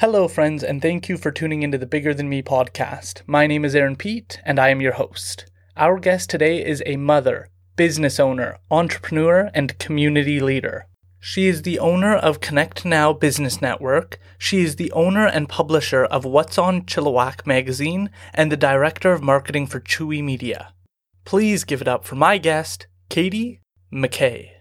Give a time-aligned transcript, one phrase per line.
[0.00, 3.20] Hello, friends, and thank you for tuning into the Bigger Than Me podcast.
[3.26, 5.44] My name is Aaron Pete, and I am your host.
[5.76, 10.86] Our guest today is a mother, business owner, entrepreneur, and community leader.
[11.18, 14.18] She is the owner of Connect Now Business Network.
[14.38, 19.22] She is the owner and publisher of What's on Chilliwack magazine and the director of
[19.22, 20.72] marketing for Chewy Media.
[21.26, 23.60] Please give it up for my guest, Katie
[23.92, 24.59] McKay.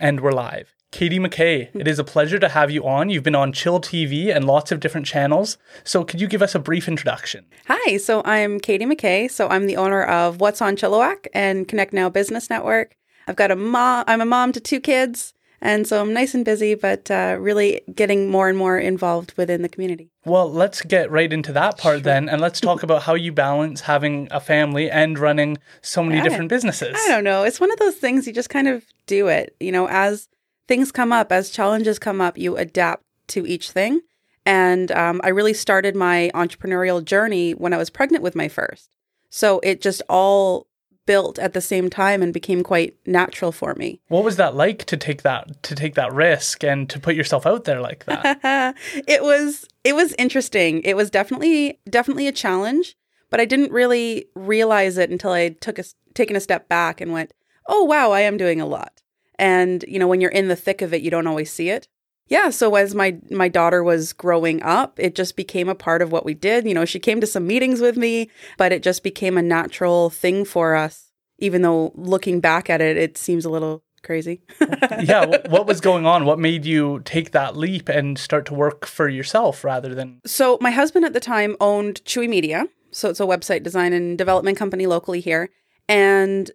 [0.00, 0.76] And we're live.
[0.92, 3.10] Katie McKay, it is a pleasure to have you on.
[3.10, 5.58] You've been on Chill TV and lots of different channels.
[5.82, 7.46] So, could you give us a brief introduction?
[7.66, 9.28] Hi, so I'm Katie McKay.
[9.28, 12.96] So, I'm the owner of What's on Chilliwack and Connect Now Business Network.
[13.26, 15.34] I've got a mom, I'm a mom to two kids.
[15.60, 19.62] And so I'm nice and busy, but uh, really getting more and more involved within
[19.62, 20.10] the community.
[20.24, 22.02] Well, let's get right into that part sure.
[22.02, 26.20] then, and let's talk about how you balance having a family and running so many
[26.20, 26.96] different businesses.
[26.96, 27.42] I don't know.
[27.42, 29.56] It's one of those things you just kind of do it.
[29.58, 30.28] You know, as
[30.68, 34.00] things come up, as challenges come up, you adapt to each thing.
[34.46, 38.90] And um, I really started my entrepreneurial journey when I was pregnant with my first.
[39.28, 40.67] So it just all
[41.08, 43.98] built at the same time and became quite natural for me.
[44.08, 47.46] What was that like to take that to take that risk and to put yourself
[47.46, 48.76] out there like that?
[49.08, 50.82] it was it was interesting.
[50.82, 52.94] It was definitely definitely a challenge,
[53.30, 57.10] but I didn't really realize it until I took a taken a step back and
[57.10, 57.32] went,
[57.66, 59.02] "Oh wow, I am doing a lot."
[59.38, 61.88] And you know, when you're in the thick of it, you don't always see it
[62.28, 66.12] yeah so as my my daughter was growing up it just became a part of
[66.12, 66.66] what we did.
[66.66, 70.10] You know she came to some meetings with me but it just became a natural
[70.10, 71.10] thing for us.
[71.38, 74.42] Even though looking back at it it seems a little crazy.
[75.00, 76.24] Yeah what was going on?
[76.24, 80.58] What made you take that leap and start to work for yourself rather than so
[80.60, 82.66] my husband at the time owned chewy media.
[82.90, 85.50] So it's a website design and development company locally here.
[85.88, 86.50] And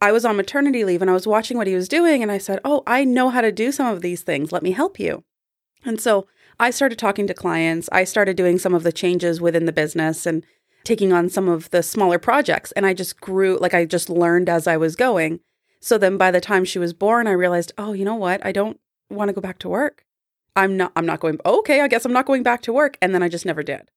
[0.00, 2.38] I was on maternity leave and I was watching what he was doing and I
[2.38, 4.52] said, Oh, I know how to do some of these things.
[4.52, 5.24] Let me help you.
[5.84, 6.26] And so
[6.60, 7.88] I started talking to clients.
[7.92, 10.44] I started doing some of the changes within the business and
[10.84, 12.72] taking on some of the smaller projects.
[12.72, 15.40] And I just grew, like I just learned as I was going.
[15.80, 18.44] So then by the time she was born, I realized, oh, you know what?
[18.44, 20.04] I don't want to go back to work.
[20.56, 22.98] I'm not, I'm not going, okay, I guess I'm not going back to work.
[23.00, 23.90] And then I just never did.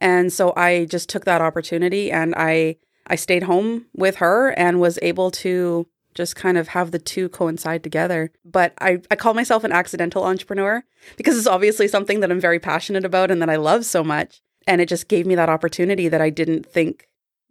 [0.00, 4.80] And so I just took that opportunity and I I stayed home with her and
[4.80, 8.32] was able to just kind of have the two coincide together.
[8.44, 10.82] But I, I call myself an accidental entrepreneur
[11.16, 14.40] because it's obviously something that I'm very passionate about and that I love so much.
[14.66, 17.06] And it just gave me that opportunity that I didn't think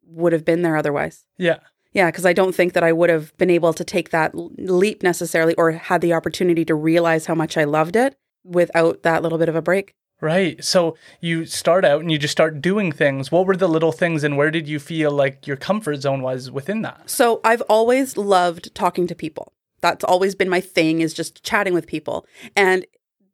[0.07, 1.25] would have been there otherwise.
[1.37, 1.59] Yeah.
[1.93, 5.01] Yeah, because I don't think that I would have been able to take that leap
[5.01, 9.37] necessarily or had the opportunity to realize how much I loved it without that little
[9.37, 9.95] bit of a break.
[10.21, 10.63] Right.
[10.63, 13.31] So you start out and you just start doing things.
[13.31, 16.49] What were the little things and where did you feel like your comfort zone was
[16.49, 17.09] within that?
[17.09, 19.51] So I've always loved talking to people.
[19.81, 22.25] That's always been my thing is just chatting with people.
[22.55, 22.85] And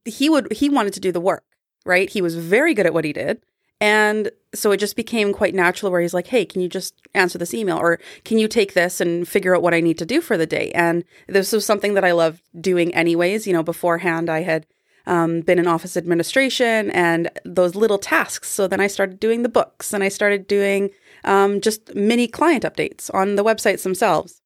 [0.06, 1.44] he would he wanted to do the work,
[1.86, 2.09] right?
[2.09, 3.41] He was very good at what he did.
[3.80, 7.38] And so it just became quite natural where he's like, "Hey, can you just answer
[7.38, 10.20] this email or can you take this and figure out what I need to do
[10.20, 14.30] for the day?" And this was something that I loved doing anyways, you know, beforehand
[14.30, 14.66] I had
[15.06, 18.50] um, been in office administration and those little tasks.
[18.50, 20.90] So then I started doing the books and I started doing
[21.24, 24.42] um, just mini client updates on the websites themselves.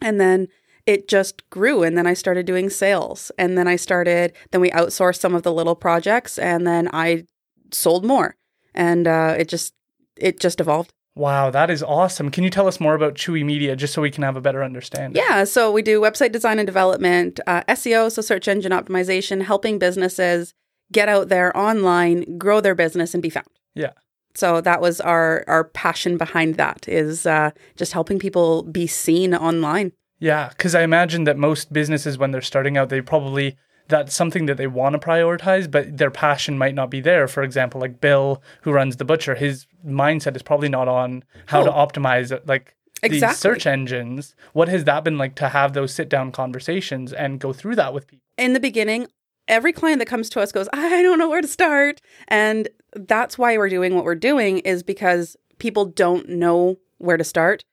[0.00, 0.48] And then
[0.86, 1.82] it just grew.
[1.82, 3.30] And then I started doing sales.
[3.38, 7.24] And then I started, then we outsourced some of the little projects and then I
[7.72, 8.36] sold more.
[8.74, 9.74] And uh, it just,
[10.16, 10.92] it just evolved.
[11.18, 12.30] Wow, that is awesome.
[12.30, 14.62] Can you tell us more about Chewy Media just so we can have a better
[14.62, 15.20] understanding?
[15.20, 19.80] Yeah, so we do website design and development, uh, SEO, so search engine optimization, helping
[19.80, 20.54] businesses
[20.92, 23.48] get out there online, grow their business, and be found.
[23.74, 23.94] Yeah.
[24.36, 29.34] So that was our our passion behind that is uh, just helping people be seen
[29.34, 29.90] online.
[30.20, 33.56] Yeah, because I imagine that most businesses, when they're starting out, they probably
[33.88, 37.26] that's something that they want to prioritize, but their passion might not be there.
[37.26, 41.62] For example, like Bill, who runs the butcher, his mindset is probably not on how
[41.62, 41.64] oh.
[41.64, 43.18] to optimize like exactly.
[43.20, 44.34] these search engines.
[44.52, 47.94] What has that been like to have those sit down conversations and go through that
[47.94, 48.24] with people?
[48.36, 49.08] In the beginning,
[49.48, 52.00] every client that comes to us goes, I don't know where to start.
[52.28, 57.24] And that's why we're doing what we're doing is because people don't know where to
[57.24, 57.64] start.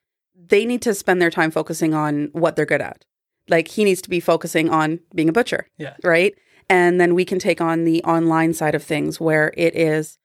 [0.48, 3.04] They need to spend their time focusing on what they're good at
[3.50, 5.68] like he needs to be focusing on being a butcher.
[5.78, 5.96] Yeah.
[6.04, 6.34] Right.
[6.70, 10.18] And then we can take on the online side of things where it is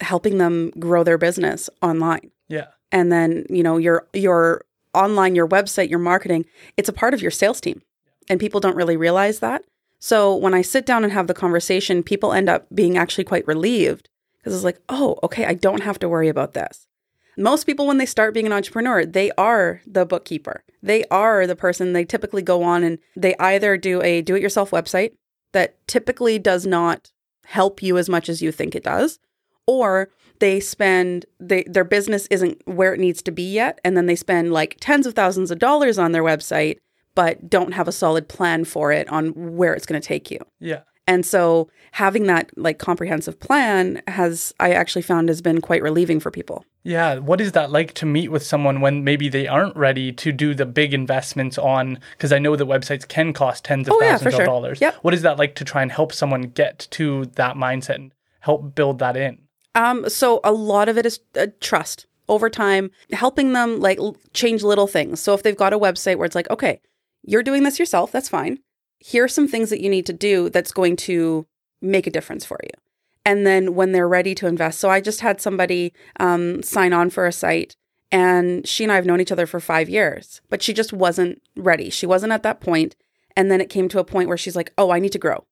[0.00, 2.30] helping them grow their business online.
[2.48, 2.68] Yeah.
[2.90, 4.64] And then, you know, your your
[4.94, 6.44] online, your website, your marketing,
[6.76, 7.82] it's a part of your sales team.
[8.28, 9.64] And people don't really realize that.
[9.98, 13.46] So when I sit down and have the conversation, people end up being actually quite
[13.46, 14.08] relieved
[14.38, 16.86] because it's like, oh, okay, I don't have to worry about this.
[17.36, 20.64] Most people, when they start being an entrepreneur, they are the bookkeeper.
[20.82, 24.42] They are the person they typically go on and they either do a do it
[24.42, 25.12] yourself website
[25.52, 27.10] that typically does not
[27.46, 29.18] help you as much as you think it does,
[29.66, 34.06] or they spend they, their business isn't where it needs to be yet and then
[34.06, 36.78] they spend like tens of thousands of dollars on their website
[37.14, 40.38] but don't have a solid plan for it on where it's going to take you
[40.58, 40.80] Yeah.
[41.06, 46.20] And so having that like comprehensive plan has i actually found has been quite relieving
[46.20, 47.18] for people Yeah.
[47.18, 50.52] What is that like to meet with someone when maybe they aren't ready to do
[50.52, 52.00] the big investments on?
[52.16, 54.42] Because I know that websites can cost tens of Oh, yeah, thousands sure.
[54.42, 54.80] of dollars.
[54.80, 54.94] Yep.
[55.02, 58.74] What is that like to try and help someone get to that mindset and help
[58.74, 59.38] build that in?
[59.76, 64.16] Um, so a lot of it is uh, trust over time, helping them like l-
[64.34, 65.20] change little things.
[65.20, 66.80] So if they've got a website where it's like, okay,
[67.22, 68.58] you're doing this yourself, that's fine.
[69.04, 71.46] Here are some things that you need to do that's going to
[71.80, 72.70] make a difference for you.
[73.24, 77.10] And then when they're ready to invest, so I just had somebody um, sign on
[77.10, 77.76] for a site,
[78.10, 81.40] and she and I have known each other for five years, but she just wasn't
[81.56, 81.88] ready.
[81.88, 82.96] She wasn't at that point.
[83.36, 85.44] And then it came to a point where she's like, oh, I need to grow.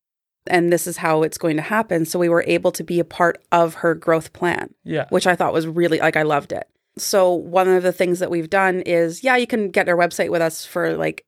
[0.46, 2.05] And this is how it's going to happen.
[2.05, 5.06] So we were able to be a part of her growth plan Yeah.
[5.11, 6.69] which I thought was really like I loved it.
[6.99, 10.31] So one of the things that we've done is yeah, you can get our website
[10.31, 11.25] with us for like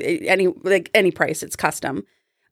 [0.00, 2.04] any like any price, it's custom.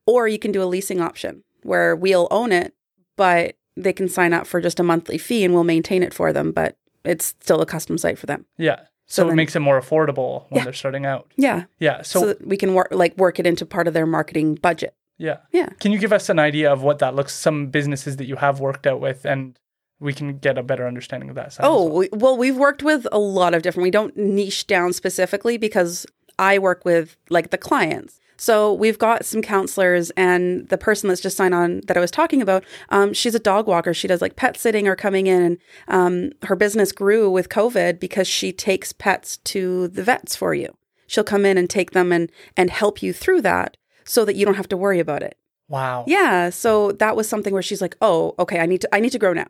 [0.06, 2.74] Or you can do a leasing option where we'll own it,
[3.16, 6.32] but they can sign up for just a monthly fee and we'll maintain it for
[6.32, 8.46] them, but it's still a custom site for them.
[8.58, 8.80] Yeah.
[9.06, 10.64] So, So it makes it more affordable when Yeah.
[10.64, 11.32] they're starting out.
[11.36, 11.64] Yeah.
[11.78, 12.02] Yeah.
[12.02, 14.94] So, So, that we can work like work it into part of their marketing budget.
[15.18, 15.38] yeah.
[15.52, 15.68] Yeah.
[15.80, 18.58] Can you give us an idea of what that looks some businesses that you have
[18.60, 19.58] worked out with and
[19.98, 21.66] we can get a better understanding of that side?
[21.66, 21.92] Oh, well?
[21.96, 23.84] we, well, we've worked with a lot of different.
[23.84, 26.06] We don't niche down specifically because
[26.40, 28.18] I work with like the clients.
[28.36, 32.10] So we've got some counselors, and the person that's just signed on that I was
[32.10, 33.92] talking about, um, she's a dog walker.
[33.92, 35.58] She does like pet sitting or coming in, and
[35.88, 40.74] um, her business grew with COVID because she takes pets to the vets for you.
[41.06, 44.46] She'll come in and take them and and help you through that, so that you
[44.46, 45.36] don't have to worry about it.
[45.68, 46.04] Wow.
[46.06, 46.48] Yeah.
[46.48, 49.18] So that was something where she's like, "Oh, okay, I need to I need to
[49.18, 49.48] grow now."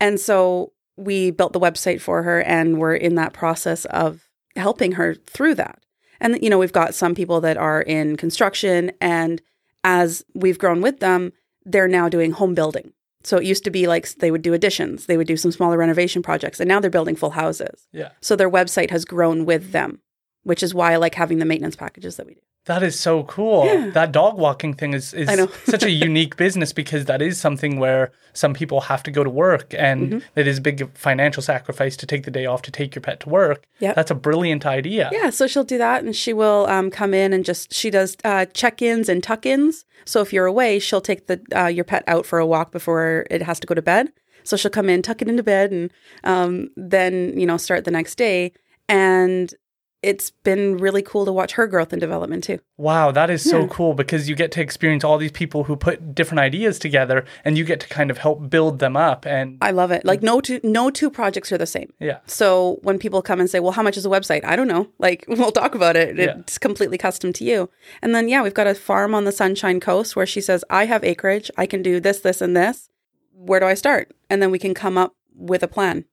[0.00, 4.92] And so we built the website for her and we're in that process of helping
[4.92, 5.78] her through that.
[6.20, 9.40] And you know, we've got some people that are in construction and
[9.82, 11.32] as we've grown with them,
[11.64, 12.92] they're now doing home building.
[13.22, 15.76] So it used to be like they would do additions, they would do some smaller
[15.76, 17.86] renovation projects, and now they're building full houses.
[17.92, 18.10] Yeah.
[18.20, 20.00] So their website has grown with them,
[20.42, 22.40] which is why I like having the maintenance packages that we do.
[22.66, 23.64] That is so cool.
[23.64, 23.90] Yeah.
[23.90, 25.28] That dog walking thing is, is
[25.64, 29.30] such a unique business because that is something where some people have to go to
[29.30, 30.18] work and Mm-hmm.
[30.38, 33.20] it is a big financial sacrifice to take the day off to take your pet
[33.20, 33.64] to work.
[33.80, 33.96] Yep.
[33.96, 35.08] That's a brilliant idea.
[35.12, 38.16] Yeah, so she'll do that and she will um, come in and just, she does
[38.24, 39.84] uh, check ins and tuck ins.
[40.04, 43.26] So if you're away, she'll take the uh, your pet out for a walk before
[43.30, 44.12] it has to go to bed.
[44.44, 45.90] So she'll come in, tuck it into bed, and
[46.24, 48.52] um, then, you know, start the next day.
[48.88, 49.52] And
[50.02, 52.58] it's been really cool to watch her growth and development too.
[52.78, 53.66] Wow, that is so Yeah.
[53.70, 57.58] cool because you get to experience all these people who put different ideas together and
[57.58, 60.04] you get to kind of help build them up and I love it.
[60.06, 61.92] Like no two no two projects are the same.
[62.00, 62.18] yeah.
[62.26, 64.88] So when people come and say, "Well, how much is a website?" I don't know.
[64.98, 66.16] Like we'll talk about it.
[66.16, 66.38] Yeah.
[66.38, 67.68] It's completely custom to you.
[68.00, 70.86] And then yeah, we've got a farm on the Sunshine Coast where she says, "I
[70.86, 71.50] have acreage.
[71.58, 72.88] I can do this, this, and this.
[73.34, 76.04] Where do I start?" And then we can come up with a plan.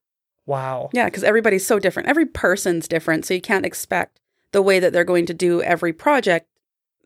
[0.47, 0.89] Wow.
[0.93, 2.09] Yeah, because everybody's so different.
[2.09, 4.19] Every person's different, so you can't expect
[4.53, 6.47] the way that they're going to do every project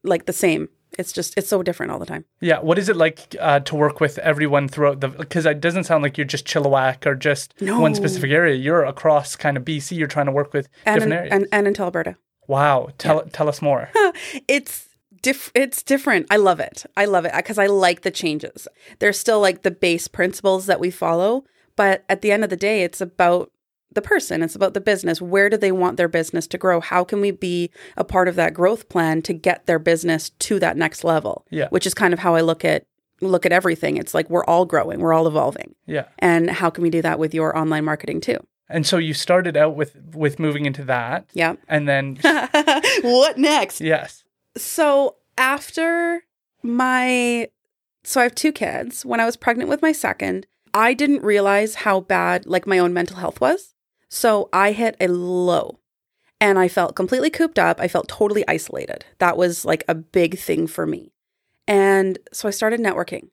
[0.03, 0.69] like the same.
[0.99, 2.25] It's just it's so different all the time.
[2.41, 5.07] Yeah, what is it like uh, to work with everyone throughout the?
[5.07, 8.55] Because it doesn't sound like you're just Chilliwack or just one specific area.
[8.55, 9.97] You're across kind of BC.
[9.97, 11.33] You're trying to work with And different in, areas.
[11.33, 12.17] and, and into Alberta.
[12.47, 13.89] wow, tell tell us more.
[14.49, 14.89] it's
[15.21, 16.27] diff- it's different.
[16.29, 16.85] I love it.
[16.97, 18.67] I love it because I like the changes.
[18.99, 22.57] There's still like the base principles that we follow, but at the end of the
[22.57, 23.51] day, it's about
[23.93, 24.41] the person.
[24.41, 25.21] It's about the business.
[25.21, 26.79] Where do they want their business to grow?
[26.79, 30.59] How can we be a part of that growth plan to get their business to
[30.59, 31.45] that next level?
[31.49, 31.67] Yeah.
[31.69, 32.85] Which is kind of how I look at
[33.19, 33.97] look at everything.
[33.97, 35.75] It's like we're all growing, we're all evolving.
[35.85, 38.37] Yeah, And how can we do that with your online marketing too?
[38.69, 41.55] and so you started out with with moving into that, Yeah.
[41.67, 42.15] and then
[43.01, 43.81] what next?
[43.81, 44.23] yes,
[44.55, 46.23] So after
[46.63, 47.49] my
[48.03, 49.05] so I have two kids.
[49.05, 52.93] When I was pregnant with my second, I didn't realize how bad like my own
[52.93, 53.73] mental health was.
[54.09, 55.79] So I hit a low
[56.39, 57.79] and I felt completely cooped up.
[57.79, 59.05] I felt totally isolated.
[59.19, 61.13] That was like a big thing for me.
[61.67, 63.29] And so I started networking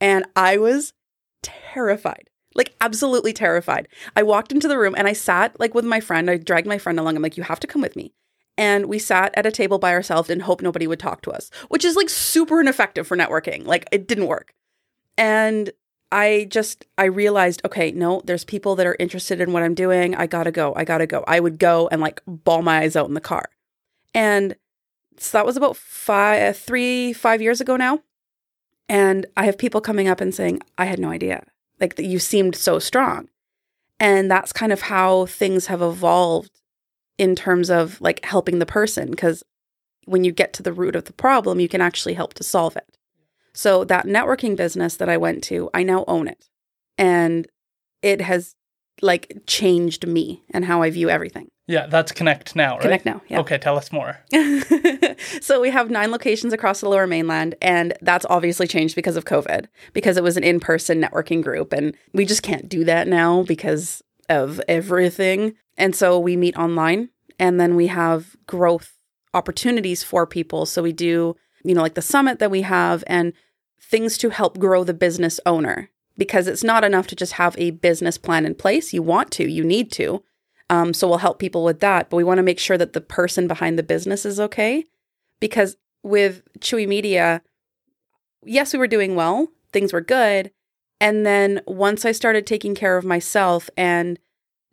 [0.00, 0.92] and I was
[1.42, 2.30] terrified.
[2.54, 3.88] Like absolutely terrified.
[4.16, 6.28] I walked into the room and I sat like with my friend.
[6.30, 7.16] I dragged my friend along.
[7.16, 8.12] I'm like, you have to come with me
[8.58, 11.48] and we sat at a table by ourselves and hoped nobody would talk to us,
[11.68, 13.64] which is like super ineffective for networking.
[13.64, 14.52] Like it didn't work.
[15.16, 15.70] And
[16.10, 20.14] I just I realized, okay, no, there's people that are interested in what I'm doing.
[20.14, 20.72] I gotta go.
[20.74, 21.24] I gotta go.
[21.26, 23.44] I would go and like bawl my eyes out in the car.
[24.14, 24.56] And
[25.18, 28.00] so that was about five, three, five years ago now.
[28.88, 31.44] And I have people coming up and saying, I had no idea.
[31.80, 33.28] Like that you seemed so strong.
[34.00, 36.60] And that's kind of how things have evolved
[37.18, 39.14] in terms of like helping the person.
[39.14, 39.42] Cause
[40.06, 42.76] when you get to the root of the problem, you can actually help to solve
[42.76, 42.97] it.
[43.58, 46.48] So that networking business that I went to, I now own it.
[46.96, 47.48] And
[48.02, 48.54] it has
[49.02, 51.48] like changed me and how I view everything.
[51.66, 52.82] Yeah, that's Connect Now, right?
[52.82, 53.40] Connect Now, yeah.
[53.40, 54.16] Okay, tell us more.
[55.40, 59.24] so we have nine locations across the lower mainland, and that's obviously changed because of
[59.24, 61.72] COVID, because it was an in person networking group.
[61.72, 65.54] And we just can't do that now because of everything.
[65.76, 67.08] And so we meet online,
[67.40, 68.92] and then we have growth
[69.34, 70.64] opportunities for people.
[70.64, 71.34] So we do,
[71.64, 73.32] you know, like the summit that we have and
[73.80, 77.70] things to help grow the business owner because it's not enough to just have a
[77.70, 78.92] business plan in place.
[78.92, 80.22] You want to, you need to.
[80.70, 83.00] Um, so we'll help people with that, but we want to make sure that the
[83.00, 84.84] person behind the business is okay.
[85.40, 87.42] Because with Chewy Media,
[88.44, 90.50] yes, we were doing well, things were good.
[91.00, 94.18] And then once I started taking care of myself and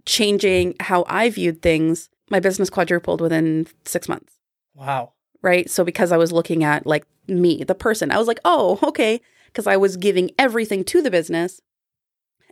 [0.06, 4.34] changing how I viewed things, my business quadrupled within six months.
[4.74, 5.14] Wow.
[5.42, 5.70] Right.
[5.70, 9.22] So because I was looking at like me, the person, I was like, oh, okay.
[9.48, 11.62] Because I was giving everything to the business.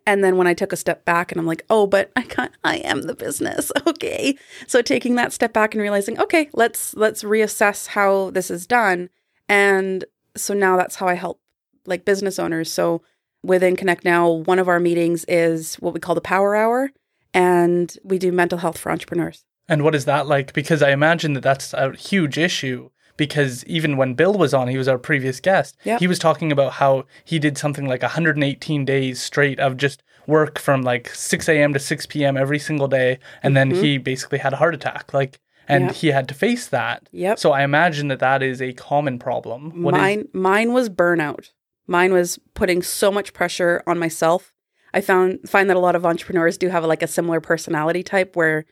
[0.05, 2.51] And then when I took a step back and I'm like, oh, but I can't,
[2.63, 3.71] I am the business.
[3.87, 4.37] Okay.
[4.67, 9.09] So taking that step back and realizing, okay, let's let's reassess how this is done.
[9.47, 11.39] And so now that's how I help
[11.85, 12.71] like business owners.
[12.71, 13.01] So
[13.43, 16.91] within Connect Now, one of our meetings is what we call the power hour.
[17.33, 19.43] And we do mental health for entrepreneurs.
[19.67, 20.53] And what is that like?
[20.53, 22.89] Because I imagine that that's a huge issue.
[23.15, 25.77] Because even when Bill was on, he was our previous guest.
[25.83, 25.99] Yep.
[25.99, 30.57] He was talking about how he did something like 118 days straight of just work
[30.57, 31.73] from like 6 a.m.
[31.73, 32.37] to 6 p.m.
[32.37, 33.19] every single day.
[33.43, 33.83] And then mm-hmm.
[33.83, 35.13] he basically had a heart attack.
[35.13, 35.95] Like, and Yep.
[35.95, 37.07] he had to face that.
[37.11, 37.39] Yep.
[37.39, 39.83] So I imagine that that is a common problem.
[39.83, 41.51] What is- mine mine was burnout.
[41.85, 44.53] Mine was putting so much pressure on myself.
[44.93, 48.35] I found find that a lot of entrepreneurs do have like a similar personality type
[48.35, 48.65] where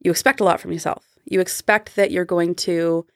[0.00, 1.04] you expect a lot from yourself.
[1.24, 3.06] You expect that you're going to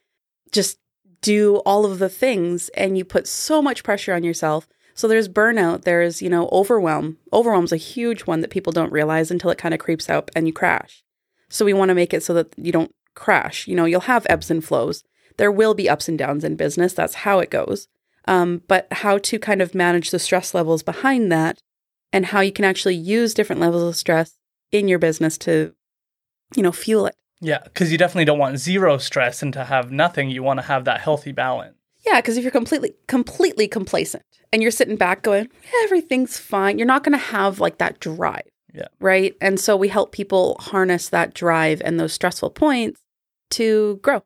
[0.51, 0.79] just
[1.21, 4.69] do all of the things and you put so much pressure on yourself.
[4.95, 7.17] So there's burnout, there's, you know, overwhelm.
[7.33, 10.47] Overwhelm's a huge one that people don't realize until it kind of creeps up and
[10.47, 11.03] you crash.
[11.49, 13.67] So we want to make it so that you don't crash.
[13.67, 15.05] You know, you'll have ebbs and flows.
[15.39, 16.93] There will be ups and downs in business.
[16.93, 17.89] That's how it goes.
[18.27, 21.63] Um, but how to kind of manage the stress levels behind that
[22.13, 24.39] and how you can actually use different levels of stress
[24.71, 25.75] in your business to,
[26.57, 27.15] you know, fuel it.
[27.41, 30.31] yeah, because you definitely don't want zero stress and to have nothing.
[30.31, 31.77] You want to have that healthy balance.
[32.07, 35.49] Yeah, because if you're completely completely complacent and you're sitting back going,
[35.85, 38.43] everything's fine, you're not going to have like that drive.
[38.75, 38.89] Yeah.
[39.01, 39.35] Right.
[39.41, 43.01] And so we help people harness that drive and those stressful points
[43.51, 44.23] to grow.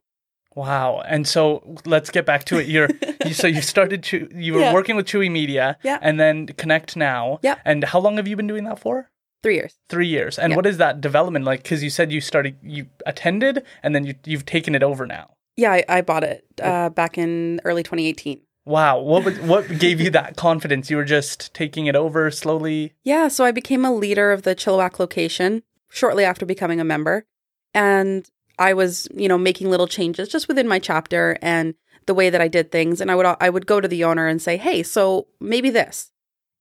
[0.54, 1.02] Wow.
[1.06, 2.66] And so let's get back to it.
[2.66, 2.88] You're
[3.26, 4.72] you, so you started Chew, you were Yeah.
[4.72, 5.98] working with Chewy Media Yeah.
[6.00, 7.40] and then Connect Now.
[7.42, 7.56] Yeah.
[7.64, 9.10] And how long have you been doing that for?
[9.46, 9.74] Three years.
[9.88, 10.38] 3 years.
[10.38, 10.56] And Yeah.
[10.58, 14.14] what is that development like cuz you said you started you attended and then you
[14.24, 15.26] you've taken it over now.
[15.56, 18.40] Yeah, I, I bought it uh, back in early 2018.
[18.66, 18.98] Wow.
[18.98, 20.90] What was, what gave you that confidence?
[20.90, 22.92] You were just taking it over slowly.
[23.04, 27.24] Yeah, so I became a leader of the Chilliwack location shortly after becoming a member.
[27.72, 31.74] And I was, you know, making little changes just within my chapter and
[32.06, 33.00] the way that I did things.
[33.00, 36.10] And I would I would go to the owner and say, "Hey, so maybe this."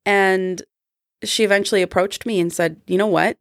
[0.05, 0.61] And
[1.23, 3.37] she eventually approached me and said, "You know what?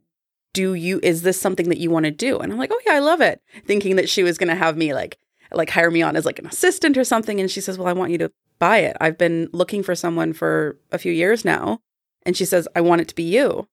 [0.52, 2.94] Do you is this something that you want to do?" And I'm like, "Oh yeah,
[2.94, 5.18] I love it." Thinking that she was going to have me like
[5.52, 7.92] like hire me on as like an assistant or something and she says, "Well, I
[7.92, 8.96] want you to buy it.
[9.00, 11.80] I've been looking for someone for a few years now."
[12.24, 13.68] And she says, I want it to be you.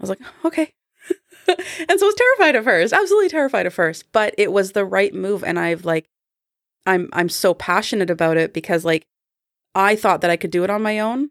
[0.00, 0.72] I was like, okay.
[1.48, 4.84] and so I was terrified at first, absolutely terrified at first, but it was the
[4.84, 5.44] right move.
[5.44, 6.08] And I've like,
[6.86, 9.06] I'm, I'm so passionate about it because like
[9.74, 11.30] I thought that I could do it on my own.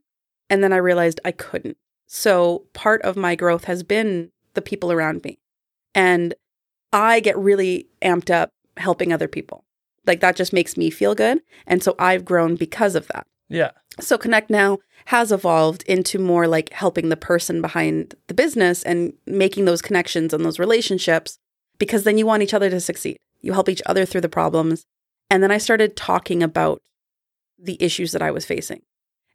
[0.50, 1.78] And then I realized I couldn't.
[2.16, 5.40] So part of my growth has been the people around me.
[5.96, 6.36] And
[6.92, 9.66] I get really amped up helping other people.
[10.06, 11.42] Like that just makes me feel good.
[11.66, 13.26] And so I've grown because of that.
[13.50, 13.72] Yeah.
[14.00, 19.14] So Connect Now has evolved into more like helping the person behind the business and
[19.26, 21.40] making those connections and those relationships
[21.80, 23.18] because then you want each other to succeed.
[23.42, 24.84] You help each other through the problems.
[25.32, 26.80] And then I started talking about
[27.58, 28.84] the issues that I was facing.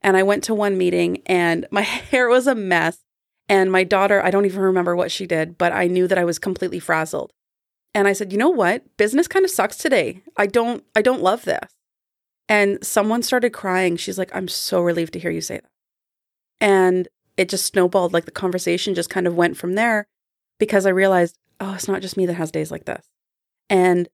[0.02, 2.98] And I went to one meeting and my hair was a mess.
[3.50, 6.24] And my daughter, I don't even remember what she did, but I knew that I
[6.24, 7.32] was completely frazzled.
[7.94, 8.84] And I said, "You know what?
[8.98, 10.22] Business kind of sucks today.
[10.36, 11.78] I don't I don't love this."
[12.48, 13.96] And someone started crying.
[13.96, 15.70] She's like, I'm so relieved to hear you say that.
[16.60, 18.12] And it just snowballed.
[18.12, 20.06] Like the conversation just kind of went from there
[20.58, 23.06] because I realized, oh, it's not just me that has days like this.
[23.68, 24.08] And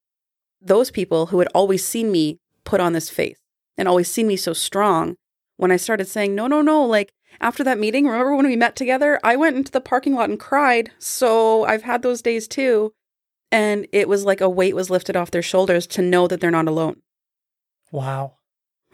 [0.60, 3.38] those people who had always seen me put on this face
[3.78, 5.16] and always seen me so strong,
[5.56, 8.76] when I started saying, no, no, no, like after that meeting, remember when we met
[8.76, 9.20] together?
[9.22, 10.90] I went into the parking lot and cried.
[10.98, 12.92] So I've had those days too.
[13.50, 16.50] And it was like a weight was lifted off their shoulders to know that they're
[16.50, 17.02] not alone.
[17.92, 18.34] Wow.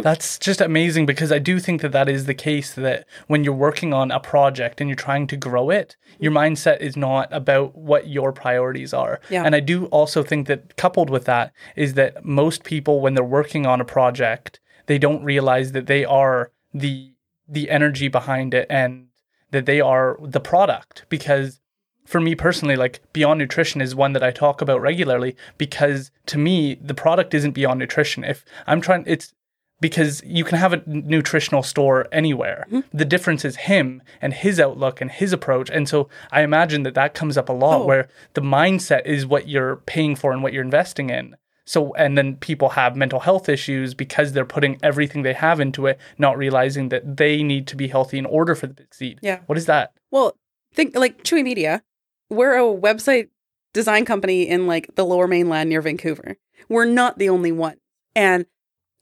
[0.02, 3.52] That's just amazing because I do think that that is the case that when you're
[3.52, 6.25] working on a project and you're trying to grow it, mm-hmm.
[6.25, 9.21] your mindset is not about what your priorities are.
[9.31, 9.45] Yeah.
[9.45, 13.25] And I do also think that coupled with that is that most people when they're
[13.25, 17.13] working on a project, they don't realize that they are the
[17.49, 19.09] the energy behind it and
[19.51, 21.61] that they are the product because
[22.07, 26.39] for me personally, like Beyond Nutrition is one that I talk about regularly because to
[26.39, 28.25] me, the product isn't Beyond Nutrition.
[28.25, 29.33] If I'm trying, it's
[29.81, 32.67] because you can have a nutritional store anywhere.
[32.69, 32.97] Mm-hmm.
[32.97, 35.71] The difference is him and his outlook and his approach.
[35.71, 37.87] And so I imagine that that comes up a lot oh.
[37.87, 41.37] where the mindset is what you're paying for and what you're investing in.
[41.71, 45.87] So, and then people have mental health issues because they're putting everything they have into
[45.87, 49.21] it, not realizing that they need to be healthy in order for the big seed.
[49.23, 49.39] Yeah.
[49.47, 49.93] What is that?
[50.11, 50.37] Well,
[50.75, 51.85] think like Chewy Media.
[52.29, 53.29] We're a website
[53.73, 56.39] design company in like the lower mainland near Vancouver.
[56.69, 57.77] We're not the only one.
[58.17, 58.47] And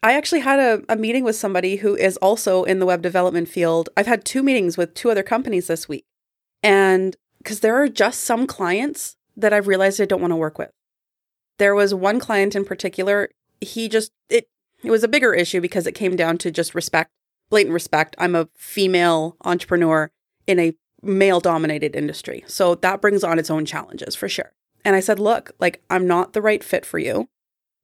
[0.03, 3.49] I actually had a, a meeting with somebody who is also in the web development
[3.49, 3.89] field.
[3.97, 6.05] I've had two meetings with two other companies this week.
[6.63, 10.59] And because there are just some clients that I've realized I don't want to work
[10.59, 10.71] with.
[11.59, 14.49] There was one client in particular, he just, it,
[14.83, 17.11] it was a bigger issue because it came down to just respect,
[17.51, 18.15] blatant respect.
[18.19, 20.11] I'm a female entrepreneur
[20.47, 22.45] in a male dominated industry.
[22.47, 24.53] So that brings on its own challenges for sure.
[24.85, 27.29] And I said, look, like, I'm not the right fit for you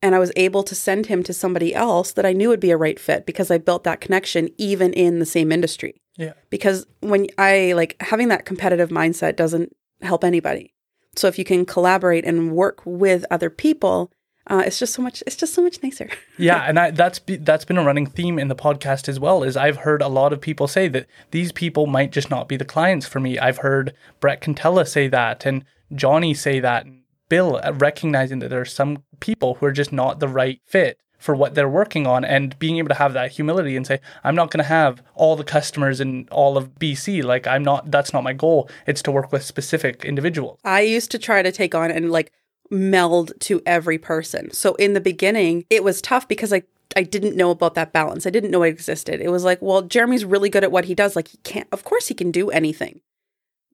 [0.04, 2.70] and I was able to send him to somebody else that I knew would be
[2.70, 6.02] a right fit because I built that connection even in the same industry.
[6.18, 6.34] Yeah.
[6.50, 10.73] Because when I like having that competitive mindset doesn't help anybody.
[11.16, 14.10] So if you can collaborate and work with other people,
[14.46, 15.22] uh, it's just so much.
[15.26, 16.08] It's just so much nicer.
[16.38, 19.42] yeah, and I, that's be, that's been a running theme in the podcast as well.
[19.42, 22.56] Is I've heard a lot of people say that these people might just not be
[22.56, 23.38] the clients for me.
[23.38, 28.48] I've heard Brett Cantella say that, and Johnny say that, and Bill uh, recognizing that
[28.48, 32.06] there are some people who are just not the right fit for what they're working
[32.06, 35.02] on and being able to have that humility and say i'm not going to have
[35.14, 39.00] all the customers in all of bc like i'm not that's not my goal it's
[39.00, 42.30] to work with specific individuals i used to try to take on and like
[42.70, 47.34] meld to every person so in the beginning it was tough because like I didn't
[47.34, 48.24] know about that balance.
[48.24, 49.20] I didn't know it existed.
[49.20, 51.16] It was like, well, Jeremy's really good at what he does.
[51.16, 53.00] Like he can't of course he can do anything.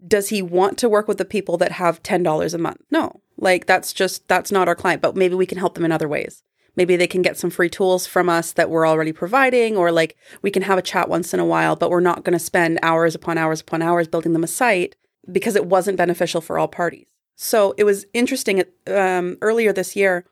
[0.06, 2.80] Does he want to work with the people that have $10 a month?
[2.90, 3.20] No.
[3.36, 6.08] Like that's just that's not our client, but maybe we can help them in other
[6.08, 6.42] ways.
[6.76, 10.16] Maybe they can get some free tools from us that we're already providing, or like
[10.42, 12.78] we can have a chat once in a while, but we're not going to spend
[12.82, 14.96] hours upon hours upon hours building them a site
[15.30, 17.08] because it wasn't beneficial for all parties.
[17.36, 18.62] So it was interesting.
[18.86, 20.26] Um, earlier this year,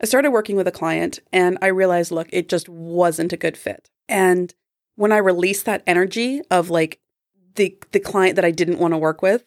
[0.00, 3.56] I started working with a client and I realized, look, it just wasn't a good
[3.56, 3.90] fit.
[4.08, 4.54] And
[4.94, 7.00] when I released that energy of like
[7.54, 9.44] the the client that I didn't want to work with,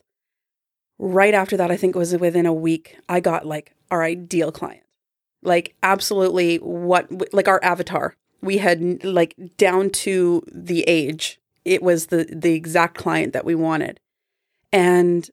[0.98, 4.52] right after that, I think it was within a week, I got like our ideal
[4.52, 4.84] client.
[5.42, 8.16] Like, absolutely what, like our avatar.
[8.42, 13.56] We had like down to the age, it was the, the exact client that we
[13.56, 14.00] wanted.
[14.72, 15.30] And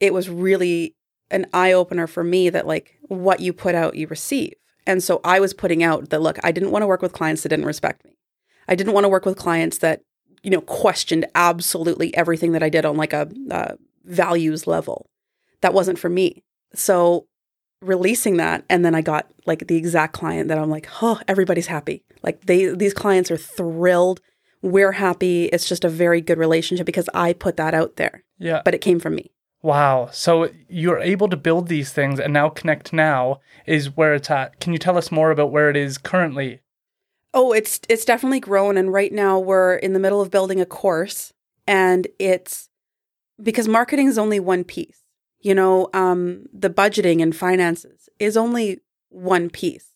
[0.00, 0.94] it was really
[1.30, 4.54] an eye opener for me that like what you put out, you receive.
[4.86, 7.42] And so I was putting out that look, I didn't want to work with clients
[7.42, 8.16] that didn't respect me.
[8.68, 10.00] I didn't want to work with clients that,
[10.42, 15.10] you know, questioned absolutely everything that I did on like a, a values level.
[15.60, 16.42] That wasn't for me.
[16.74, 17.26] So
[17.80, 21.66] releasing that and then I got like the exact client that I'm like, "Oh, everybody's
[21.66, 24.20] happy." Like they these clients are thrilled.
[24.62, 25.44] We're happy.
[25.46, 28.24] It's just a very good relationship because I put that out there.
[28.38, 28.62] Yeah.
[28.64, 29.30] But it came from me.
[29.62, 30.08] Wow.
[30.12, 34.60] So you're able to build these things and now Connect Now is where it's at.
[34.60, 36.60] Can you tell us more about where it is currently?
[37.34, 40.66] Oh, it's it's definitely grown and right now we're in the middle of building a
[40.66, 41.32] course
[41.66, 42.68] and it's
[43.42, 45.02] because marketing is only one piece.
[45.40, 49.86] You know, um, the budgeting and finances is only one piece.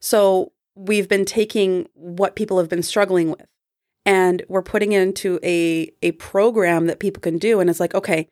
[0.00, 3.46] So we've been taking what people have been struggling with
[4.04, 7.60] and we're putting it into a, a program that people can do.
[7.60, 8.28] And it's like, okay,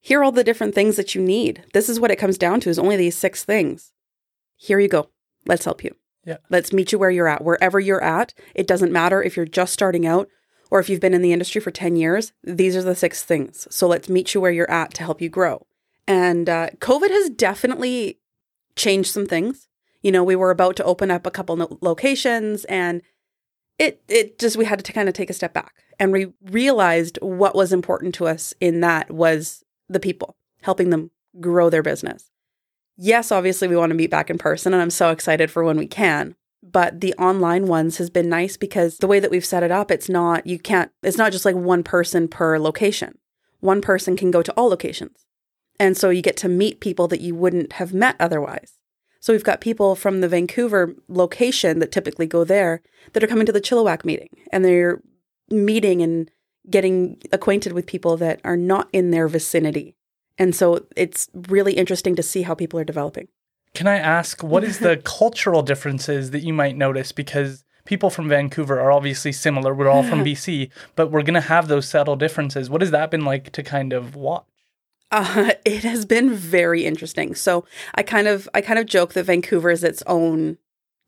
[0.00, 1.64] here are all the different things that you need.
[1.72, 3.92] This is what it comes down to is only these six things.
[4.56, 5.10] Here you go.
[5.46, 5.94] Let's help you.
[6.26, 6.38] Yeah.
[6.50, 7.44] Let's meet you where you're at.
[7.44, 10.28] Wherever you're at, it doesn't matter if you're just starting out
[10.70, 12.32] or if you've been in the industry for 10 years.
[12.42, 13.68] These are the six things.
[13.70, 15.66] So let's meet you where you're at to help you grow.
[16.06, 18.18] And uh, COVID has definitely
[18.76, 19.68] changed some things.
[20.02, 23.02] You know, we were about to open up a couple no- locations and
[23.78, 27.18] it it just we had to kind of take a step back and we realized
[27.20, 32.30] what was important to us in that was the people helping them grow their business.
[32.96, 35.76] Yes obviously we want to meet back in person and i'm so excited for when
[35.76, 39.64] we can but the online ones has been nice because the way that we've set
[39.64, 43.18] it up it's not you can't it's not just like one person per location.
[43.58, 45.23] One person can go to all locations
[45.78, 48.78] and so you get to meet people that you wouldn't have met otherwise
[49.24, 52.82] so we've got people from the Vancouver location that typically go there
[53.14, 55.00] that are coming to the Chilliwack meeting and they're
[55.48, 56.30] meeting and
[56.68, 59.96] getting acquainted with people that are not in their vicinity.
[60.36, 63.28] And so it's really interesting to see how people are developing.
[63.72, 68.28] Can I ask what is the cultural differences that you might notice because people from
[68.28, 69.74] Vancouver are obviously similar.
[69.74, 72.68] We're all from BC, but we're going to have those subtle differences.
[72.68, 74.44] What has that been like to kind of watch?
[75.14, 77.34] Uh, it has been very interesting.
[77.34, 80.58] So I kind of I kind of joke that Vancouver is its own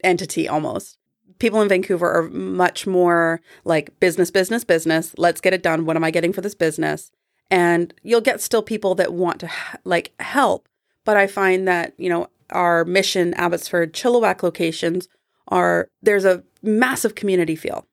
[0.03, 0.97] entity almost.
[1.39, 5.13] People in Vancouver are much more like business, business, business.
[5.19, 5.85] Let's get it done.
[5.85, 7.11] What am I getting for this business?
[7.51, 9.51] And you'll get still people that want to
[9.85, 10.69] like help,
[11.05, 15.09] but I find that you know our mission Abbotsford Chilliwack locations
[15.49, 17.87] are there's a massive community feel,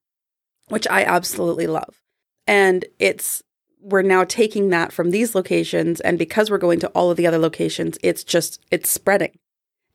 [0.70, 2.02] which I absolutely love,
[2.48, 3.44] and it's
[3.84, 7.28] we're now taking that from these locations and because we're going to all of the
[7.28, 9.38] other locations it's just it's spreading.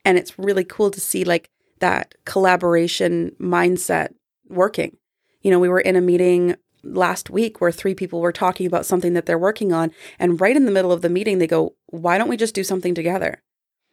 [0.05, 1.49] And it's really cool to see like
[1.79, 4.13] that collaboration mindset
[4.47, 4.97] working.
[5.41, 8.85] You know we were in a meeting last week where three people were talking about
[8.85, 11.75] something that they're working on and right in the middle of the meeting they go
[11.87, 13.41] why don't we just do something together?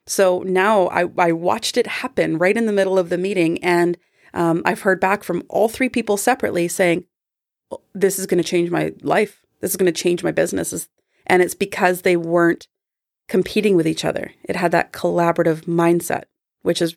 [0.07, 3.97] So now i, I watched it happen right in the middle of the meeting and
[4.35, 7.07] um, i've heard back from all three people separately saying
[7.95, 10.89] this is going to change my life this is going to change my business.
[11.27, 12.69] And it's because they weren't
[13.29, 14.33] competing with each other.
[14.45, 16.25] It had that collaborative mindset,
[16.63, 16.97] which is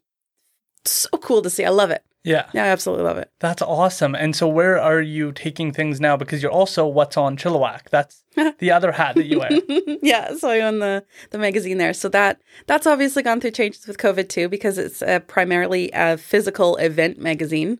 [0.85, 1.65] so cool to see.
[1.65, 2.03] I love it.
[2.23, 2.49] Yeah.
[2.53, 3.31] Yeah, I absolutely love it.
[3.39, 4.13] That's awesome.
[4.13, 6.17] And so where are you taking things now?
[6.17, 7.89] Because you're also what's on Chilliwack.
[7.89, 8.23] That's
[8.59, 9.49] the other hat that you wear.
[10.01, 10.35] yeah.
[10.35, 11.93] So I own the the magazine there.
[11.93, 16.17] So that that's obviously gone through changes with COVID too, because it's a, primarily a
[16.17, 17.79] physical event magazine.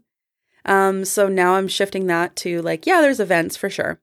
[0.65, 3.99] Um, so now I'm shifting that to like, yeah, there's events for sure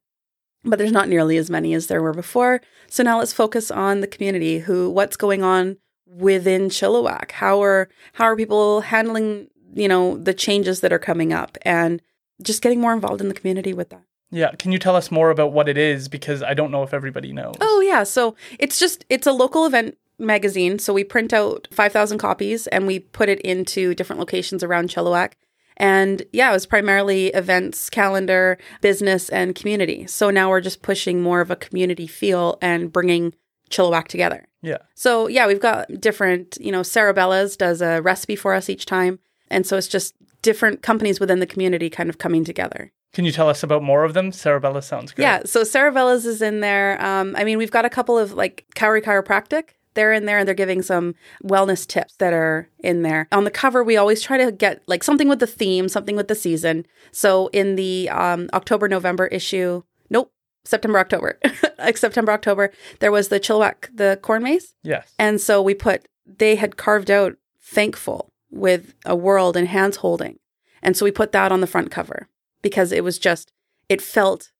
[0.67, 2.61] but there's not nearly as many as there were before.
[2.89, 4.59] So now let's focus on the community.
[4.61, 5.77] Who, what's going on
[6.07, 7.33] within Chilliwack?
[7.33, 12.03] How are how are people handling you know the changes that are coming up, and
[12.43, 14.03] just getting more involved in the community with that.
[14.31, 16.93] Yeah, can you tell us more about what it is because I don't know if
[16.93, 17.55] everybody knows.
[17.61, 20.79] Oh yeah, so it's just it's a local event magazine.
[20.79, 25.33] So we print out 5,000 copies and we put it into different locations around Chilliwack.
[25.77, 30.07] And yeah, it was primarily events, calendar, business, and community.
[30.07, 33.35] So now we're just pushing more of a community feel and bringing
[33.71, 34.47] Chilliwack together.
[34.62, 34.79] Yeah.
[34.95, 38.87] So yeah, we've got different, you know, Sarah Bella's does a recipe for us each
[38.87, 39.19] time.
[39.51, 42.93] And so it's just different companies within the community kind of coming together.
[43.12, 44.31] Can you tell us about more of them?
[44.31, 45.25] Sarah sounds great.
[45.25, 47.03] Yeah, so Sarah Bella's is in there.
[47.03, 50.47] Um, I mean, we've got a couple of like Kauri Chiropractic they're in there and
[50.47, 53.27] they're giving some wellness tips that are in there.
[53.33, 56.29] On the cover, we always try to get like something with the theme, something with
[56.29, 56.87] the season.
[57.11, 60.33] So in the um, October November issue, nope,
[60.65, 61.39] September October,
[61.79, 64.75] like September October, there was the Chilliwack the corn maze.
[64.85, 69.97] Yes, and so we put they had carved out thankful with a world and hands
[69.97, 70.39] holding,
[70.83, 72.29] and so we put that on the front cover
[72.63, 73.53] because it was just
[73.89, 74.53] it felt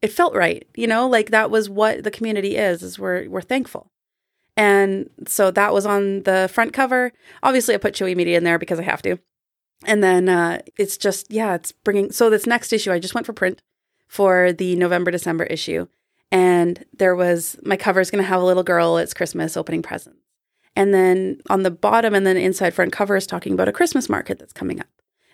[0.00, 3.40] it felt right, you know, like that was what the community is is we're we're
[3.42, 3.90] thankful.
[4.58, 7.12] And so that was on the front cover.
[7.44, 9.16] Obviously, I put Chewy Media in there because I have to.
[9.84, 12.10] And then uh, it's just, yeah, it's bringing.
[12.10, 13.62] So this next issue, I just went for print
[14.08, 15.86] for the November, December issue.
[16.32, 18.98] And there was my cover is going to have a little girl.
[18.98, 20.18] It's Christmas opening presents.
[20.74, 24.08] And then on the bottom and then inside front cover is talking about a Christmas
[24.08, 24.88] market that's coming up.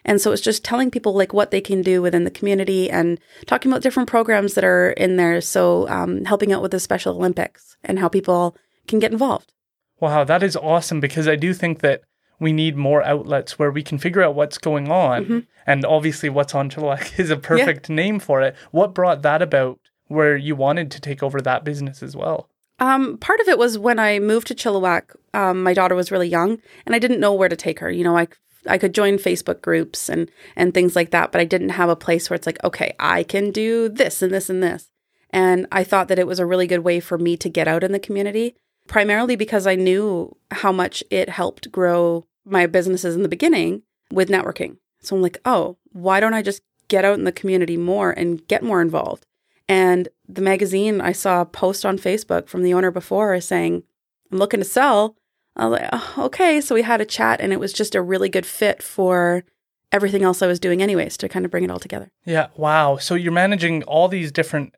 [0.04, 3.18] And so it's just telling people like what they can do within the community and
[3.46, 5.40] talking about different programs that are in there.
[5.40, 8.54] So um, helping out with the Special Olympics and how people
[8.86, 9.52] can get involved.
[10.00, 12.02] Wow, that is awesome because I do think that
[12.38, 15.24] we need more outlets where we can figure out what's going on.
[15.24, 15.38] Mm-hmm.
[15.66, 17.96] And obviously, What's on Chilliwack is a perfect yeah.
[17.96, 18.54] name for it.
[18.70, 22.50] What brought that about where you wanted to take over that business as well?
[22.80, 26.28] Um, part of it was when I moved to Chilliwack, um, my daughter was really
[26.28, 27.90] young and I didn't know where to take her.
[27.90, 28.26] You know, I,
[28.66, 31.96] I could join Facebook groups and, and things like that, but I didn't have a
[31.96, 34.90] place where it's like, okay, I can do this and this and this.
[35.30, 37.84] And I thought that it was a really good way for me to get out
[37.84, 38.56] in the community
[38.88, 44.28] primarily because I knew how much it helped grow my businesses in the beginning with
[44.28, 44.76] networking.
[45.00, 48.46] So I'm like, oh, why don't I just get out in the community more and
[48.48, 49.26] get more involved?
[49.68, 53.82] And the magazine, I saw a post on Facebook from the owner before saying,
[54.30, 55.16] I'm looking to sell.
[55.56, 56.60] I was like, oh, okay.
[56.60, 59.44] So we had a chat and it was just a really good fit for
[59.92, 62.10] everything else I was doing anyways to kind of bring it all together.
[62.24, 62.48] Yeah.
[62.56, 62.96] Wow.
[62.96, 64.74] So you're managing all these different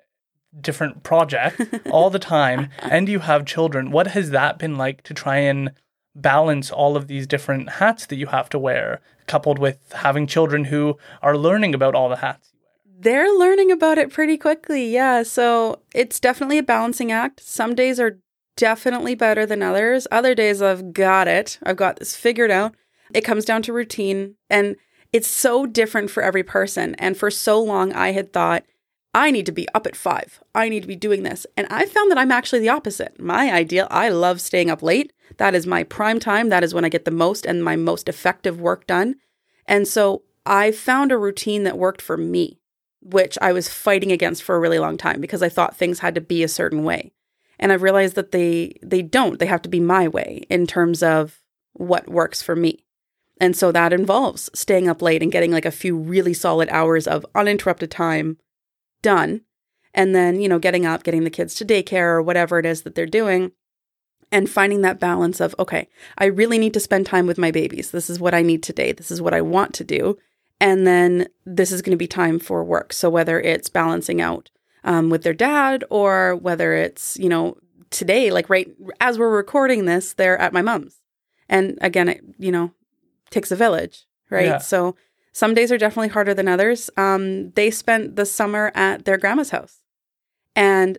[0.61, 3.91] different projects all the time and you have children.
[3.91, 5.73] What has that been like to try and
[6.15, 10.65] balance all of these different hats that you have to wear coupled with having children
[10.65, 12.53] who are learning about all the hats?
[12.99, 14.89] They're learning about it pretty quickly.
[14.89, 15.23] Yeah.
[15.23, 17.41] So it's definitely a balancing act.
[17.41, 18.19] Some days are
[18.57, 20.07] definitely better than others.
[20.11, 21.59] Other days I've got it.
[21.63, 22.75] I've got this figured out.
[23.13, 24.77] It comes down to routine and
[25.13, 26.95] it's so different for every person.
[26.97, 28.65] And for so long, I had thought,
[29.17, 30.41] I need to be up at five.
[30.55, 31.47] I need to be doing this.
[31.57, 33.19] And I found that I'm actually the opposite.
[33.19, 35.11] My ideal, I love staying up late.
[35.39, 36.51] That is my prime time.
[36.51, 39.15] That is when I get the most and my most effective work done.
[39.65, 42.61] And so I found a routine that worked for me,
[43.01, 46.15] which I was fighting against for a really long time because I thought things had
[46.17, 47.11] to be a certain way.
[47.59, 49.39] And I've realized that they they don't.
[49.39, 51.41] They have to be my way in terms of
[51.73, 52.85] what works for me.
[53.41, 57.07] And so that involves staying up late and getting like a few really solid hours
[57.07, 58.37] of uninterrupted time
[59.07, 59.43] done.
[59.95, 62.83] And then, you know, getting up, getting the kids to daycare or whatever it is
[62.83, 63.53] that they're doing.
[64.33, 65.89] And finding that balance of, okay,
[66.19, 67.93] I really need to spend time with my babies.
[67.93, 68.91] This is what I need today.
[68.91, 70.19] This is what I want to do.
[70.61, 72.93] And then this is going to be time for work.
[72.93, 74.51] So whether it's balancing out
[74.83, 77.57] um, with their dad or whether it's, you know,
[77.91, 78.69] today, like right
[79.01, 81.01] as we're recording this, they're at my mom's.
[81.49, 82.73] And again, it, you know,
[83.31, 84.47] takes a village, right?
[84.47, 84.59] Yeah.
[84.59, 84.97] So
[85.37, 86.89] some days are definitely harder than others.
[86.97, 89.83] Um, they spent the summer at their grandma's house,
[90.55, 90.97] and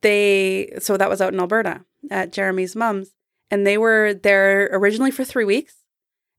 [0.00, 3.14] they so that was out in Alberta at Jeremy's mom's,
[3.52, 5.76] and they were there originally for three weeks,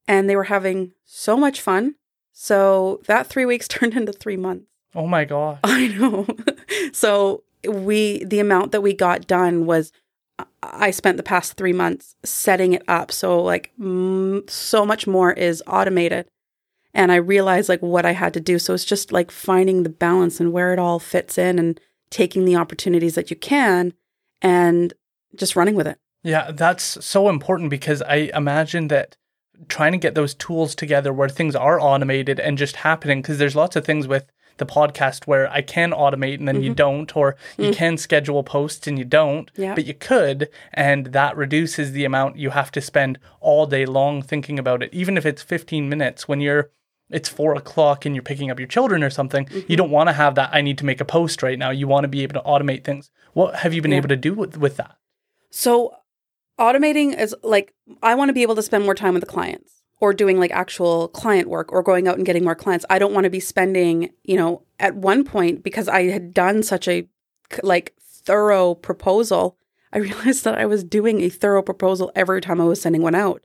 [0.06, 1.96] and they were having so much fun.
[2.34, 4.66] So that three weeks turned into three months.
[4.94, 5.60] Oh my god.
[5.64, 6.28] I know.
[6.92, 9.94] so we the amount that we got done was
[10.62, 13.14] I spent the past three months setting it up.
[13.14, 16.28] So, like, m- so much more is automated.
[16.94, 18.60] And I realized, like, what I had to do.
[18.60, 22.46] So, it's just like finding the balance and where it all fits in and taking
[22.46, 23.94] the opportunities that you can
[24.42, 24.94] and
[25.36, 26.00] just running with it.
[26.24, 29.16] Yeah, that's so important because I imagine that
[29.68, 33.56] trying to get those tools together where things are automated and just happening because there's
[33.56, 34.26] lots of things with
[34.58, 36.66] the podcast where I can automate and then mm-hmm.
[36.66, 37.76] you don't, or you mm.
[37.76, 39.74] can schedule posts and you don't, yeah.
[39.74, 44.22] but you could, and that reduces the amount you have to spend all day long
[44.22, 44.94] thinking about it.
[44.94, 46.72] Even if it's 15 minutes when you're
[47.10, 49.72] it's four o'clock and you're picking up your children or something, mm-hmm.
[49.72, 50.50] you don't want to have that.
[50.54, 51.72] I need to make a post right now.
[51.72, 53.10] You want to be able to automate things.
[53.34, 53.98] What have you been yeah.
[53.98, 54.98] able to do with, with that?
[55.50, 55.96] So,
[56.60, 59.82] automating is like, I want to be able to spend more time with the clients
[60.00, 62.86] or doing like actual client work or going out and getting more clients.
[62.90, 66.64] I don't want to be spending, you know, at one point because I had done
[66.64, 67.08] such a
[67.64, 69.58] like thorough proposal,
[69.92, 73.16] I realized that I was doing a thorough proposal every time I was sending one
[73.16, 73.44] out.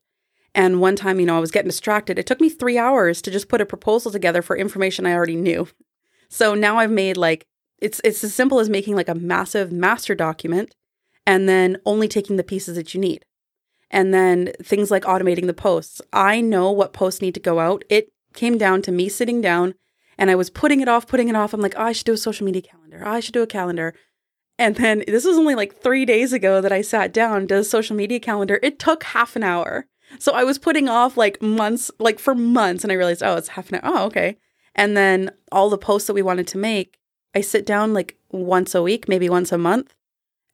[0.54, 2.18] And one time, you know, I was getting distracted.
[2.18, 5.36] It took me 3 hours to just put a proposal together for information I already
[5.36, 5.68] knew.
[6.28, 7.46] So now I've made like
[7.78, 10.74] it's it's as simple as making like a massive master document
[11.26, 13.24] and then only taking the pieces that you need.
[13.90, 16.00] And then things like automating the posts.
[16.12, 17.84] I know what posts need to go out.
[17.88, 19.74] It came down to me sitting down
[20.18, 21.52] and I was putting it off, putting it off.
[21.52, 23.02] I'm like, oh, I should do a social media calendar.
[23.04, 23.94] Oh, I should do a calendar.
[24.58, 27.96] And then this was only like three days ago that I sat down, a social
[27.96, 28.60] media calendar.
[28.62, 29.86] It took half an hour.
[30.18, 32.84] So I was putting off like months, like for months.
[32.84, 33.82] And I realized, oh, it's half an hour.
[33.84, 34.36] Oh, okay.
[34.74, 36.98] And then all the posts that we wanted to make,
[37.34, 39.94] I sit down like once a week, maybe once a month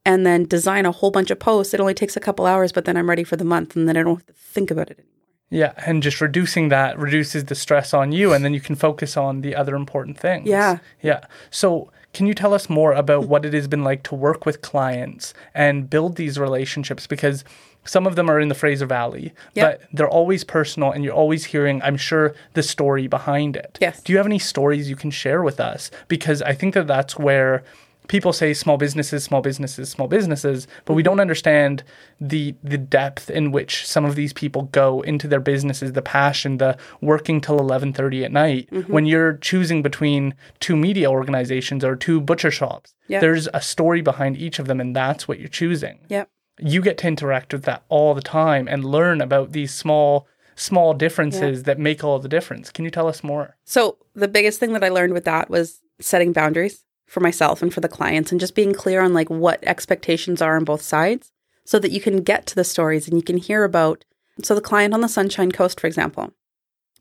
[0.04, 1.74] and then design a whole bunch of posts.
[1.74, 3.96] It only takes a couple hours, but then I'm ready for the month and then
[3.96, 5.06] I don't have to think about it anymore.
[5.52, 9.16] Yeah, and just reducing that reduces the stress on you and then you can focus
[9.16, 10.48] on the other important things.
[10.48, 10.78] Yeah.
[11.02, 11.24] Yeah.
[11.50, 14.62] So, can you tell us more about what it has been like to work with
[14.62, 17.44] clients and build these relationships because
[17.84, 19.80] some of them are in the Fraser Valley, yep.
[19.80, 23.78] but they're always personal and you're always hearing, I'm sure, the story behind it.
[23.80, 24.02] Yes.
[24.02, 25.90] Do you have any stories you can share with us?
[26.08, 27.64] Because I think that that's where
[28.10, 31.84] people say small businesses, small businesses, small businesses, but we don't understand
[32.20, 36.58] the the depth in which some of these people go into their businesses, the passion,
[36.58, 38.68] the working till 11:30 at night.
[38.72, 38.92] Mm-hmm.
[38.92, 43.20] When you're choosing between two media organizations or two butcher shops, yep.
[43.20, 46.00] there's a story behind each of them and that's what you're choosing.
[46.08, 46.28] Yep.
[46.62, 50.92] You get to interact with that all the time and learn about these small small
[50.92, 51.66] differences yep.
[51.66, 52.70] that make all the difference.
[52.70, 53.56] Can you tell us more?
[53.64, 57.74] So, the biggest thing that I learned with that was setting boundaries for myself and
[57.74, 61.32] for the clients and just being clear on like what expectations are on both sides
[61.64, 64.04] so that you can get to the stories and you can hear about
[64.44, 66.32] so the client on the sunshine coast for example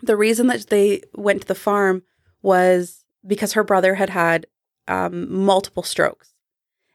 [0.02, 2.02] the reason that they went to the farm
[2.42, 4.48] was because her brother had had
[4.88, 6.34] um, multiple strokes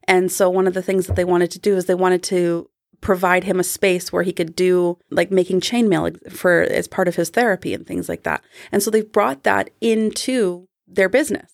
[0.06, 2.68] and so one of the things that they wanted to do is they wanted to
[3.00, 7.16] provide him a space where he could do like making chainmail for as part of
[7.16, 8.42] his therapy and things like that.
[8.72, 11.52] And so they've brought that into their business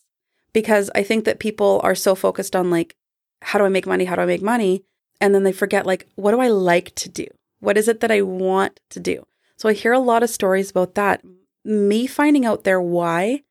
[0.53, 2.95] because I think that people are so focused on like,
[3.43, 4.05] how do I make money?
[4.05, 4.85] How do I make money?
[5.21, 7.27] And then they forget like, what do I like to do?
[7.59, 9.27] What is it that I want to do?
[9.57, 11.23] So I hear a lot of stories about that.
[11.65, 13.43] Me finding out their why,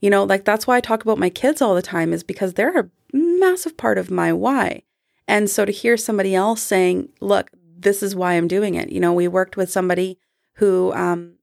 [0.00, 2.54] you know, like that's why I talk about my kids all the time is because
[2.54, 2.90] they're a
[3.38, 4.82] massive part of my why.
[5.26, 8.90] And so to hear somebody else saying, look, this is why I'm doing it.
[8.90, 10.18] You know, we worked with somebody
[10.54, 11.34] who um,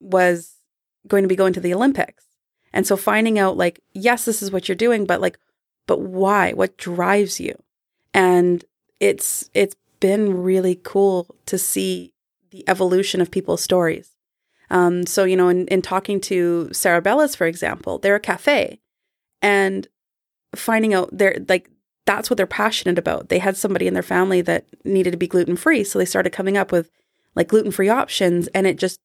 [0.00, 0.54] was
[1.06, 2.24] going to be going to the Olympics.
[2.72, 5.38] And so finding out, like, yes, this is what you're doing, but like,
[5.86, 6.52] but why?
[6.52, 7.54] What drives you?
[8.12, 8.64] And
[9.00, 12.14] it's it's been really cool to see
[12.50, 14.16] the evolution of people's stories.
[14.70, 18.80] Um, so you know, in, in talking to Sarabella's, for example, they're a cafe,
[19.42, 19.86] and
[20.56, 21.70] finding out they're like
[22.06, 23.28] that's what they're passionate about.
[23.28, 25.84] They had somebody in their family that needed to be gluten free.
[25.84, 26.90] So they started coming up with
[27.34, 29.00] like gluten free options and it just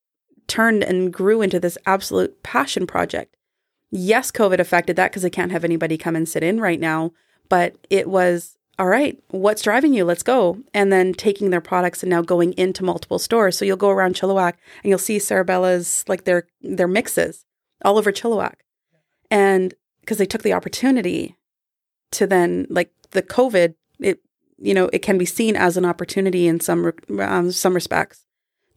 [0.47, 3.35] turned and grew into this absolute passion project.
[3.91, 7.11] Yes, COVID affected that because they can't have anybody come and sit in right now,
[7.47, 10.05] but it was all right, what's driving you?
[10.05, 10.57] Let's go.
[10.73, 13.57] And then taking their products and now going into multiple stores.
[13.57, 17.45] So you'll go around Chilliwack and you'll see Sarabella's like their their mixes
[17.83, 18.55] all over Chilliwack.
[19.29, 21.35] And because they took the opportunity
[22.11, 24.19] to then like the COVID, it
[24.57, 28.25] you know it can be seen as an opportunity in some um, some respects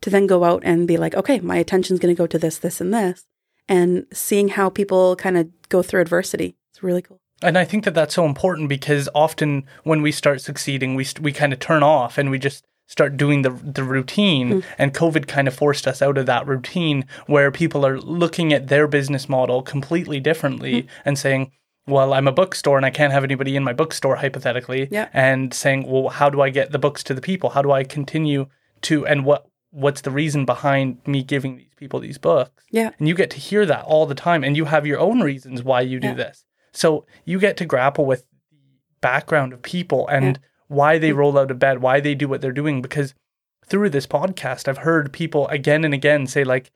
[0.03, 2.59] to then go out and be like, okay, my attention's going to go to this,
[2.59, 3.25] this, and this,
[3.69, 6.57] and seeing how people kind of go through adversity.
[6.73, 7.21] It's really cool.
[7.41, 11.33] And I think that that's so important because often when we start succeeding, we we
[11.33, 14.65] kind of turn off and we just start doing the the routine mm.
[14.77, 18.69] and covid kind of forced us out of that routine where people are looking at
[18.69, 20.89] their business model completely differently mm.
[21.05, 21.51] and saying
[21.87, 25.09] well, I'm a bookstore and I can't have anybody in my bookstore, hypothetically, yeah.
[25.13, 27.51] and saying, well, how do I get the books to the people?
[27.51, 28.47] How do I continue
[28.83, 32.63] to, and what what's the reason behind me giving these people these books?
[32.71, 32.91] Yeah.
[32.99, 35.63] And you get to hear that all the time, and you have your own reasons
[35.63, 36.15] why you do yeah.
[36.15, 36.45] this.
[36.73, 38.59] So you get to grapple with the
[39.01, 40.43] background of people and yeah.
[40.69, 42.83] why they roll out of bed, why they do what they're doing.
[42.83, 43.15] Because
[43.67, 46.71] through this podcast, I've heard people again and again say, like,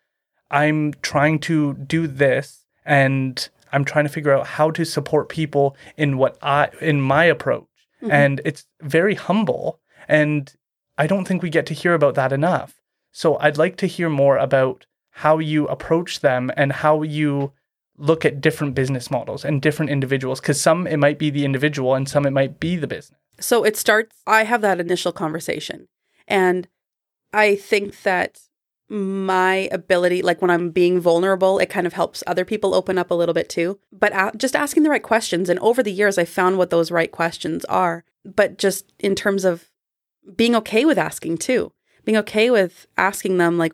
[0.51, 5.77] I'm trying to do this and I'm trying to figure out how to support people
[5.97, 7.67] in what I in my approach.
[8.03, 8.13] Mm-hmm.
[8.13, 10.55] And it's very humble and
[10.99, 12.81] I don't think we get to hear about that enough.
[13.13, 17.53] So I'd like to hear more about how you approach them and how you
[17.99, 21.95] look at different business models and different individuals because some it might be the individual
[21.95, 23.19] and some it might be the business.
[23.41, 25.89] So it starts I have that initial conversation
[26.29, 26.69] and
[27.33, 28.41] I think that
[28.89, 33.11] my ability, like when I'm being vulnerable, it kind of helps other people open up
[33.11, 33.79] a little bit too.
[33.91, 35.49] But a- just asking the right questions.
[35.49, 38.05] And over the years, I found what those right questions are.
[38.25, 39.71] But just in terms of
[40.37, 41.73] being okay with asking too,
[42.05, 43.73] being okay with asking them, like,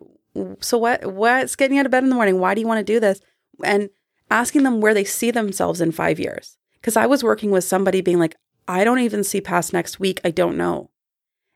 [0.61, 2.39] so what, what's getting out of bed in the morning?
[2.39, 3.19] Why do you want to do this?
[3.63, 3.89] And
[4.31, 6.57] asking them where they see themselves in five years.
[6.81, 8.35] Cause I was working with somebody being like,
[8.67, 10.19] I don't even see past next week.
[10.23, 10.89] I don't know.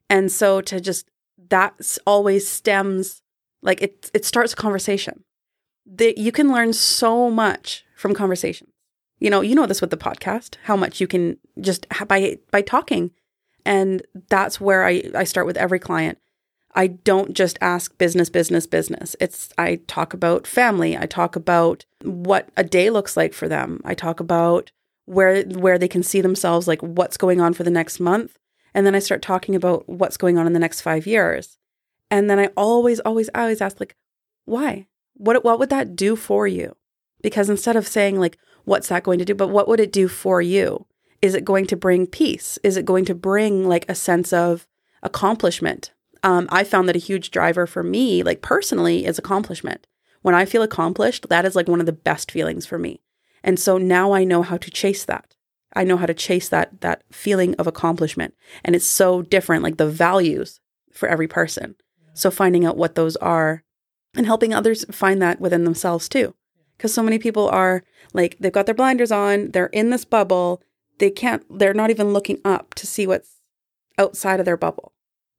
[0.10, 1.10] And so to just,
[1.50, 3.22] that always stems
[3.62, 5.24] like it it starts a conversation.
[5.86, 8.72] That you can learn so much from conversations.
[9.20, 12.62] You know, you know this with the podcast, how much you can just by by
[12.62, 13.12] talking.
[13.65, 16.17] And that's where I I start with every client.
[16.76, 19.15] I don't just ask business, business, business.
[19.20, 20.96] It's I talk about family.
[20.96, 23.82] I talk about what a day looks like for them.
[23.84, 24.72] I talk about
[25.06, 28.38] where where they can see themselves, like what's going on for the next month.
[28.76, 31.58] And then I start talking about what's going on in the next five years.
[32.10, 33.96] And then I always, always, always ask, like,
[34.46, 34.88] why?
[35.15, 36.76] What, what would that do for you?
[37.22, 40.08] Because instead of saying, like, what's that going to do, but what would it do
[40.08, 40.86] for you?
[41.22, 42.60] Is it going to bring peace?
[42.63, 44.67] Is it going to bring like a sense of
[45.02, 45.91] accomplishment?
[46.22, 49.88] Um, I found that a huge driver for me, like personally, is accomplishment.
[50.22, 53.02] When I feel accomplished, that is like one of the best feelings for me.
[53.43, 55.36] And so now I know how to chase that.
[55.74, 58.34] I know how to chase that that feeling of accomplishment.
[58.63, 60.60] And it's so different, like the values
[60.91, 61.76] for every person.
[62.17, 63.63] So finding out what those are
[64.15, 66.34] and helping others find that within themselves too.
[66.75, 70.63] Because so many people are like, they've got their blinders on, they're in this bubble,
[70.98, 73.35] they can't, they're not even looking up to see what's
[74.00, 74.94] outside of their bubble.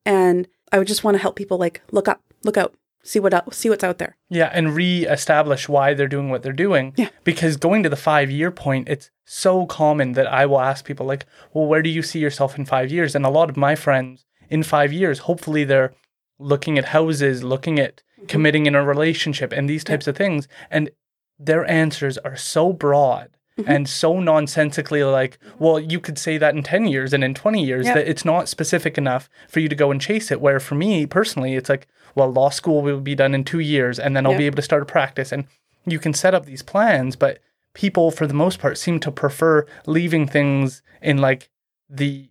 [0.07, 3.35] And I would just want to help people like, look up, look out, see what
[3.35, 4.17] else, see what's out there.
[4.29, 6.95] Yeah, and re-establish why they're doing what they're doing.
[6.97, 7.09] Yeah.
[7.25, 11.07] Because going to the five year point, it's so common that I will ask people
[11.07, 13.17] like, well, where do you see yourself in five years?
[13.17, 15.93] And a lot of my friends in five years, hopefully they're
[16.39, 18.27] looking at houses, looking at mm-hmm.
[18.27, 20.11] committing in a relationship, and these types yeah.
[20.11, 20.49] of things.
[20.71, 20.91] And
[21.39, 23.31] their answers are so broad
[23.67, 27.65] and so nonsensically like, well, you could say that in 10 years and in 20
[27.65, 27.95] years Yep.
[27.95, 30.41] that it's not specific enough for you to go and chase it.
[30.41, 33.99] Where for me personally, it's like, well, law school will be done in two years
[33.99, 34.39] and then I'll Yep.
[34.39, 35.33] be able to start a practice.
[35.33, 35.45] And
[35.87, 37.39] you can set up these plans, but
[37.75, 41.51] people for the most part seem to prefer leaving things in like
[41.89, 42.29] the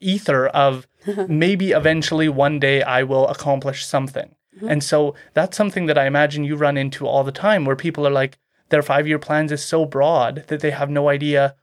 [0.00, 0.86] ether of
[1.28, 4.34] maybe eventually one day I will accomplish something.
[4.56, 4.68] Mm-hmm.
[4.68, 8.06] And so that's something that I imagine you run into all the time where people
[8.06, 8.38] are like,
[8.68, 11.54] their five year plans is so broad that they have no idea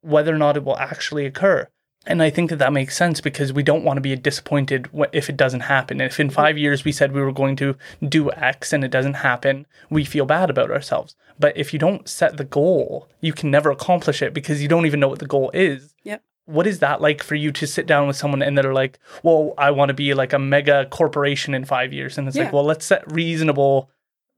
[0.00, 1.68] whether or not it will actually occur.
[2.04, 5.28] And I think that that makes sense because we don't want to be disappointed if
[5.28, 6.00] it doesn't happen.
[6.00, 7.76] If in five years we said we were going to
[8.06, 11.14] do X and it doesn't happen, we feel bad about ourselves.
[11.38, 14.86] But if you don't set the goal, you can never accomplish it because you don't
[14.86, 16.22] even know what the goal is Yep.
[16.46, 19.54] What is that like for you to sit down with someone and they're like, well,
[19.58, 22.18] I want to be like a mega corporation in five years?
[22.18, 22.44] And it's Yeah.
[22.44, 23.90] like, well, let's set reasonable,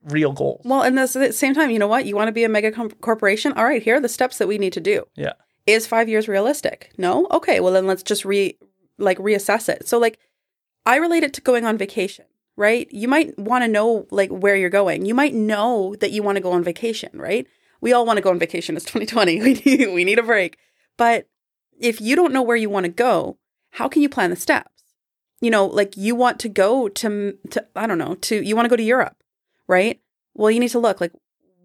[0.04, 0.62] real goals.
[0.64, 2.04] Well, and at the same time, you know what?
[2.06, 3.52] You want to be a mega com- corporation?
[3.54, 5.04] All right, here are the steps that we need to do.
[5.16, 5.32] yeah.
[5.66, 6.90] Is five years realistic?
[6.98, 7.26] No?
[7.30, 8.58] Okay, well, then let's just re
[8.98, 9.88] like reassess it.
[9.88, 10.18] So, like,
[10.84, 12.86] I relate it to going on vacation, right?
[12.92, 15.06] You might want to know like where you're going.
[15.06, 17.46] You might know that you want to go on vacation, right?
[17.80, 18.76] We all want to go on vacation.
[18.76, 19.40] It's 2020.
[19.42, 20.58] We need, we need a break.
[20.98, 21.28] But
[21.78, 23.38] if you don't know where you want to go,
[23.70, 24.70] how can you plan the steps?
[25.40, 28.66] You know, like you want to go to to I don't know, to you want
[28.66, 29.16] to go to Europe,
[29.66, 30.00] right?
[30.34, 31.12] Well, you need to look like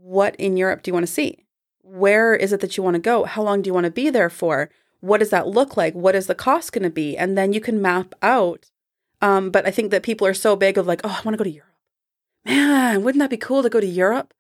[0.02, 1.46] what in Europe do you want to see?
[1.82, 3.26] Where is it that you want to go?
[3.26, 4.70] How long do you want to be there for?
[5.02, 5.94] What does that look like?
[5.94, 7.18] What is the cost going to be?
[7.18, 8.70] And then you can map out.
[9.22, 11.38] Um, but I think that people are so big of like, oh, I want to
[11.38, 11.70] go to Europe.
[12.46, 14.34] Man, wouldn't that be cool to go to Europe?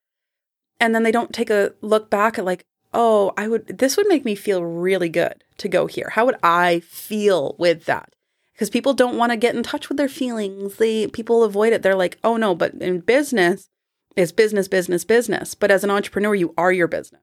[0.80, 4.08] And then they don't take a look back at like, oh, I would, this would
[4.08, 6.10] make me feel really good to go here.
[6.14, 8.14] How would I feel with that?
[8.54, 10.76] Because people don't want to get in touch with their feelings.
[10.76, 11.82] They, people avoid it.
[11.82, 13.70] They're like, oh no, but in business,
[14.16, 15.56] it's business, business, business.
[15.56, 17.22] But as an entrepreneur, you are your business.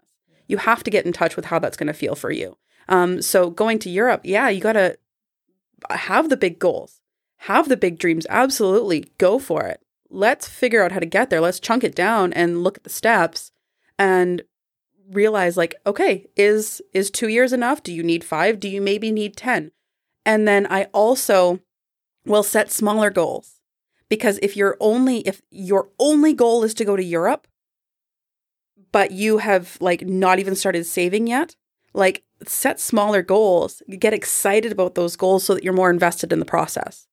[0.48, 2.56] You have to get in touch with how that's going to feel for you.
[2.88, 4.96] Um, so going to Europe, yeah, you got to
[5.90, 7.00] have the big goals,
[7.38, 8.26] have the big dreams.
[8.30, 9.80] Absolutely, go for it.
[10.08, 11.40] Let's figure out how to get there.
[11.40, 13.50] Let's chunk it down and look at the steps
[13.98, 14.42] and
[15.10, 17.82] realize like, okay, is is 2 years enough?
[17.82, 18.60] Do you need 5?
[18.60, 19.70] Do you maybe need 10?
[20.24, 21.60] And then I also
[22.24, 23.60] will set smaller goals.
[24.08, 27.48] Because if you're only if your only goal is to go to Europe,
[28.92, 31.56] but you have like not even started saving yet,
[31.92, 36.38] like set smaller goals, get excited about those goals so that you're more invested in
[36.38, 37.06] the process.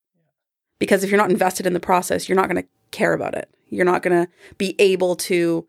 [0.80, 3.50] Because if you're not invested in the process, you're not going to care about it.
[3.70, 5.66] You're not going to be able to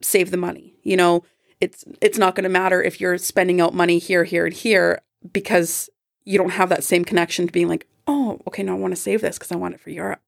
[0.00, 0.74] save the money.
[0.82, 1.24] You know,
[1.60, 5.00] it's it's not going to matter if you're spending out money here, here, and here
[5.32, 5.88] because
[6.24, 9.00] you don't have that same connection to being like, oh, okay, no, I want to
[9.00, 10.20] save this because I want it for Europe.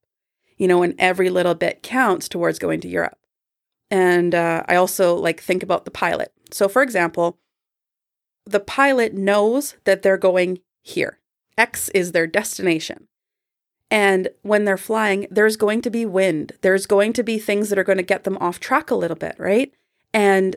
[0.56, 3.18] You know, and every little bit counts towards going to Europe.
[3.90, 6.32] And uh, I also like think about the pilot.
[6.50, 7.38] So, for example,
[8.44, 11.18] the pilot knows that they're going here.
[11.56, 13.08] X is their destination.
[13.90, 16.52] And when they're flying, there's going to be wind.
[16.60, 19.16] There's going to be things that are going to get them off track a little
[19.16, 19.72] bit, right?
[20.12, 20.56] And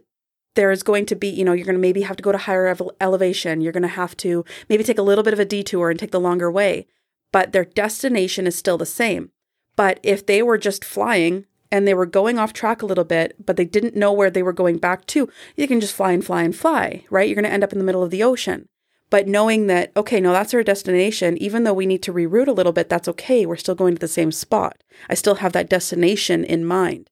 [0.55, 2.67] there's going to be, you know, you're going to maybe have to go to higher
[2.67, 3.61] ele- elevation.
[3.61, 6.11] You're going to have to maybe take a little bit of a detour and take
[6.11, 6.87] the longer way.
[7.31, 9.31] But their destination is still the same.
[9.75, 13.45] But if they were just flying and they were going off track a little bit,
[13.45, 16.25] but they didn't know where they were going back to, you can just fly and
[16.25, 17.27] fly and fly, right?
[17.27, 18.67] You're going to end up in the middle of the ocean.
[19.09, 22.53] But knowing that, okay, no, that's our destination, even though we need to reroute a
[22.53, 23.45] little bit, that's okay.
[23.45, 24.81] We're still going to the same spot.
[25.09, 27.09] I still have that destination in mind.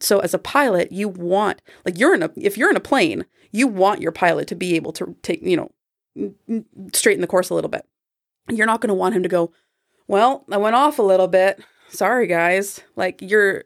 [0.00, 3.24] So as a pilot, you want, like you're in a, if you're in a plane,
[3.50, 6.32] you want your pilot to be able to take, you know,
[6.92, 7.84] straighten the course a little bit.
[8.48, 9.52] You're not going to want him to go,
[10.06, 11.62] well, I went off a little bit.
[11.88, 12.80] Sorry, guys.
[12.96, 13.64] Like you're,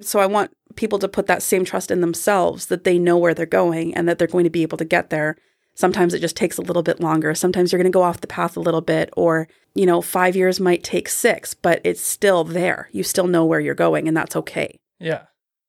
[0.00, 3.34] so I want people to put that same trust in themselves that they know where
[3.34, 5.36] they're going and that they're going to be able to get there.
[5.74, 7.34] Sometimes it just takes a little bit longer.
[7.36, 9.46] Sometimes you're going to go off the path a little bit, or,
[9.76, 12.88] you know, five years might take six, but it's still there.
[12.90, 14.80] You still know where you're going, and that's okay.
[14.98, 15.26] Yeah.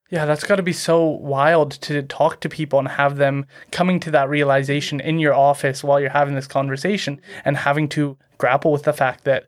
[0.09, 3.99] Yeah, that's got to be so wild to talk to people and have them coming
[4.01, 8.71] to that realization in your office while you're having this conversation and having to grapple
[8.71, 9.45] with the fact that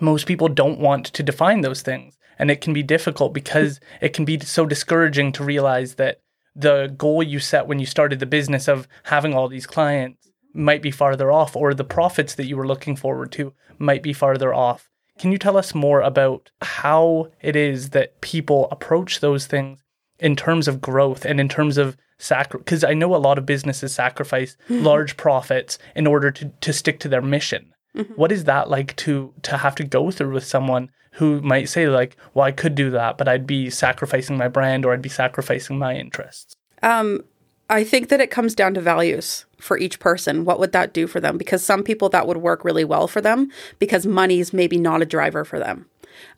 [0.00, 2.18] most people don't want to define those things.
[2.38, 6.20] And it can be difficult because it can be so discouraging to realize that
[6.54, 10.82] the goal you set when you started the business of having all these clients might
[10.82, 14.52] be farther off, or the profits that you were looking forward to might be farther
[14.52, 14.90] off.
[15.18, 19.80] Can you tell us more about how it is that people approach those things
[20.18, 22.64] in terms of growth and in terms of sacrifice?
[22.64, 26.98] Because I know a lot of businesses sacrifice large profits in order to, to stick
[27.00, 27.72] to their mission.
[28.16, 31.88] What is that like to to have to go through with someone who might say
[31.88, 35.10] like, "Well, I could do that, but I'd be sacrificing my brand or I'd be
[35.10, 37.22] sacrificing my interests." Um,
[37.68, 40.44] I think that it comes down to values for each person.
[40.44, 41.38] What would that do for them?
[41.38, 45.02] Because some people that would work really well for them because money is maybe not
[45.02, 45.86] a driver for them.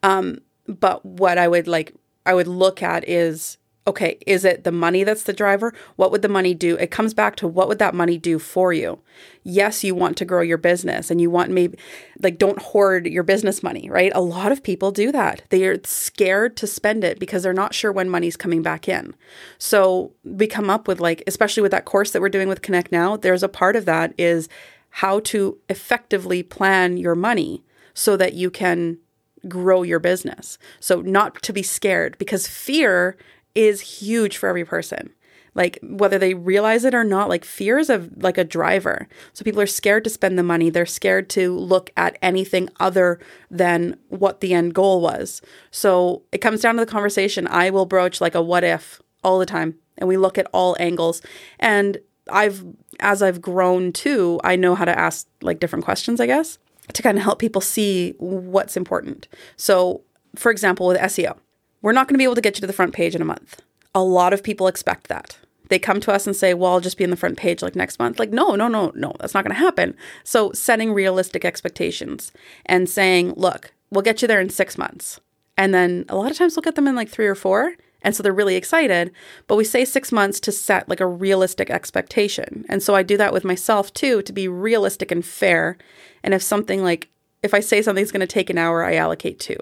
[0.03, 1.95] Um, but what I would like,
[2.27, 3.57] I would look at is
[3.87, 5.75] okay, is it the money that's the driver?
[5.97, 6.77] What would the money do?
[6.77, 9.01] It comes back to what would that money do for you?
[9.43, 11.79] Yes, you want to grow your business and you want maybe
[12.21, 14.11] like don't hoard your business money, right?
[14.15, 15.43] A lot of people do that.
[15.51, 19.15] They are scared to spend it because they're not sure when money's coming back in.
[19.59, 22.91] So we come up with like, especially with that course that we're doing with Connect
[22.91, 24.49] Now, there's a part of that is
[24.89, 27.63] how to effectively plan your money
[27.93, 28.99] so that you can
[29.47, 30.59] grow your business.
[30.81, 33.17] So not to be scared because fear
[33.55, 35.13] is huge for every person.
[35.55, 39.09] Like whether they realize it or not, like fear is a like a driver.
[39.33, 40.69] So people are scared to spend the money.
[40.69, 45.41] They're scared to look at anything other than what the end goal was.
[45.71, 47.47] So it comes down to the conversation.
[47.47, 49.77] I will broach like a what if all the time.
[49.97, 51.23] And we look at all angles.
[51.61, 51.99] And
[52.31, 52.65] I've
[52.99, 56.59] as I've grown too, I know how to ask like different questions, I guess,
[56.93, 59.29] to kind of help people see what's important.
[59.57, 60.03] So
[60.35, 61.39] for example, with SEO,
[61.85, 63.27] we're not going to be able to get you to the front page in a
[63.27, 63.61] month.
[63.95, 65.37] A lot of people expect that.
[65.69, 67.77] They come to us and say, well, I'll just be in the front page like
[67.77, 68.19] next month.
[68.19, 69.95] Like, no, no, no, no, that's not going to happen.
[70.25, 72.33] So, setting realistic expectations
[72.65, 75.21] and saying, look, we'll get you there in six months.
[75.59, 77.75] And then a lot of times we'll get them in like three or four.
[78.01, 79.13] And so they're really excited.
[79.47, 82.65] But we say six months to set like a realistic expectation.
[82.67, 85.77] And so I do that with myself too, to be realistic and fair.
[86.23, 87.11] And if something like,
[87.43, 89.59] if I say something's going to take an hour, I allocate two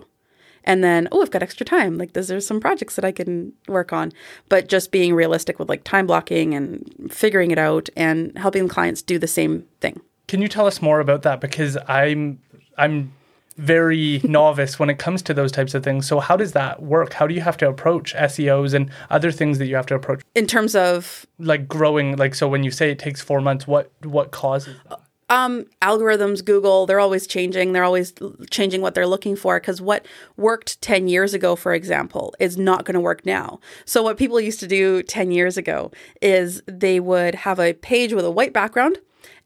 [0.64, 1.98] and then oh i've got extra time.
[1.98, 4.12] Like there's, there's some projects that i can work on.
[4.48, 9.02] But just being realistic with like time blocking and figuring it out and helping clients
[9.02, 10.00] do the same thing.
[10.28, 11.40] Can you tell us more about that?
[11.40, 12.38] Because i'm
[12.78, 13.12] i'm
[13.56, 16.06] very novice when it comes to those types of things.
[16.06, 17.12] So how does that work?
[17.12, 20.22] How do you have to approach seos and other things that you have to approach?
[20.34, 23.90] In terms of like growing like so when you say it takes four months what
[24.04, 27.72] what causes that um, algorithms, Google, they're always changing.
[27.72, 28.12] They're always
[28.50, 30.06] changing what they're looking for because what
[30.36, 33.60] worked 10 years ago, for example, is not going to work now.
[33.84, 38.12] So, what people used to do 10 years ago is they would have a page
[38.12, 38.98] with a white background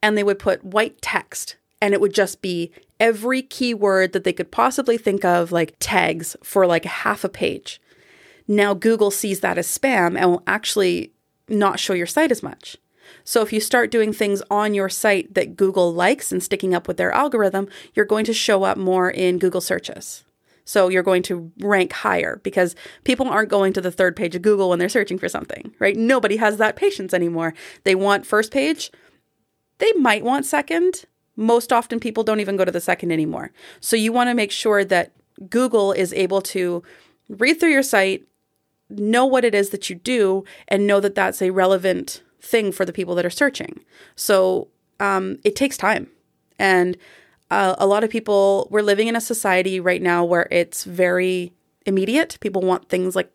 [0.03, 4.33] and they would put white text, and it would just be every keyword that they
[4.33, 7.81] could possibly think of, like tags for like half a page.
[8.49, 11.13] Now, Google sees that as spam and will actually
[11.49, 12.77] not show your site as much.
[13.27, 16.87] So if you start doing things on your site that Google likes and sticking up
[16.87, 20.25] with their algorithm, you're going to show up more in Google searches.
[20.65, 24.43] So you're going to rank higher because people aren't going to the third page of
[24.43, 25.97] Google when they're searching for something, right?
[25.97, 27.53] Nobody has that patience anymore.
[27.83, 28.93] They want first page,
[29.79, 31.05] they might want second.
[31.35, 33.51] Most often, people don't even go to the second anymore.
[33.81, 35.13] So you want to make sure that
[35.51, 36.83] Google is able to
[37.29, 38.27] read through your site,
[38.89, 42.85] know what it is that you do, and know that that's a relevant thing for
[42.85, 43.81] the people that are searching.
[44.15, 44.69] So
[45.01, 46.09] um, it takes time.
[46.59, 46.97] And
[47.51, 51.53] uh, a lot of people, we're living in a society right now where it's very
[51.85, 52.39] immediate.
[52.41, 53.31] People want things like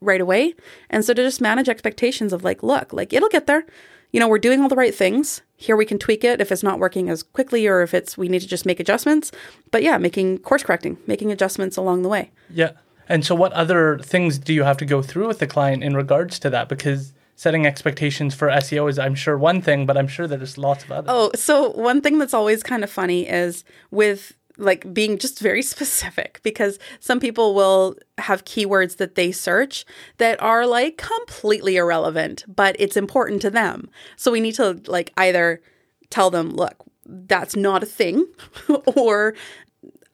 [0.00, 0.54] right away.
[0.90, 3.64] And so to just manage expectations of like, look, like it'll get there.
[4.12, 5.42] You know, we're doing all the right things.
[5.56, 8.28] Here we can tweak it if it's not working as quickly or if it's we
[8.28, 9.32] need to just make adjustments.
[9.70, 12.30] But yeah, making course correcting, making adjustments along the way.
[12.50, 12.72] Yeah.
[13.08, 15.96] And so what other things do you have to go through with the client in
[15.96, 16.68] regards to that?
[16.68, 20.84] Because setting expectations for SEO is, I'm sure, one thing, but I'm sure there's lots
[20.84, 21.10] of others.
[21.12, 25.62] Oh, so one thing that's always kind of funny is with like being just very
[25.74, 29.84] specific because some people will have keywords that they search
[30.16, 33.90] that are like completely irrelevant, but it's important to them.
[34.16, 35.60] So we need to like either
[36.08, 36.74] tell them, look,
[37.04, 38.26] that's not a thing,
[38.96, 39.34] or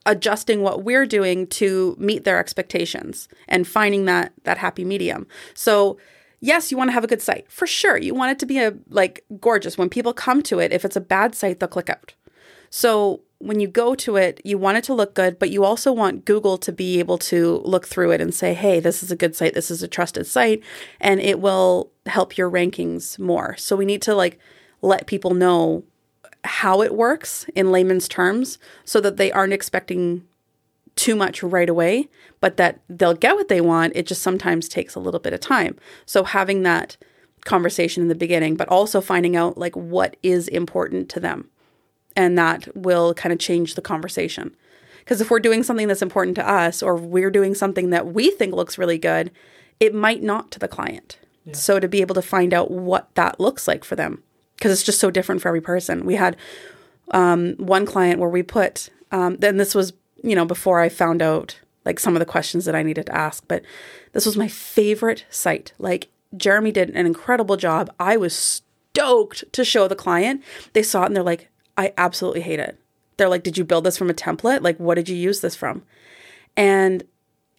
[0.05, 5.25] adjusting what we're doing to meet their expectations and finding that that happy medium.
[5.53, 5.97] So
[6.43, 7.97] yes, you want to have a good site for sure.
[7.97, 9.77] You want it to be a like gorgeous.
[9.77, 12.13] When people come to it, if it's a bad site, they'll click out.
[12.69, 15.91] So when you go to it, you want it to look good, but you also
[15.91, 19.15] want Google to be able to look through it and say, hey, this is a
[19.15, 20.61] good site, this is a trusted site,
[20.99, 23.55] and it will help your rankings more.
[23.57, 24.37] So we need to like
[24.81, 25.83] let people know
[26.43, 30.27] how it works in layman's terms so that they aren't expecting
[30.95, 32.07] too much right away,
[32.39, 33.93] but that they'll get what they want.
[33.95, 35.77] It just sometimes takes a little bit of time.
[36.05, 36.97] So having that
[37.45, 41.49] conversation in the beginning, but also finding out like what is important to them.
[42.15, 44.55] And that will kind of change the conversation.
[44.99, 48.31] Because if we're doing something that's important to us or we're doing something that we
[48.31, 49.31] think looks really good,
[49.79, 51.17] it might not to the client.
[51.43, 51.53] Yeah.
[51.53, 54.23] So to be able to find out what that looks like for them,
[54.55, 56.05] because it's just so different for every person.
[56.05, 56.37] We had
[57.11, 59.91] um, one client where we put, um, then this was
[60.23, 63.15] you know, before I found out like some of the questions that I needed to
[63.15, 63.43] ask.
[63.47, 63.63] But
[64.13, 65.73] this was my favorite site.
[65.77, 67.93] Like Jeremy did an incredible job.
[67.99, 70.43] I was stoked to show the client.
[70.73, 72.79] They saw it and they're like, I absolutely hate it.
[73.17, 74.61] They're like, Did you build this from a template?
[74.61, 75.83] Like, what did you use this from?
[76.55, 77.03] And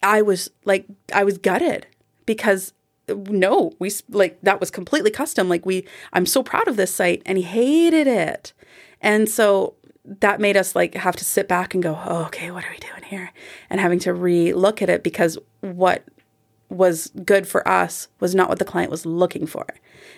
[0.01, 1.87] I was like, I was gutted
[2.25, 2.73] because
[3.07, 5.47] no, we like that was completely custom.
[5.47, 8.53] Like, we, I'm so proud of this site and he hated it.
[9.01, 9.75] And so
[10.05, 12.77] that made us like have to sit back and go, oh, okay, what are we
[12.77, 13.31] doing here?
[13.69, 16.03] And having to re look at it because what
[16.69, 19.65] was good for us was not what the client was looking for.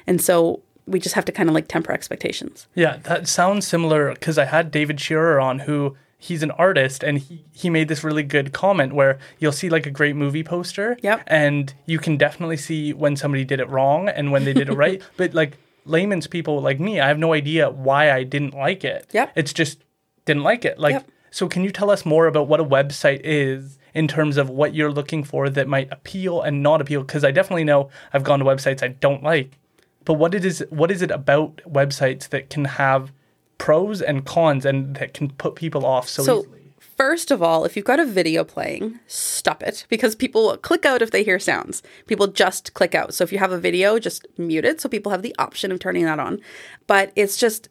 [0.06, 2.68] And so we just have to kind of like temper expectations.
[2.74, 7.20] Yeah, that sounds similar because I had David Shearer on who he's an artist and
[7.20, 10.98] he, he made this really good comment where you'll see like a great movie poster
[11.04, 11.24] Yep.
[11.28, 14.74] and you can definitely see when somebody did it wrong and when they did it
[14.74, 15.58] right but like
[15.88, 19.08] layman's people like me i have no idea why i didn't like it.
[19.12, 19.30] Yeah.
[19.36, 19.80] it's just
[20.26, 20.78] didn't like it.
[20.78, 21.08] Like Yep.
[21.32, 24.76] so can you tell us more about what a website is in terms of what
[24.76, 27.02] you're looking for that might appeal and not appeal?
[27.02, 29.58] Because i definitely know i've gone to websites i don't like.
[30.06, 33.12] But what it is what is it about websites that can have
[33.58, 36.08] pros and cons and that can put people off?
[36.10, 36.57] So, So, easily
[36.98, 40.86] first of all, if you've got a video playing, stop it because people will click
[40.86, 41.84] out if they hear sounds.
[42.08, 43.14] People just click out.
[43.14, 45.80] So, if you have a video, just mute it so people have the option of
[45.80, 46.42] turning that on.
[46.88, 47.70] But it's just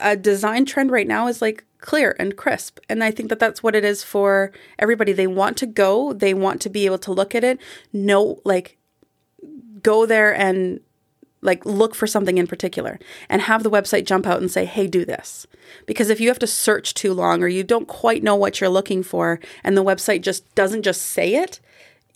[0.00, 2.78] a design trend right now is like clear and crisp.
[2.88, 5.12] And I think that that's what it is for everybody.
[5.12, 7.60] They want to go, they want to be able to look at it,
[7.92, 8.78] know, like,
[9.82, 10.80] go there and
[11.42, 14.86] like look for something in particular and have the website jump out and say hey
[14.86, 15.46] do this
[15.86, 18.70] because if you have to search too long or you don't quite know what you're
[18.70, 21.60] looking for and the website just doesn't just say it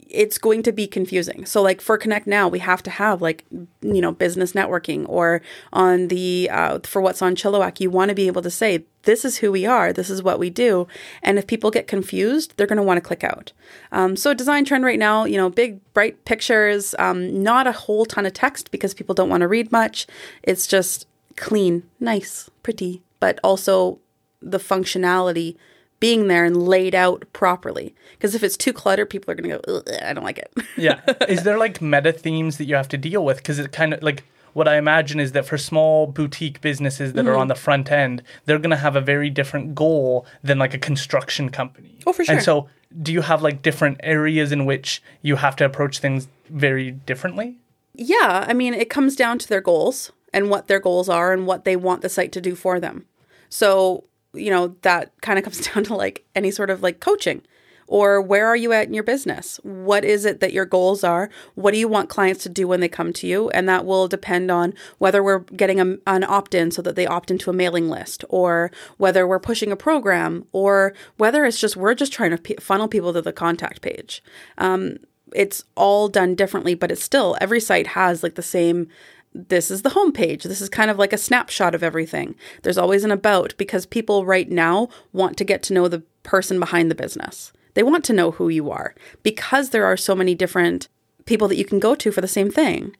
[0.09, 1.45] it's going to be confusing.
[1.45, 5.43] So like for Connect Now, we have to have like you know business networking or
[5.73, 9.25] on the uh, for what's on Chilliwack, you want to be able to say this
[9.25, 10.87] is who we are, this is what we do,
[11.23, 13.53] and if people get confused, they're going to want to click out.
[13.93, 18.05] Um, so design trend right now, you know, big bright pictures, um, not a whole
[18.05, 20.07] ton of text because people don't want to read much.
[20.43, 23.99] It's just clean, nice, pretty, but also
[24.43, 25.57] the functionality
[25.99, 27.95] being there and laid out properly.
[28.13, 30.53] Because if it's too cluttered, people are going to go, "Ugh, I don't like it.
[30.77, 31.01] yeah.
[31.29, 33.39] Is there like meta themes that you have to deal with?
[33.39, 34.25] Because it kind of like
[34.57, 37.29] what I imagine is that for small boutique businesses that Mm-hmm.
[37.29, 40.73] are on the front end, they're going to have a very different goal than like
[40.73, 41.99] a construction company.
[42.07, 42.35] Oh, for sure.
[42.35, 42.67] And so,
[43.03, 47.59] do you have like different areas in which you have to approach things very differently?
[47.99, 51.47] yeah, I mean, it comes down to their goals and what their goals are and
[51.47, 53.05] what they want the site to do for them.
[53.51, 57.43] So, you know, that kind of comes down to like any sort of like coaching
[57.87, 59.61] or where are you at in your business?
[59.63, 61.31] What is it that your goals are?
[61.55, 63.49] What do you want clients to do when they come to you?
[63.51, 67.07] And that will depend on whether we're getting a, an opt in so that they
[67.07, 71.77] opt into a mailing list, or whether we're pushing a program, or whether it's just
[71.77, 74.23] we're just trying to funnel people to the contact page.
[74.59, 74.97] Um,
[75.35, 78.89] it's all done differently, but it's still every site has like the same
[79.37, 80.45] this is the homepage.
[80.45, 82.37] This is kind of like a snapshot of everything.
[82.63, 86.59] There's always an about because people right now want to get to know the person
[86.59, 87.53] behind the business.
[87.77, 90.89] They want to know who you are because there are so many different
[91.27, 92.97] people that you can go to for the same thing.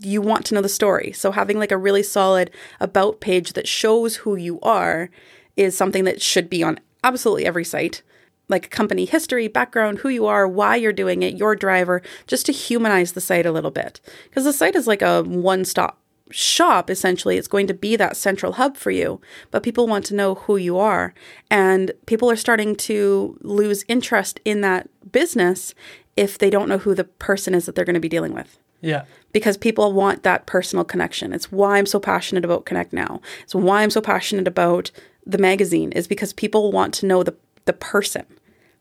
[0.00, 1.12] You want to know the story.
[1.12, 2.50] So having like a really solid
[2.80, 5.10] about page that shows who you are
[5.58, 8.02] is something that should be on absolutely every site
[8.48, 12.52] like company history, background, who you are, why you're doing it, your driver, just to
[12.52, 14.00] humanize the site a little bit.
[14.24, 15.98] Because the site is like a one stop
[16.34, 17.36] shop, essentially.
[17.36, 19.20] It's going to be that central hub for you,
[19.52, 21.14] but people want to know who you are.
[21.50, 25.74] And people are starting to lose interest in that business
[26.16, 28.58] if they don't know who the person is that they're going to be dealing with
[28.80, 29.04] Yeah.
[29.32, 31.32] because people want that personal connection.
[31.32, 33.20] It's why I'm so passionate about Connect Now.
[33.44, 34.90] It's why I'm so passionate about
[35.26, 37.34] the magazine is because people want to know the
[37.66, 38.26] the person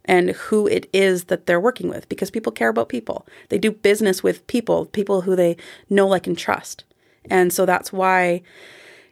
[0.06, 3.26] and who it is that they're working with because people care about people.
[3.50, 5.56] They do business with people, people who they
[5.90, 6.84] know like and trust.
[7.30, 8.42] And so that's why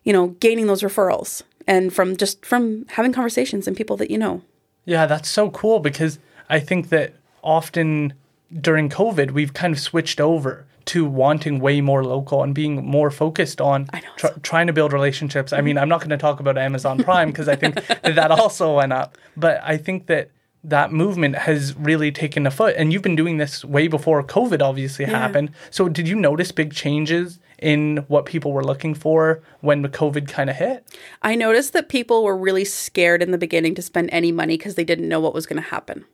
[0.04, 4.18] you know, gaining those referrals and from just from having conversations and people that you
[4.18, 4.42] know.
[4.86, 8.14] Yeah, that's so cool because I think that often
[8.60, 13.12] during COVID, we've kind of switched over to wanting way more local and being more
[13.12, 13.88] focused on
[14.18, 15.54] tr- trying to build relationships.
[15.54, 15.66] I mm-hmm.
[15.66, 18.78] mean, I'm not going to talk about Amazon Prime because I think that, that also
[18.78, 20.32] went up, but I think that
[20.64, 24.62] that movement has really taken a foot and you've been doing this way before COVID
[24.62, 25.52] obviously happened.
[25.70, 30.28] So did you notice big changes in what people were looking for when the COVID
[30.28, 30.86] kind of hit?
[31.22, 34.76] I noticed that people were really scared in the beginning to spend any money because
[34.76, 36.06] they didn't know what was going to happen.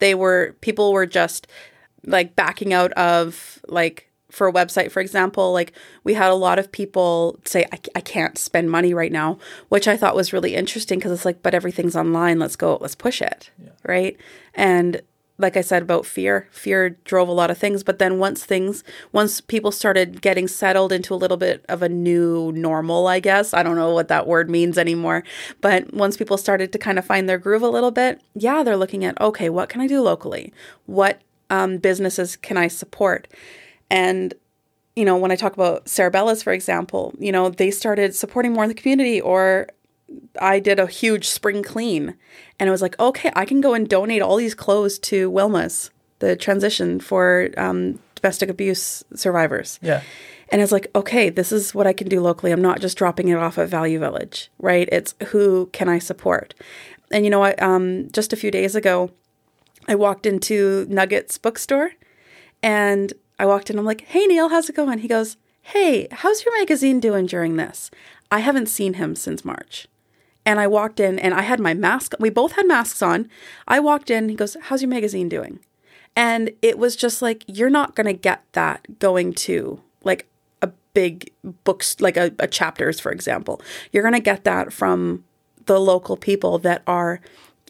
[0.00, 1.46] They were, people were just
[2.04, 5.72] like backing out of like, for a website, for example, like
[6.04, 9.38] we had a lot of people say, I, I can't spend money right now,
[9.70, 12.38] which I thought was really interesting because it's like, but everything's online.
[12.38, 13.50] Let's go, let's push it.
[13.84, 14.16] Right.
[14.54, 15.02] And
[15.40, 17.82] like I said about fear, fear drove a lot of things.
[17.82, 21.88] But then once things, once people started getting settled into a little bit of a
[21.88, 25.24] new normal, I guess, I don't know what that word means anymore.
[25.60, 28.76] But once people started to kind of find their groove a little bit, yeah, they're
[28.76, 30.52] looking at, okay, what can I do locally?
[30.86, 33.28] What um, businesses can I support?
[33.90, 34.34] And
[34.96, 38.64] you know, when I talk about Sarabella's, for example, you know, they started supporting more
[38.64, 39.68] in the community or
[40.40, 42.16] I did a huge spring clean
[42.58, 45.90] and it was like, okay, I can go and donate all these clothes to Wilma's,
[46.18, 49.78] the transition for um, domestic abuse survivors.
[49.82, 50.02] Yeah.
[50.50, 52.50] And it's like, okay, this is what I can do locally.
[52.52, 54.88] I'm not just dropping it off at Value Village, right?
[54.90, 56.54] It's who can I support?
[57.10, 57.60] And you know what?
[57.62, 59.10] Um, just a few days ago,
[59.88, 61.92] I walked into Nuggets bookstore
[62.62, 63.78] and I walked in.
[63.78, 64.98] I'm like, hey, Neil, how's it going?
[64.98, 67.90] He goes, hey, how's your magazine doing during this?
[68.30, 69.88] I haven't seen him since March.
[70.46, 72.14] And I walked in and I had my mask.
[72.18, 73.28] We both had masks on.
[73.68, 74.28] I walked in.
[74.28, 75.60] He goes, How's your magazine doing?
[76.16, 80.28] And it was just like, You're not going to get that going to like
[80.62, 81.32] a big
[81.64, 83.60] books, like a, a chapters, for example.
[83.92, 85.24] You're going to get that from
[85.66, 87.20] the local people that are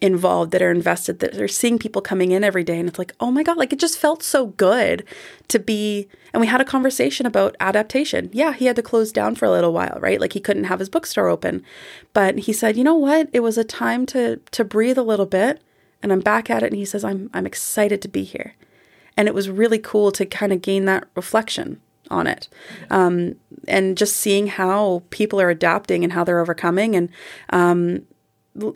[0.01, 3.13] involved that are invested that are seeing people coming in every day and it's like
[3.19, 5.05] oh my god like it just felt so good
[5.47, 8.29] to be and we had a conversation about adaptation.
[8.33, 10.19] Yeah he had to close down for a little while right?
[10.19, 11.63] Like he couldn't have his bookstore open.
[12.13, 13.29] But he said you know what?
[13.31, 15.61] It was a time to to breathe a little bit
[16.01, 16.67] and i'm back at it.
[16.67, 18.55] And he says i'm i'm excited to be here.
[19.15, 21.79] And it was really cool to kind of gain that reflection
[22.09, 22.49] on it.
[22.89, 23.35] Um,
[23.67, 26.95] and just seeing how people are adapting and how they're overcoming.
[26.95, 27.09] And
[27.51, 28.03] um,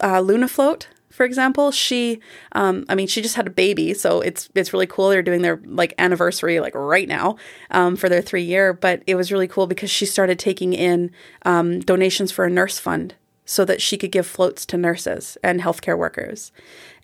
[0.02, 2.20] uh, luna float for example, she,
[2.52, 5.08] um, I mean, she just had a baby, so it's it's really cool.
[5.08, 7.38] They're doing their like anniversary like right now
[7.72, 11.12] um, for their three year, but it was really cool because she started taking in
[11.44, 15.62] um, donations for a nurse fund so that she could give floats to nurses and
[15.62, 16.52] healthcare workers,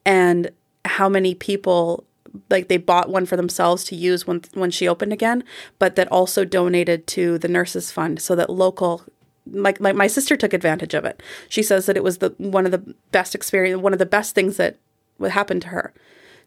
[0.05, 0.51] and
[0.83, 2.03] how many people
[2.49, 5.41] like they bought one for themselves to use when when she opened again,
[5.79, 9.05] but that also donated to the nurses fund so that local
[9.47, 11.21] like my, my sister took advantage of it.
[11.49, 14.35] She says that it was the one of the best experience, one of the best
[14.35, 14.77] things that
[15.17, 15.93] would happen to her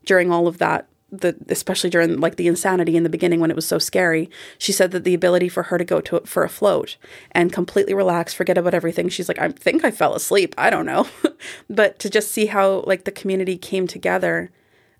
[0.04, 0.86] during all of that.
[1.10, 4.28] The especially during like the insanity in the beginning when it was so scary.
[4.58, 6.96] She said that the ability for her to go to for a float
[7.30, 9.08] and completely relax, forget about everything.
[9.08, 10.54] She's like, I think I fell asleep.
[10.58, 11.06] I don't know,
[11.70, 14.50] but to just see how like the community came together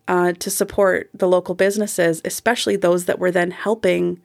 [0.06, 4.20] uh, to support the local businesses, especially those that were then helping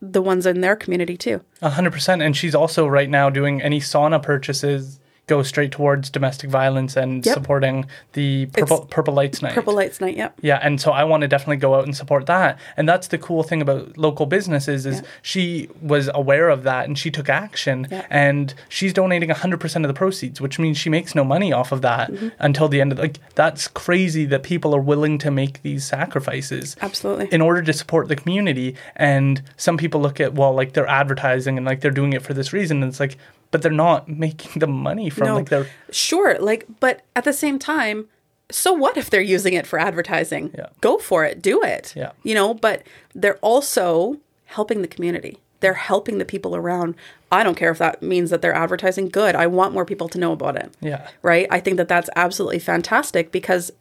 [0.00, 1.40] the ones in their community too.
[1.62, 2.22] A hundred percent.
[2.22, 7.24] And she's also right now doing any sauna purchases go straight towards domestic violence and
[7.24, 7.34] yep.
[7.34, 9.54] supporting the Purple, Purple Lights Night.
[9.54, 10.36] Purple Lights Night, yep.
[10.40, 12.58] Yeah, and so I want to definitely go out and support that.
[12.76, 16.98] And that's the cool thing about local businesses is she was aware of that and
[16.98, 21.22] she took action and she's donating 100% of the proceeds, which means she makes no
[21.22, 22.28] money off of that mm-hmm.
[22.38, 25.84] until the end of the, like that's crazy that people are willing to make these
[25.84, 26.74] sacrifices.
[26.80, 27.28] Absolutely.
[27.30, 31.58] In order to support the community and some people look at well like they're advertising
[31.58, 33.18] and like they're doing it for this reason and it's like
[33.50, 37.32] but they're not making the money from no, like their sure like but at the
[37.32, 38.08] same time
[38.50, 40.50] so what if they're using it for advertising?
[40.56, 40.68] Yeah.
[40.80, 41.92] go for it do it.
[41.96, 42.12] Yeah.
[42.22, 45.38] You know but they're also helping the community.
[45.60, 46.94] They're helping the people around.
[47.30, 49.34] I don't care if that means that they're advertising good.
[49.34, 50.72] I want more people to know about it.
[50.80, 51.08] Yeah.
[51.22, 51.46] Right?
[51.50, 53.72] I think that that's absolutely fantastic because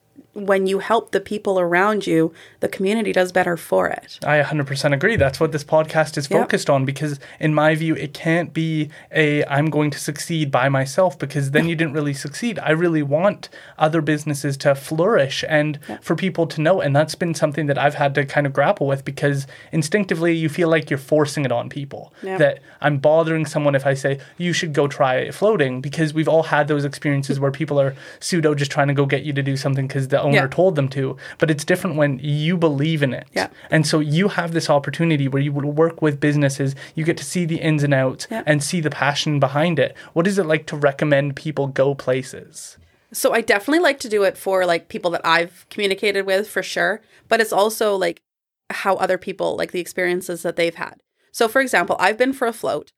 [0.46, 4.20] when you help the people around you, the community does better for it.
[4.24, 5.16] I 100% agree.
[5.16, 6.76] That's what this podcast is focused yep.
[6.76, 11.18] on because, in my view, it can't be a I'm going to succeed by myself
[11.18, 12.60] because then you didn't really succeed.
[12.60, 16.04] I really want other businesses to flourish and yep.
[16.04, 16.82] for people to know.
[16.82, 20.50] And that's been something that I've had to kind of grapple with because instinctively you
[20.50, 22.14] feel like you're forcing it on people.
[22.22, 22.40] Yep.
[22.40, 26.44] That I'm bothering someone if I say, you should go try floating because we've all
[26.44, 29.58] had those experiences where people are pseudo just trying to go get you to do
[29.58, 30.48] something because the owner yeah.
[30.48, 31.18] told them to.
[31.38, 33.28] But it's different when you believe in it.
[33.34, 33.50] Yeah.
[33.70, 37.26] And so you have this opportunity where you will work with businesses, you get to
[37.26, 38.44] see the ins and outs yeah.
[38.46, 39.96] and see the passion behind it.
[40.14, 42.78] What is it like to recommend people go places?
[43.14, 46.62] So I definitely like to do it for like people that I've communicated with for
[46.62, 48.22] sure, but it's also like
[48.70, 51.02] how other people like the experiences that they've had.
[51.32, 52.92] So for example, I've been for a float.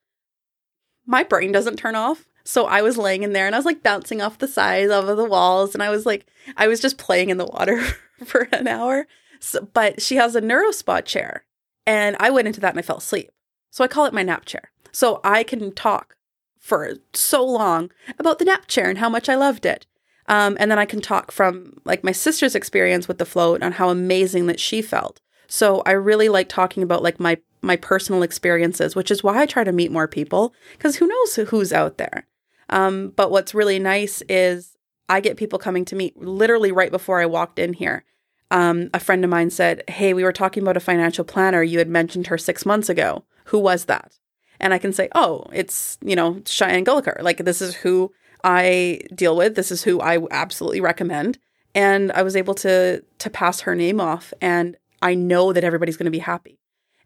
[1.06, 2.29] My brain doesn't turn off.
[2.44, 5.06] So I was laying in there and I was like bouncing off the sides of
[5.06, 6.26] the walls and I was like
[6.58, 7.82] I was just playing in the water
[8.26, 9.08] for an hour.
[9.40, 11.46] So, but she has a NeuroSpot chair
[11.86, 13.32] and I went into that and I fell asleep.
[13.72, 14.72] So I call it my nap chair.
[14.92, 16.16] So I can talk
[16.58, 19.86] for so long about the nap chair and how much I loved it.
[20.28, 23.74] Um, and then I can talk from like my sister's experience with the float and
[23.74, 25.22] how amazing that she felt.
[25.48, 29.45] So I really like talking about like my my personal experiences, which is why I
[29.45, 32.28] try to meet more people because who knows who's out there.
[32.70, 34.78] Um, but what's really nice is
[35.10, 38.05] I get people coming to me literally right before I walked in here.
[38.51, 41.64] Um, a friend of mine said, Hey, we were talking about a financial planner.
[41.64, 43.26] You had mentioned her six months ago.
[43.45, 44.18] Who was that?
[44.60, 47.22] And I can say, Oh, it's, you know, Cheyenne Gulliker.
[47.22, 48.12] Like, this is who
[48.43, 49.55] I deal with.
[49.55, 51.38] This is who I absolutely recommend.
[51.76, 55.97] And I was able to to pass her name off and I know that everybody's
[55.97, 56.59] going to be happy.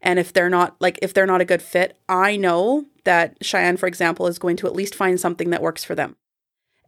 [0.04, 3.78] And if they're not like if they're not a good fit, I know that Cheyenne,
[3.78, 6.16] for example, is going to at least find something that works for them.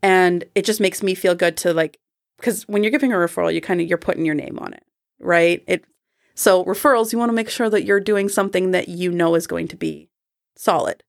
[0.02, 1.98] And it just makes me feel good to like
[2.36, 4.84] because when you're giving a referral, you kind of you're putting your name on it,
[5.18, 5.64] right?
[5.66, 5.84] It
[6.34, 9.46] so referrals, you want to make sure that you're doing something that you know is
[9.46, 10.10] going to be
[10.54, 11.02] solid.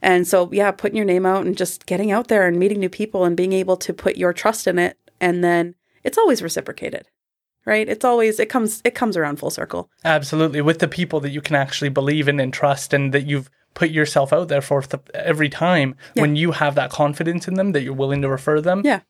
[0.00, 2.88] And so yeah, putting your name out and just getting out there and meeting new
[2.88, 7.06] people and being able to put your trust in it and then it's always reciprocated.
[7.66, 7.88] Right?
[7.88, 9.90] It's always it comes it comes around full circle.
[10.04, 10.60] Absolutely.
[10.62, 13.90] With the people that you can actually believe in and trust and that you've put
[13.90, 16.22] yourself out there for th- every time Yeah.
[16.22, 19.00] when you have that confidence in them that you're willing to refer them Yeah.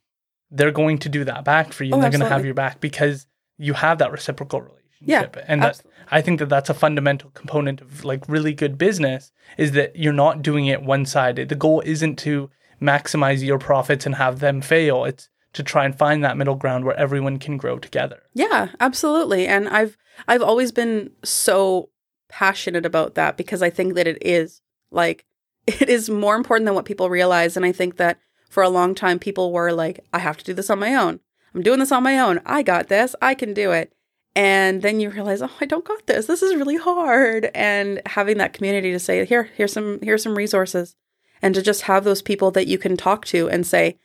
[0.50, 2.52] they're going to do that back for you Oh, and they're going to have your
[2.54, 3.26] back because
[3.56, 5.80] you have that reciprocal relationship Yeah, and that,
[6.10, 10.12] i think that that's a fundamental component of like really good business is that you're
[10.12, 12.50] not doing it one-sided the goal isn't to
[12.82, 16.84] maximize your profits and have them fail it's to try and find that middle ground
[16.84, 19.46] where everyone can grow together Yeah, absolutely.
[19.46, 19.96] And I've
[20.28, 21.90] I've always been so
[22.28, 25.24] passionate about that because I think that it is like
[25.66, 28.94] it is more important than what people realize and I think that for a long
[28.94, 31.20] time people were like I have to do this on my own.
[31.54, 32.40] I'm doing this on my own.
[32.46, 33.16] I got this.
[33.20, 33.92] I can do it.
[34.36, 36.26] And then you realize, "Oh, I don't got this.
[36.26, 40.36] This is really hard." And having that community to say, "Here, here's some here's some
[40.36, 40.94] resources."
[41.42, 43.98] And to just have those people that you can talk to and say,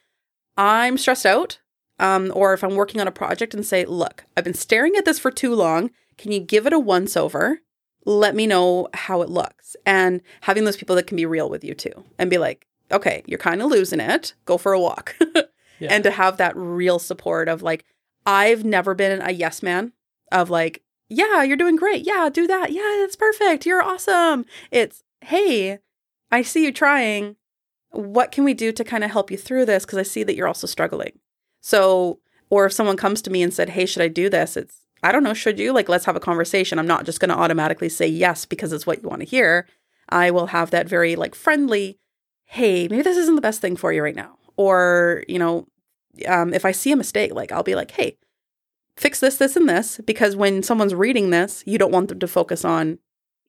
[0.58, 1.60] I'm stressed out.
[1.97, 5.06] Um, or if I'm working on a project and say, look, I've been staring at
[5.06, 5.91] this for too long.
[6.18, 7.62] Can you give it a once over?
[8.06, 9.78] Let me know how it looks.
[9.86, 13.24] And having those people that can be real with you too and be like, okay,
[13.26, 14.34] you're kind of losing it.
[14.43, 15.16] Go for a walk.
[15.80, 15.89] Yeah.
[15.91, 17.84] And to have that real support of like,
[18.26, 19.91] I've never been a yes man
[20.32, 22.06] of like, yeah, you're doing great.
[22.06, 22.72] Yeah, do that.
[22.72, 23.66] Yeah, it's perfect.
[23.66, 24.45] You're awesome.
[24.72, 25.80] It's, hey,
[26.32, 27.36] I see you trying
[27.95, 29.85] what can we do to kind of help you through this?
[29.85, 31.19] Because i see that you're also struggling.
[31.61, 32.19] So
[32.49, 34.57] or if someone comes to me and said hey should i do this?
[34.57, 35.73] It's i don't know should you?
[35.73, 36.79] Like let's have a conversation.
[36.79, 39.67] I'm not just going to automatically say yes because it's what you want to hear.
[40.09, 41.99] I will have that very like friendly
[42.45, 44.37] hey maybe this isn't the best thing for you right now.
[44.57, 45.67] Or you know
[46.27, 48.17] um, if i see a mistake like i'll be like hey
[48.97, 52.27] fix this this and this because when someone's reading this you don't want them to
[52.27, 52.97] focus on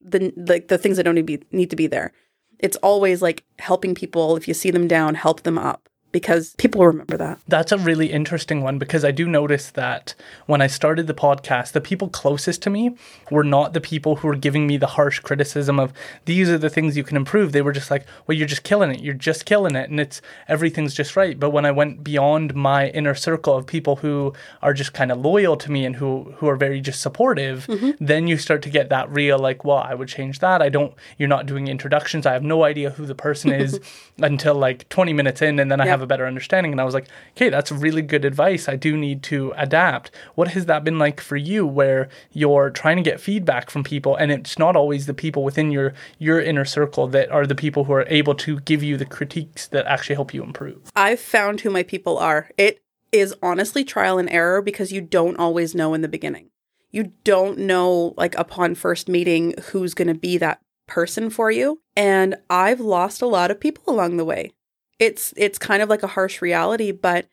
[0.01, 2.11] the like the things that don't need, be, need to be there
[2.59, 6.85] it's always like helping people if you see them down help them up because people
[6.85, 11.05] remember that That's a really interesting one because I do notice that when I started
[11.07, 12.95] the podcast, the people closest to me
[13.29, 15.93] were not the people who were giving me the harsh criticism of
[16.25, 17.51] these are the things you can improve.
[17.51, 19.01] They were just like, well, you're just killing it.
[19.01, 19.89] You're just killing it.
[19.89, 21.39] And it's everything's just right.
[21.39, 25.19] But when I went beyond my inner circle of people who are just kind of
[25.19, 27.91] loyal to me and who, who are very just supportive, mm-hmm.
[28.03, 30.61] then you start to get that real, like, well, I would change that.
[30.61, 32.25] I don't, you're not doing introductions.
[32.25, 33.79] I have no idea who the person is
[34.19, 35.59] until like 20 minutes in.
[35.59, 35.91] And then I Yeah.
[35.91, 36.71] have a better understanding.
[36.71, 38.67] And I was like, okay, that's really good advice.
[38.67, 40.11] I do need to adapt.
[40.35, 44.15] What has that been like for you where you're trying to get feedback from people
[44.15, 47.83] and it's not always the people within your your inner circle that are the people
[47.85, 50.91] who are able to give you the critiques that actually help you improve?
[50.95, 52.81] i've found who my people are it
[53.11, 56.49] is honestly trial and error because you don't always know in the beginning
[56.91, 61.81] you don't know like upon first meeting who's going to be that person for you
[61.95, 64.51] and i've lost a lot of people along the way
[64.99, 67.27] it's it's kind of like a harsh reality but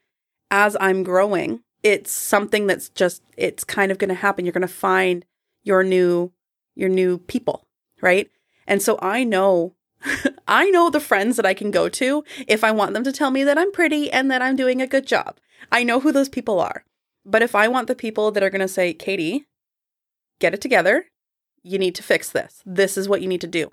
[0.51, 4.45] as i'm growing it's something that's just it's kind of going to happen.
[4.45, 5.25] You're going to find
[5.63, 6.33] your new
[6.75, 7.69] your new people
[8.03, 8.29] right?
[8.67, 9.75] And so i know
[10.49, 13.31] i know the friends that i can go to if i want them to tell
[13.31, 15.39] me that i'm pretty and that i'm doing a good job.
[15.71, 16.85] I know who those people are.
[17.25, 19.47] But if i want the people that are going to say katie
[20.41, 21.07] get it together.
[21.63, 22.63] You need to fix this.
[22.67, 23.71] This is what you need to do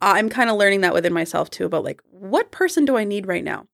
[0.00, 3.26] i'm kind of learning that within myself too about like what person do i need
[3.26, 3.66] right now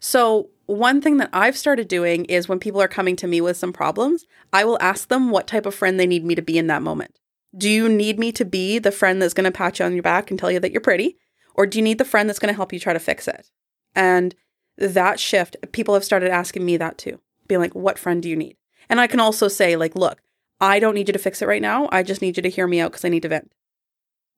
[0.00, 3.56] so, one thing that I've started doing is when people are coming to me with
[3.56, 6.58] some problems, I will ask them what type of friend they need me to be
[6.58, 7.18] in that moment.
[7.56, 10.02] Do you need me to be the friend that's going to pat you on your
[10.02, 11.18] back and tell you that you're pretty?
[11.54, 13.50] Or do you need the friend that's going to help you try to fix it?
[13.94, 14.34] And
[14.78, 18.36] that shift, people have started asking me that too, being like, what friend do you
[18.36, 18.56] need?
[18.88, 20.22] And I can also say, like, look,
[20.60, 21.88] I don't need you to fix it right now.
[21.92, 23.52] I just need you to hear me out because I need to vent.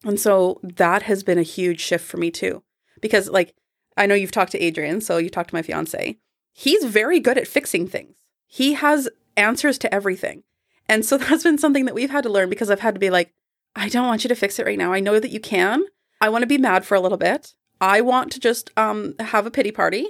[0.04, 2.62] And so that has been a huge shift for me too.
[3.00, 3.54] Because, like,
[3.96, 6.18] I know you've talked to Adrian, so you've talked to my fiance.
[6.52, 8.16] He's very good at fixing things.
[8.46, 10.42] He has answers to everything.
[10.88, 13.10] And so that's been something that we've had to learn because I've had to be
[13.10, 13.32] like,
[13.74, 14.92] I don't want you to fix it right now.
[14.92, 15.84] I know that you can.
[16.20, 17.54] I want to be mad for a little bit.
[17.80, 20.06] I want to just um have a pity party.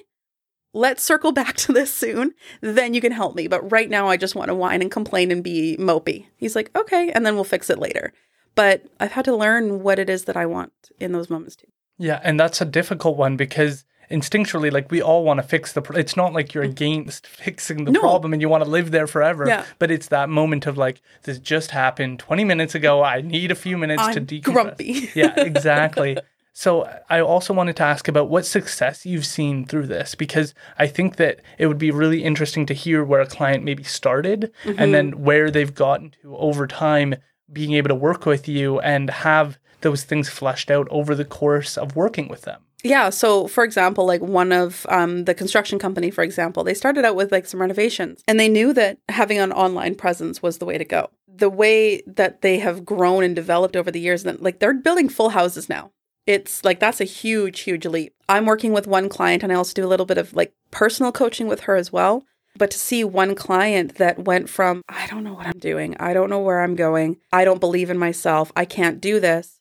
[0.75, 2.35] let's circle back to this soon.
[2.61, 3.47] Then you can help me.
[3.47, 6.27] But right now, I just want to whine and complain and be mopey.
[6.37, 7.11] He's like, okay.
[7.13, 8.13] And then we'll fix it later.
[8.55, 11.69] But I've had to learn what it is that I want in those moments too.
[11.99, 12.21] Yeah.
[12.23, 15.83] And that's a difficult one because instinctually, like we all want to fix the.
[15.83, 16.73] Pro- it's not like you're mm-hmm.
[16.73, 18.01] against fixing the No.
[18.01, 19.47] problem and you want to live there forever.
[19.47, 19.65] Yeah.
[19.79, 23.03] But it's that moment of like this just happened 20 minutes ago.
[23.03, 24.43] I need a few minutes to I'm decompress.
[24.43, 25.11] grumpy.
[25.15, 26.19] yeah, exactly.
[26.55, 30.87] So I also wanted to ask about what success you've seen through this because I
[30.87, 34.77] think that it would be really interesting to hear where a client maybe started and
[34.77, 34.93] mm-hmm.
[34.93, 37.15] then where they've gotten to over time
[37.53, 41.77] being able to work with you and have those things fleshed out over the course
[41.77, 42.63] of working with them.
[42.85, 43.11] Yeah.
[43.11, 47.15] So, for example, like one of um, the construction company, for example, they started out
[47.15, 50.79] with like some renovations and they knew that having an online presence was the way
[50.79, 51.11] to go.
[51.29, 55.09] The way that they have grown and developed over the years, that like they're building
[55.09, 55.93] full houses now.
[56.27, 58.15] It's like that's a huge, huge leap.
[58.29, 61.13] I'm working with one client and I also do a little bit of like personal
[61.13, 62.25] coaching with her as well.
[62.57, 66.13] But to see one client that went from, I don't know what I'm doing, I
[66.13, 69.61] don't know where I'm going, I don't believe in myself, I can't do this,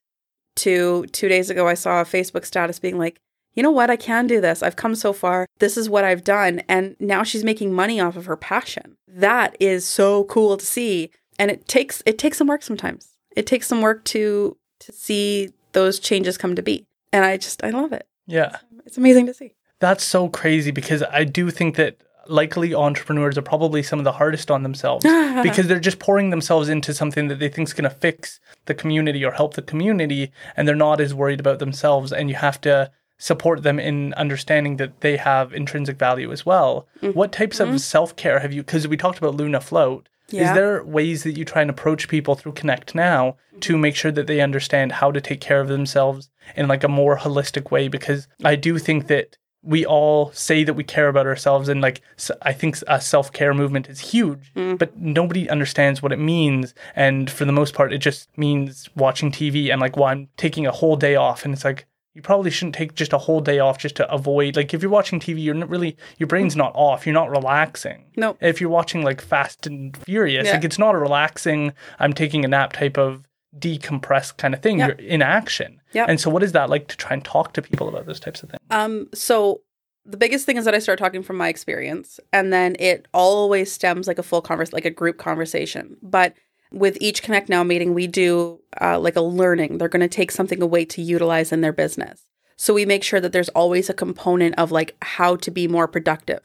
[0.57, 3.19] to two days ago, I saw a Facebook status being like,
[3.53, 3.89] you know what?
[3.89, 4.63] I can do this.
[4.63, 5.45] I've come so far.
[5.59, 6.61] This is what I've done.
[6.69, 8.95] And now she's making money off of her passion.
[9.07, 11.11] That is so cool to see.
[11.37, 13.09] And it takes it takes some work sometimes.
[13.35, 16.87] It takes some work to to see those changes come to be.
[17.11, 18.07] And I just I love it.
[18.25, 18.57] Yeah.
[18.85, 19.53] It's amazing to see.
[19.79, 21.97] That's so crazy because I do think that
[22.27, 25.03] likely entrepreneurs are probably some of the hardest on themselves
[25.43, 28.73] because they're just pouring themselves into something that they think is going to fix the
[28.73, 32.59] community or help the community and they're not as worried about themselves and you have
[32.61, 36.87] to support them in understanding that they have intrinsic value as well.
[37.01, 37.17] Mm-hmm.
[37.17, 37.77] What types of mm-hmm.
[37.77, 40.07] self-care have you cuz we talked about Luna Float.
[40.29, 40.49] Yeah.
[40.49, 43.81] Is there ways that you try and approach people through Connect Now to mm-hmm.
[43.81, 47.17] make sure that they understand how to take care of themselves in like a more
[47.17, 47.89] holistic way?
[47.89, 52.01] Because I do think that we all say that we care about ourselves, and like
[52.41, 54.75] i think a self care movement is huge, hmm.
[54.75, 56.73] but nobody understands what it means.
[56.95, 60.65] And for the most part, it just means watching TV and like, well, I'm taking
[60.65, 61.85] a whole day off, and it's like.
[62.13, 64.91] You probably shouldn't take just a whole day off just to avoid like if you're
[64.91, 68.37] watching TV you're not really your brain's not off you're not relaxing Nope.
[68.41, 70.55] if you're watching like Fast and Furious, Yeah.
[70.55, 73.23] like it's not a relaxing, I'm taking a nap type of
[73.57, 74.79] decompressed kind of thing.
[74.79, 74.87] Yeah.
[74.87, 75.81] You're in action.
[75.93, 76.05] Yeah.
[76.07, 78.43] And so, what is that like to try and talk to people about those types
[78.43, 78.61] of things?
[78.69, 79.61] Um, so
[80.05, 83.71] the biggest thing is that I start talking from my experience, and then it always
[83.71, 85.97] stems like a full converse, like a group conversation.
[86.01, 86.33] But
[86.71, 89.77] with each Connect Now meeting, we do uh, like a learning.
[89.77, 92.21] They're going to take something away to utilize in their business.
[92.55, 95.87] So we make sure that there's always a component of like how to be more
[95.87, 96.41] productive.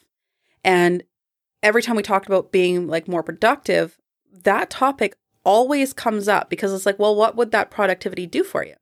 [0.65, 1.05] And
[1.63, 3.99] every time we talked about being like more productive,
[4.43, 5.17] that topic
[5.47, 8.75] always comes up because it's like, well, what would that productivity do for you?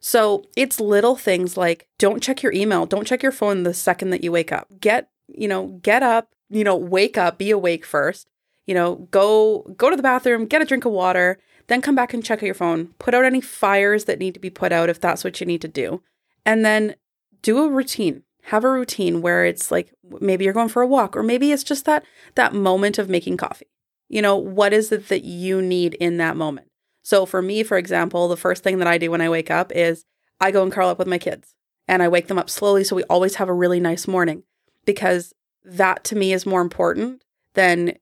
[0.00, 4.10] So it's little things like don't check your email, don't check your phone the second
[4.10, 4.66] that you wake up.
[4.80, 8.28] Get, you know, get up, you know, wake up, be awake first.
[8.66, 11.38] You know, go go to the bathroom, get a drink of water,
[11.68, 12.94] then come back and check your phone.
[12.98, 15.60] Put out any fires that need to be put out if that's what you need
[15.62, 16.02] to do.
[16.44, 16.96] And then
[17.42, 18.22] do a routine.
[18.44, 21.64] Have a routine where it's like maybe you're going for a walk or maybe it's
[21.64, 22.04] just that
[22.36, 23.66] that moment of making coffee.
[24.08, 26.68] You know, what is it that you need in that moment?
[27.02, 29.72] So for me, for example, the first thing that I do when I wake up
[29.72, 30.04] is
[30.40, 31.54] I go and curl up with my kids
[31.88, 34.42] and I wake them up slowly so we always have a really nice morning
[34.84, 35.32] because
[35.64, 37.22] that to me is more important
[37.54, 37.96] than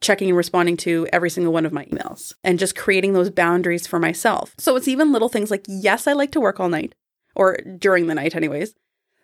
[0.00, 3.86] checking and responding to every single one of my emails and just creating those boundaries
[3.86, 4.54] for myself.
[4.58, 6.94] So it's even little things like yes, I like to work all night
[7.34, 8.74] or during the night anyways.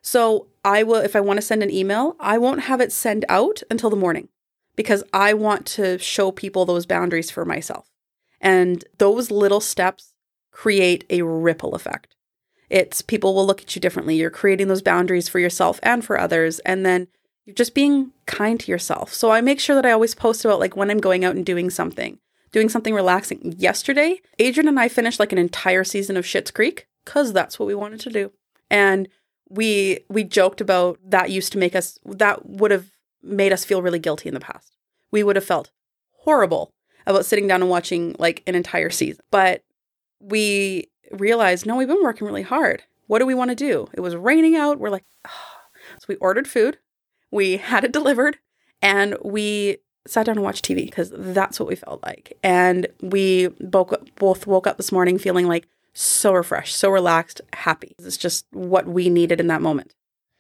[0.03, 3.24] So I will if I want to send an email, I won't have it send
[3.28, 4.28] out until the morning
[4.77, 7.91] because I want to show people those boundaries for myself.
[8.41, 10.12] And those little steps
[10.53, 12.14] create a ripple effect.
[12.68, 14.16] It's people will look at you differently.
[14.16, 16.59] You're creating those boundaries for yourself and for others.
[16.61, 17.09] And then
[17.45, 19.14] you're just being kind to yourself.
[19.14, 21.47] So I make sure that I always post about like when I'm going out and
[21.47, 22.18] doing something,
[22.53, 23.55] doing something relaxing.
[23.57, 27.66] Yesterday, Adrian and I finished like an entire season of Schitt's Creek because that's what
[27.66, 28.33] we wanted to do.
[28.68, 29.09] And
[29.49, 32.91] we we joked about that used to make us that would have
[33.23, 34.77] made us feel really guilty in the past.
[35.11, 35.71] We would have felt
[36.12, 36.73] horrible
[37.07, 39.23] about sitting down and watching like an entire season.
[39.31, 39.62] But
[40.21, 42.83] we realized, no, we've been working really hard.
[43.07, 43.89] What do we want to do?
[43.95, 44.79] It was raining out.
[44.79, 45.61] We're like, "Ah."
[45.99, 46.79] so we ordered food,
[47.31, 48.39] we had it delivered,
[48.83, 52.37] and we sat down and watched TV because that's what we felt like.
[52.43, 57.95] And we both both woke up this morning feeling like so refreshed, so relaxed, happy.
[57.99, 59.95] It's just what we needed in that moment.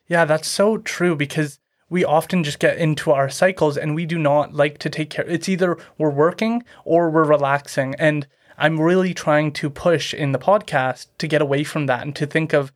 [0.08, 1.58] Yeah, that's so true because
[1.88, 5.24] we often just get into our cycles and we do not like to take care.
[5.26, 7.94] It's either we're working or we're relaxing.
[7.98, 8.26] And
[8.58, 12.26] I'm really trying to push in the podcast to get away from that and to
[12.26, 12.72] think of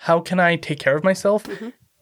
[0.00, 1.44] how can I take care of myself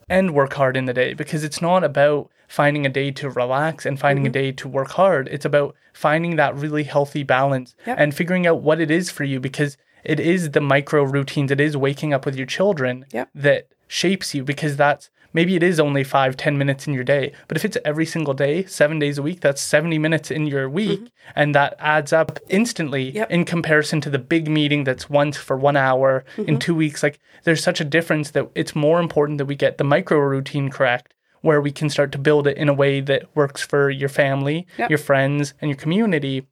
[0.09, 3.87] and work hard in the day because it's not about finding a day to relax
[3.87, 4.31] and finding Mm-hmm.
[4.31, 5.29] a day to work hard.
[5.33, 7.97] It's about finding that really healthy balance Yep.
[7.99, 11.61] and figuring out what it is for you because it is the micro routines, it
[11.61, 13.31] is waking up with your children Yep.
[13.35, 17.33] that shapes you because that's maybe it is only five, ten minutes in your day.
[17.49, 20.69] But if it's every single day, seven days a week, that's 70 minutes in your
[20.69, 21.11] week.
[21.35, 23.17] And that adds up instantly Mm-hmm.
[23.17, 23.31] Yep.
[23.31, 26.49] in comparison to the big meeting that's once for one hour Mm-hmm.
[26.49, 27.03] in two weeks.
[27.03, 30.69] Like there's such a difference that it's more important that we get the micro routine
[30.71, 34.09] correct where we can start to build it in a way that works for your
[34.09, 34.91] family, Yep.
[34.91, 36.47] your friends, and your community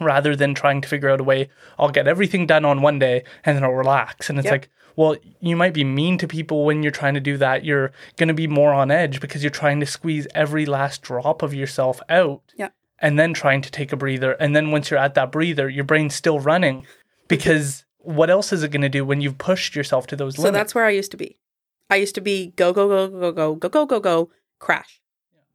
[0.00, 1.48] rather than trying to figure out a way
[1.78, 4.30] I'll get everything done on one day and then I'll relax.
[4.30, 4.52] And it's Yep.
[4.52, 4.68] like,
[4.98, 7.64] well, you might be mean to people when you're trying to do that.
[7.64, 11.40] You're going to be more on edge because you're trying to squeeze every last drop
[11.42, 12.70] of yourself out Yeah.
[12.98, 14.32] and then trying to take a breather.
[14.32, 16.84] And then once you're at that breather, your brain's still running
[17.28, 20.42] because what else is it going to do when you've pushed yourself to those So
[20.42, 20.56] limits?
[20.56, 21.38] So that's where I used to be.
[21.88, 25.00] I used to be go, go, go, go, go, go, go, go, go, crash.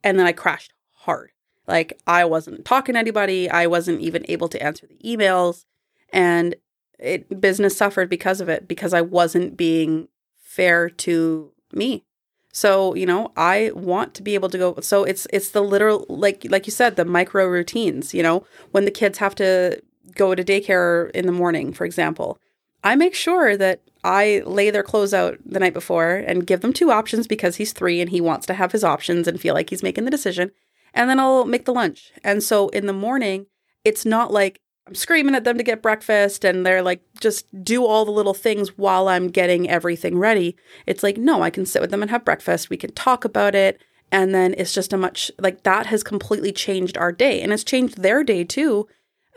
[0.06, 1.32] And then I crashed hard.
[1.68, 3.50] Like I wasn't talking to anybody.
[3.50, 5.66] I wasn't even able to answer the emails.
[6.14, 6.56] And
[7.00, 10.08] it business suffered because of it, because I wasn't being
[10.42, 12.04] fair to me.
[12.52, 16.06] So, you know, I want to be able to go so it's it's the literal
[16.08, 19.82] like like you said, the micro routines, you know, when the kids have to
[20.16, 22.38] go to daycare in the morning, for example.
[22.84, 26.74] I make sure that I lay their clothes out the night before and give them
[26.74, 29.70] two options because he's three and he wants to have his options and feel like
[29.70, 30.52] he's making the decision.
[30.94, 32.12] And then I'll make the lunch.
[32.24, 33.48] And so in the morning,
[33.86, 37.86] it's not like I'm screaming at them to get breakfast and they're like, just do
[37.86, 40.58] all the little things while I'm getting everything ready.
[40.86, 42.70] It's like, no, I can sit with them and have breakfast.
[42.70, 43.82] We can talk about it.
[44.12, 47.64] And then it's just a much like that has completely changed our day and it's
[47.64, 48.88] changed their day too.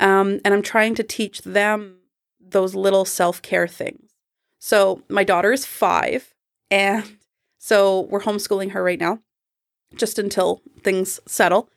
[0.01, 1.99] Um, and I'm trying to teach them
[2.41, 4.11] those little self care things.
[4.59, 6.35] So my daughter is five,
[6.71, 7.19] and
[7.59, 9.21] so we're homeschooling her right now,
[9.95, 11.71] just until things settle.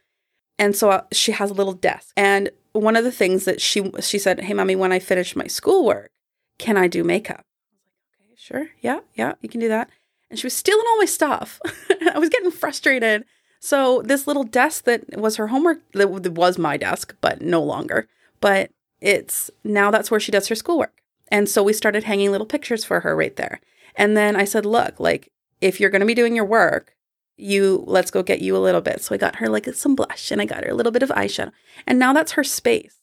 [0.58, 3.92] And so uh, she has a little desk, and one of the things that she
[4.02, 6.12] she said, "Hey, mommy, when I finish my schoolwork,
[6.58, 9.90] can I do makeup?" I was like, "Okay, sure, yeah, yeah, you can do that."
[10.30, 11.60] And she was stealing all my stuff.
[12.14, 13.26] I was getting frustrated.
[13.60, 18.08] So this little desk that was her homework that was my desk, but no longer.
[18.40, 21.02] But it's now that's where she does her schoolwork.
[21.30, 23.60] And so we started hanging little pictures for her right there.
[23.96, 26.96] And then I said, look, like if you're going to be doing your work,
[27.40, 29.02] you let's go get you a little bit.
[29.02, 31.10] So I got her like some blush and I got her a little bit of
[31.10, 31.52] eyeshadow.
[31.88, 32.96] And now that's her space.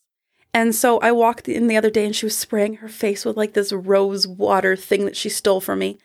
[0.53, 3.37] And so I walked in the other day and she was spraying her face with
[3.37, 5.99] like this rose water thing that she stole from me.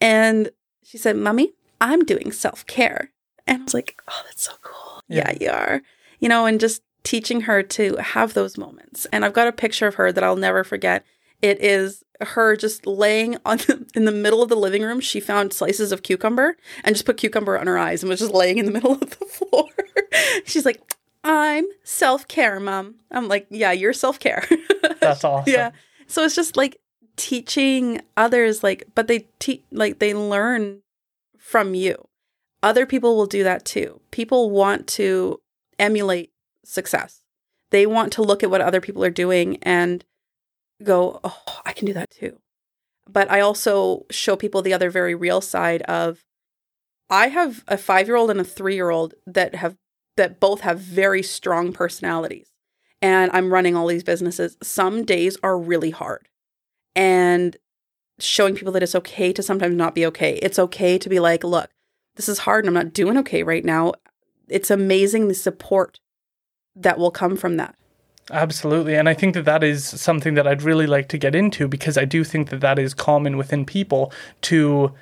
[0.00, 0.50] And
[0.82, 3.10] she said, Mommy, I'm doing self care.
[3.46, 5.02] And I was like, Oh, that's so cool.
[5.08, 5.32] Yeah.
[5.32, 5.82] yeah, you are.
[6.20, 9.06] You know, and just teaching her to have those moments.
[9.12, 11.04] And I've got a picture of her that I'll never forget.
[11.44, 13.58] It is her just laying on
[13.94, 14.98] in the middle of the living room.
[14.98, 18.32] She found slices of cucumber and just put cucumber on her eyes and was just
[18.32, 19.68] laying in the middle of the floor.
[20.46, 20.80] She's like,
[21.22, 24.48] "I'm self-care, mom." I'm like, "Yeah, you're self-care."
[25.00, 25.52] That's awesome.
[25.52, 25.72] yeah.
[26.06, 26.80] So it's just like
[27.16, 30.80] teaching others like but they teach like they learn
[31.36, 32.08] from you.
[32.62, 34.00] Other people will do that too.
[34.12, 35.42] People want to
[35.78, 36.32] emulate
[36.64, 37.20] success.
[37.68, 40.02] They want to look at what other people are doing and
[40.82, 42.38] go, "Oh, I can do that too."
[43.08, 46.24] But I also show people the other very real side of
[47.10, 49.76] I have a 5-year-old and a 3-year-old that have
[50.16, 52.48] that both have very strong personalities.
[53.02, 54.56] And I'm running all these businesses.
[54.62, 56.28] Some days are really hard.
[56.96, 57.56] And
[58.18, 60.34] showing people that it's okay to sometimes not be okay.
[60.36, 61.68] It's okay to be like, look,
[62.16, 63.94] this is hard and I'm not doing okay right now.
[64.48, 65.98] It's amazing the support
[66.76, 67.74] that will come from that.
[68.30, 68.94] Absolutely.
[68.94, 71.98] And I think that that is something that I'd really like to get into because
[71.98, 74.12] I do think that that is common within people
[74.42, 74.92] to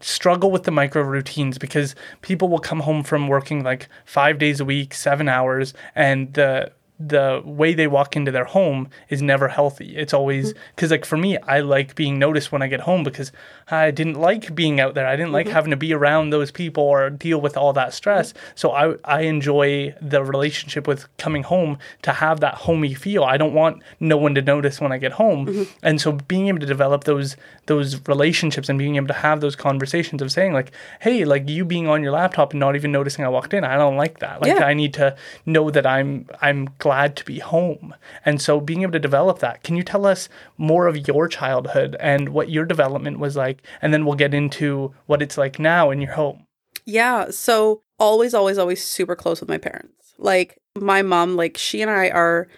[0.00, 4.58] struggle with the micro routines because people will come home from working like 5 days
[4.60, 6.72] a week, 7 hours and the
[7.08, 9.96] the way they walk into their home is never healthy.
[9.96, 10.62] It's always mm-hmm.
[10.74, 13.32] because, like, for me, I like being noticed when I get home because
[13.68, 15.06] I didn't like being out there.
[15.06, 15.54] I didn't like mm-hmm.
[15.54, 18.32] having to be around those people or deal with all that stress.
[18.32, 18.52] Mm-hmm.
[18.54, 23.24] So I, I enjoy the relationship with coming home to have that homey feel.
[23.24, 25.66] I don't want no one to notice when I get home.
[25.82, 29.54] And so being able to develop those those relationships and being able to have those
[29.54, 33.24] conversations of saying like, hey, like you being on your laptop and not even noticing
[33.24, 34.40] I walked in, I don't like that.
[34.40, 34.64] Like Yeah.
[34.64, 35.16] I need to
[35.46, 37.94] know that I'm I'm glad to be home.
[38.24, 41.96] And so being able to develop that, can you tell us more of your childhood
[42.00, 43.62] and what your development was like?
[43.80, 46.46] And then we'll get into what it's like now in your home.
[46.84, 47.30] Yeah.
[47.30, 50.14] So always, always, always super close with my parents.
[50.18, 52.48] Like my mom, like she and I are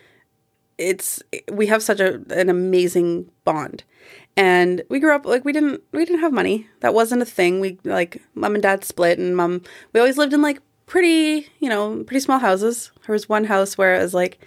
[0.79, 3.85] it's we have such a an amazing bond
[4.37, 7.61] and we grew up like we didn't we didn't have money that wasn't a thing
[7.61, 9.63] we like mom and dad split and mom
[9.93, 13.77] we always lived in like pretty you know pretty small houses there was one house
[13.79, 14.39] where it was like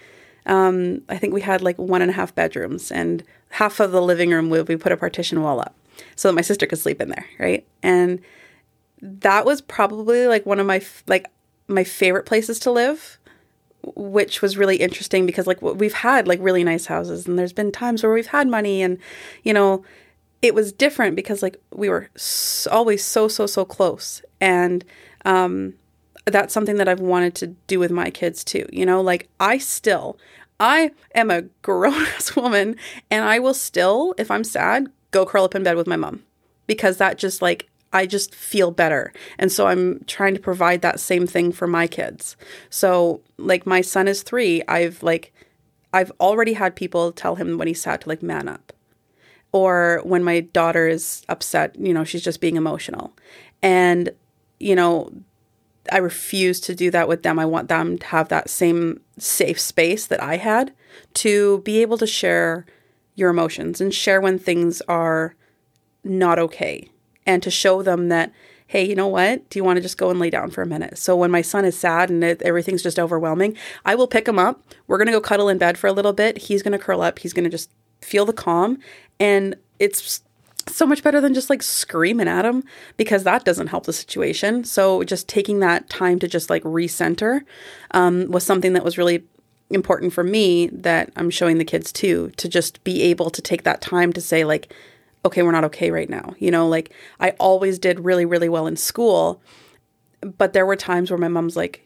[0.46, 4.02] um, i think we had like one and a half bedrooms and half of the
[4.02, 5.74] living room we, we put a partition wall up
[6.16, 7.66] so that my sister could sleep in there right?
[7.82, 8.20] And
[9.00, 11.26] that was probably like one of my like
[11.68, 13.18] my favorite places to live
[13.94, 17.70] which was really interesting because like we've had like really nice houses and there's been
[17.70, 18.98] times where we've had money and
[19.44, 19.84] you know
[20.42, 22.08] it was different because like we were
[22.70, 24.22] always so so so close.
[24.40, 24.84] And
[25.24, 25.74] um
[26.30, 29.58] that's something that I've wanted to do with my kids too you know like I
[29.58, 30.18] still
[30.60, 32.76] I am a grown ass woman
[33.10, 36.24] and I will still if I'm sad go curl up in bed with my mom
[36.66, 39.12] because that just like I just feel better.
[39.38, 42.36] And so I'm trying to provide that same thing for my kids.
[42.70, 45.32] So like my son is 3, I've like
[45.92, 48.72] I've already had people tell him when he's sad to like man up.
[49.52, 53.16] Or when my daughter is upset, you know, she's just being emotional.
[53.62, 54.10] And
[54.60, 55.10] you know,
[55.92, 57.38] I refuse to do that with them.
[57.38, 60.72] I want them to have that same safe space that I had
[61.14, 62.66] to be able to share
[63.14, 65.34] your emotions and share when things are
[66.04, 66.88] not okay
[67.26, 68.32] and to show them that
[68.68, 69.48] hey, you know what?
[69.48, 70.98] Do you want to just go and lay down for a minute?
[70.98, 73.56] So when my son is sad and it, everything's just overwhelming,
[73.86, 74.62] I will pick him up.
[74.86, 76.36] We're going to go cuddle in bed for a little bit.
[76.36, 77.18] He's going to curl up.
[77.18, 77.70] He's going to just
[78.02, 78.78] feel the calm.
[79.18, 80.20] And it's
[80.74, 82.64] so much better than just like screaming at them
[82.96, 84.64] because that doesn't help the situation.
[84.64, 87.42] So just taking that time to just like recenter
[87.92, 89.24] um, was something that was really
[89.70, 93.64] important for me that I'm showing the kids too, to just be able to take
[93.64, 94.72] that time to say, like,
[95.24, 96.34] okay, we're not okay right now.
[96.38, 99.42] You know, like I always did really, really well in school,
[100.20, 101.82] but there were times where my mom's like,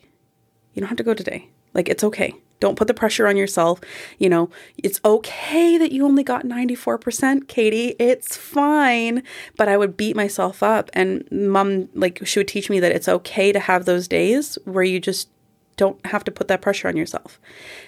[0.75, 1.49] you don't have to go today.
[1.75, 2.35] Like, it's okay.
[2.63, 3.81] Don't put the pressure on yourself.
[4.21, 4.49] You know,
[4.79, 7.97] it's okay that you only got 94%, Katie.
[7.99, 9.25] It's fine.
[9.57, 10.89] But I would beat myself up.
[10.93, 14.85] And mom, like, she would teach me that it's okay to have those days where
[14.85, 15.29] you just
[15.77, 17.41] don't have to put that pressure on yourself.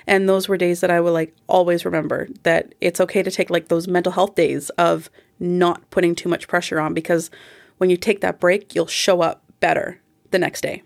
[0.08, 3.50] And those were days that I would like always remember that it's okay to take
[3.50, 7.30] like those mental health days of not putting too much pressure on because
[7.78, 10.00] when you take that break, you'll show up better
[10.32, 10.82] the next day.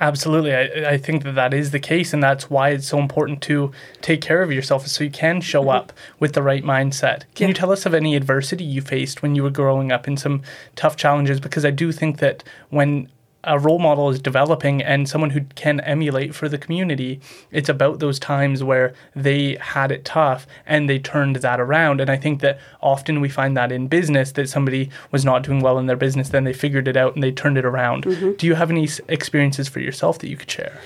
[0.00, 0.54] Absolutely.
[0.54, 2.12] I, I think that that is the case.
[2.12, 5.62] And that's why it's so important to take care of yourself so you can show
[5.62, 5.70] mm-hmm.
[5.70, 7.20] up with the right mindset.
[7.34, 7.48] Can yeah.
[7.48, 10.42] you tell us of any adversity you faced when you were growing up in some
[10.74, 11.40] tough challenges?
[11.40, 13.08] Because I do think that when
[13.46, 17.20] a role model is developing and someone who can emulate for the community,
[17.50, 22.00] it's about those times where they had it tough and they turned that around.
[22.00, 25.60] And I think that often we find that in business that somebody was not doing
[25.60, 28.04] well in their business, then they figured it out and they turned it around.
[28.04, 28.32] Mm-hmm.
[28.32, 30.78] Do you have any experiences for yourself that you could share?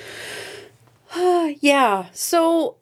[1.15, 2.07] Uh, yeah.
[2.13, 2.77] So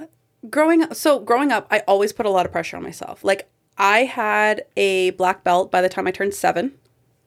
[0.51, 3.23] growing up, so growing up, I always put a lot of pressure on myself.
[3.23, 6.75] Like I had a black belt by the time I turned seven.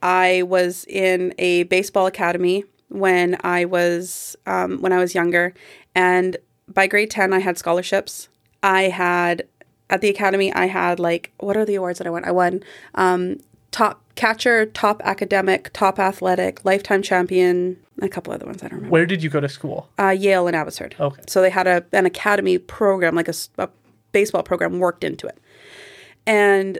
[0.01, 5.53] I was in a baseball academy when I was um, when I was younger,
[5.95, 6.37] and
[6.67, 8.27] by grade ten, I had scholarships.
[8.63, 9.47] I had
[9.89, 12.25] at the academy, I had like what are the awards that I won?
[12.25, 12.63] I won
[12.95, 13.37] um,
[13.71, 18.91] top catcher, top academic, top athletic, lifetime champion, a couple other ones I don't remember.
[18.91, 19.89] Where did you go to school?
[19.99, 20.95] Uh, Yale and Abbotsford.
[20.99, 21.21] Okay.
[21.27, 23.69] So they had a an academy program, like a, a
[24.11, 25.37] baseball program, worked into it,
[26.25, 26.79] and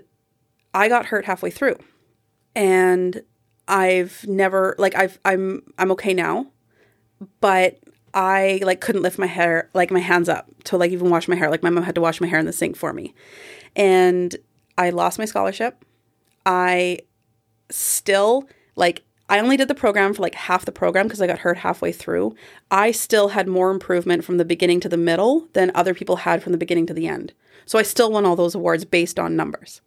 [0.73, 1.77] I got hurt halfway through
[2.55, 3.21] and
[3.67, 6.47] I've never like I've I'm I'm okay now,
[7.39, 7.79] but
[8.13, 11.35] I like couldn't lift my hair like my hands up to like even wash my
[11.35, 11.49] hair.
[11.49, 13.13] Like my mom had to wash my hair in the sink for me.
[13.75, 14.35] And
[14.77, 15.85] I lost my scholarship.
[16.45, 16.99] I
[17.69, 21.39] still like I only did the program for like half the program because I got
[21.39, 22.35] hurt halfway through.
[22.69, 26.43] I still had more improvement from the beginning to the middle than other people had
[26.43, 27.31] from the beginning to the end.
[27.65, 29.79] So I still won all those awards based on numbers.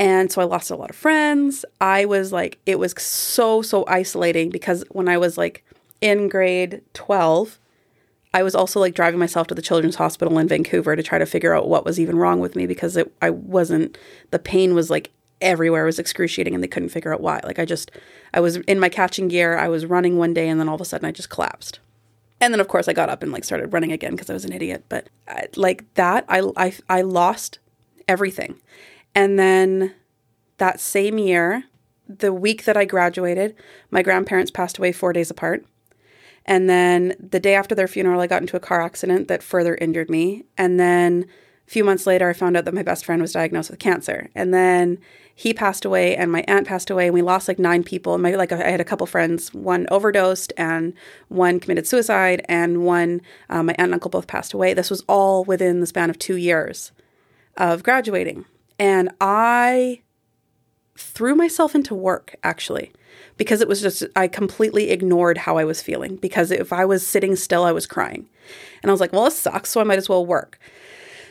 [0.00, 1.62] And so I lost a lot of friends.
[1.78, 5.62] I was like, it was so, so isolating because when I was like
[6.00, 7.58] in grade 12,
[8.32, 11.26] I was also like driving myself to the children's hospital in Vancouver to try to
[11.26, 13.98] figure out what was even wrong with me because it, I wasn't,
[14.30, 15.10] the pain was like
[15.42, 15.82] everywhere.
[15.82, 17.40] It was excruciating and they couldn't figure out why.
[17.44, 17.90] Like I just,
[18.32, 19.58] I was in my catching gear.
[19.58, 21.78] I was running one day and then all of a sudden I just collapsed.
[22.40, 24.46] And then of course I got up and like started running again because I was
[24.46, 24.84] an idiot.
[24.88, 27.58] But I, like that, I, I, I lost
[28.08, 28.58] everything.
[29.14, 29.94] And then
[30.58, 31.64] that same year,
[32.08, 33.54] the week that I graduated,
[33.90, 35.64] my grandparents passed away four days apart.
[36.46, 39.76] And then the day after their funeral, I got into a car accident that further
[39.76, 40.44] injured me.
[40.56, 41.26] And then
[41.66, 44.30] a few months later, I found out that my best friend was diagnosed with cancer.
[44.34, 44.98] And then
[45.34, 48.18] he passed away and my aunt passed away and we lost like nine people.
[48.18, 50.92] My like I had a couple friends, one overdosed and
[51.28, 54.74] one committed suicide and one uh, my aunt and uncle both passed away.
[54.74, 56.92] This was all within the span of two years
[57.56, 58.44] of graduating.
[58.80, 60.00] And I
[60.96, 62.92] threw myself into work actually
[63.36, 67.06] because it was just I completely ignored how I was feeling because if I was
[67.06, 68.26] sitting still I was crying.
[68.82, 70.58] And I was like, well, this sucks, so I might as well work.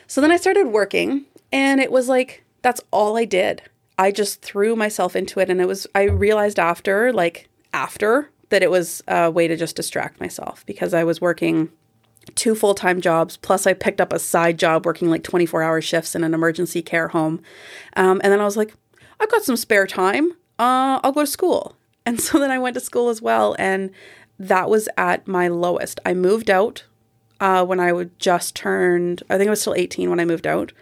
[0.06, 3.62] So then I started working and it was like that's all I did.
[3.98, 8.62] I just threw myself into it and it was I realized after like after that
[8.62, 11.70] it was a way to just distract myself because I was working
[12.34, 16.24] two full-time jobs plus I picked up a side job working like 24-hour shifts in
[16.24, 17.42] an emergency care home.
[17.96, 18.74] Um, and then I was like,
[19.18, 20.32] I've got some spare time.
[20.58, 21.76] Uh, I'll go to school.
[22.06, 23.54] And so then I went to school as well.
[23.58, 23.90] And
[24.38, 26.00] that was at my lowest.
[26.06, 26.84] I moved out
[27.40, 30.46] uh, when I would just turned, I think I was still 18 when I moved
[30.46, 30.72] out.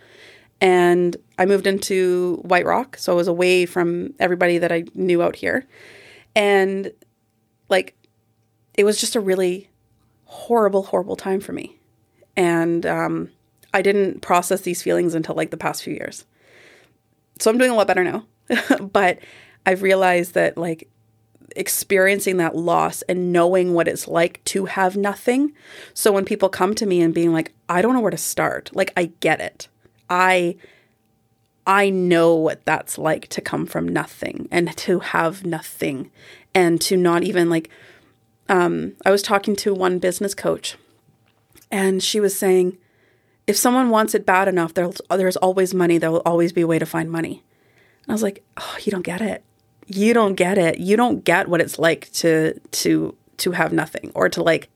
[0.61, 2.97] And I moved into White Rock.
[2.99, 5.67] So I was away from everybody that I knew out here.
[6.37, 6.93] And
[7.69, 7.97] like,
[8.75, 9.69] it was just a really
[10.29, 11.79] horrible, horrible time for me.
[12.37, 13.31] And um,
[13.73, 16.27] I didn't process these feelings until like the past few years.
[17.41, 18.27] So I'm doing a lot better now.
[18.81, 19.19] but
[19.67, 20.89] I've realized that like
[21.57, 25.53] experiencing that loss and knowing what it's like to have nothing.
[25.95, 28.71] So when people come to me and being like, I don't know where to start,
[28.75, 29.69] like I get it.
[30.11, 30.57] I
[31.67, 36.11] I know what that's like to come from nothing and to have nothing
[36.55, 37.69] and to not even like
[38.49, 40.77] um I was talking to one business coach
[41.71, 42.79] and she was saying
[43.47, 46.67] if someone wants it bad enough there's there's always money there will always be a
[46.67, 47.43] way to find money.
[48.05, 49.45] And I was like, "Oh, you don't get it
[49.89, 50.79] you don't get it.
[50.79, 54.69] You don't get what it's like to to to have nothing or to like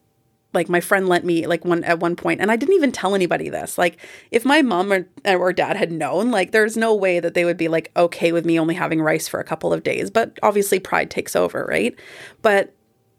[0.54, 3.14] like my friend lent me like one at one point and I didn't even tell
[3.14, 3.78] anybody this.
[3.78, 3.98] Like
[4.30, 7.56] if my mom or, or dad had known, like there's no way that they would
[7.56, 10.80] be like okay with me only having rice for a couple of days, but obviously
[10.80, 11.94] pride takes over, right?
[12.40, 12.74] But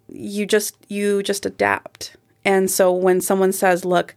[0.08, 2.16] you just you just adapt.
[2.46, 4.16] And so when someone says, "Look,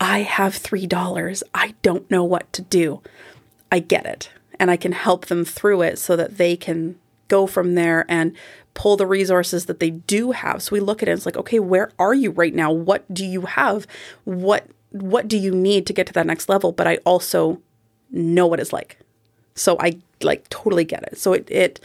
[0.00, 1.42] I have $3.
[1.54, 3.02] I don't know what to do."
[3.72, 4.30] I get it
[4.60, 6.96] and I can help them through it so that they can
[7.28, 8.36] go from there and
[8.74, 10.62] pull the resources that they do have.
[10.62, 12.70] So we look at it, and it's like, okay, where are you right now?
[12.70, 13.86] What do you have?
[14.24, 16.72] What what do you need to get to that next level?
[16.72, 17.62] But I also
[18.10, 18.98] know what it's like.
[19.54, 21.18] So I like totally get it.
[21.18, 21.80] So it it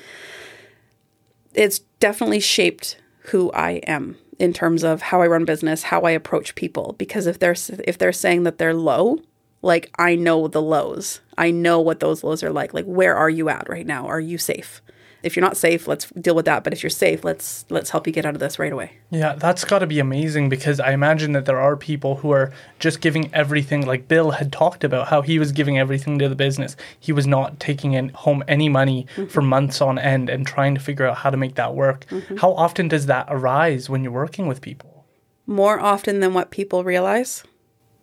[1.53, 2.97] it's definitely shaped
[3.27, 7.27] who I am in terms of how I run business, how I approach people because
[7.27, 9.19] if they're if they're saying that they're low,
[9.61, 11.21] like I know the lows.
[11.37, 12.73] I know what those lows are like.
[12.73, 14.07] Like where are you at right now?
[14.07, 14.81] Are you safe?
[15.25, 16.63] If you're not safe, let's deal with that.
[16.63, 18.91] But if you're safe, let's let's help you get out of this right away.
[19.09, 22.53] Yeah, that's got to be amazing because I imagine that there are people who are
[22.77, 23.87] just giving everything.
[23.87, 26.77] Like Bill had talked about how he was giving everything to the business.
[26.99, 29.25] He was not taking in home any money mm-hmm.
[29.25, 32.05] for months on end and trying to figure out how to make that work.
[32.05, 32.37] Mm-hmm.
[32.37, 35.05] How often does that arise when you're working with people?
[35.47, 37.43] More often than what people realize.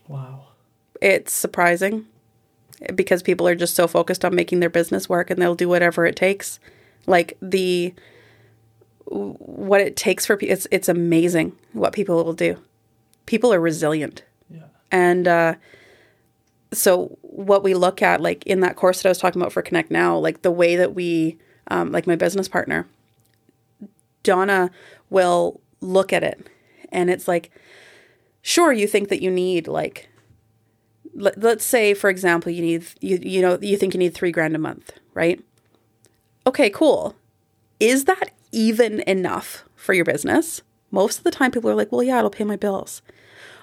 [0.09, 0.47] Wow.
[1.01, 2.07] It's surprising
[2.97, 6.05] because people are just so focused on making their business work and they'll do whatever
[6.05, 6.59] it takes
[7.07, 7.95] like the
[9.05, 12.59] what it takes for people, it's it's amazing what people will do.
[13.27, 14.24] People are resilient.
[14.51, 14.65] Yeah.
[14.91, 15.55] And uh,
[16.73, 19.62] so what we look at, like in that course that I was talking about for
[19.62, 21.39] Connect Now, like the way that we,
[21.69, 22.87] um, like my business partner,
[24.23, 24.70] Donna
[25.11, 26.47] will look at it,
[26.91, 27.51] and it's like,
[28.41, 30.09] sure, you think that you need like,
[31.15, 34.33] let, let's say for example, you need you you know you think you need three
[34.33, 35.43] grand a month, right?
[36.47, 37.16] Okay, cool.
[37.81, 40.62] Is that even enough for your business?
[40.90, 43.02] Most of the time, people are like, well, yeah, it'll pay my bills.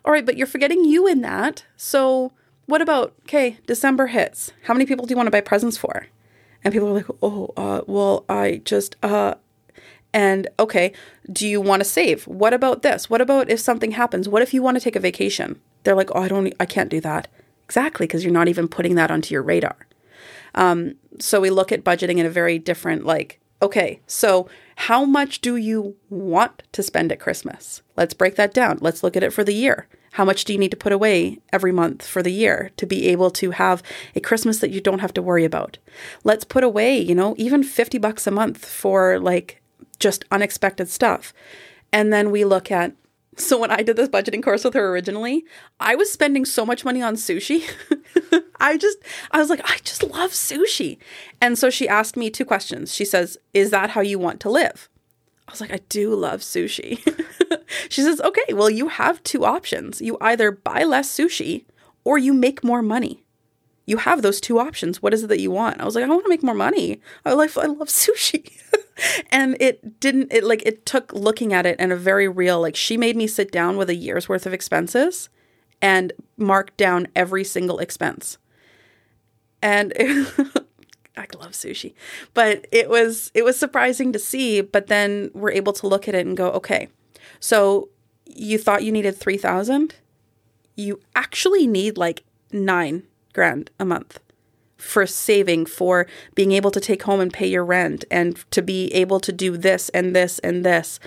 [0.03, 1.65] All right, but you're forgetting you in that.
[1.77, 2.31] So,
[2.65, 4.51] what about, okay, December hits.
[4.63, 6.07] How many people do you want to buy presents for?
[6.63, 9.35] And people are like, oh, uh, well, I just, uh,
[10.13, 10.91] and okay,
[11.31, 12.27] do you want to save?
[12.27, 13.09] What about this?
[13.09, 14.27] What about if something happens?
[14.27, 15.59] What if you want to take a vacation?
[15.83, 17.27] They're like, oh, I don't, I can't do that.
[17.65, 19.77] Exactly, because you're not even putting that onto your radar.
[20.55, 25.41] Um, so we look at budgeting in a very different, like, okay, so how much
[25.41, 27.81] do you want to spend at Christmas?
[27.97, 28.77] Let's break that down.
[28.81, 29.87] Let's look at it for the year.
[30.13, 33.07] How much do you need to put away every month for the year to be
[33.07, 33.83] able to have
[34.15, 35.77] a Christmas that you don't have to worry about?
[36.23, 39.61] Let's put away, you know, even 50 bucks a month for like
[39.99, 41.33] just unexpected stuff.
[41.91, 42.93] And then we look at
[43.37, 45.45] so when I did this budgeting course with her originally,
[45.79, 47.63] I was spending so much money on sushi.
[48.59, 48.97] I just
[49.31, 50.97] I was like, I just love sushi.
[51.41, 52.93] And so she asked me two questions.
[52.93, 54.89] She says, "Is that how you want to live?"
[55.47, 56.99] I was like, I do love sushi.
[57.89, 60.01] she says, "Okay, well you have two options.
[60.01, 61.65] You either buy less sushi
[62.03, 63.23] or you make more money."
[63.89, 65.01] you have those two options.
[65.01, 65.81] What is it that you want?
[65.81, 67.01] I was like, I want to make more money.
[67.25, 68.51] I like I love sushi.
[69.31, 72.75] and it didn't it like it took looking at it and a very real like
[72.75, 75.29] she made me sit down with a year's worth of expenses
[75.81, 78.37] and mark down every single expense.
[79.61, 80.27] And it,
[81.17, 81.93] I love sushi.
[82.33, 86.15] But it was it was surprising to see, but then we're able to look at
[86.15, 86.89] it and go, okay.
[87.39, 87.89] So
[88.25, 89.95] you thought you needed 3000
[90.75, 93.03] you actually need like 9
[93.33, 94.19] grand a month
[94.77, 98.87] for saving for being able to take home and pay your rent and to be
[98.93, 100.99] able to do this and this and this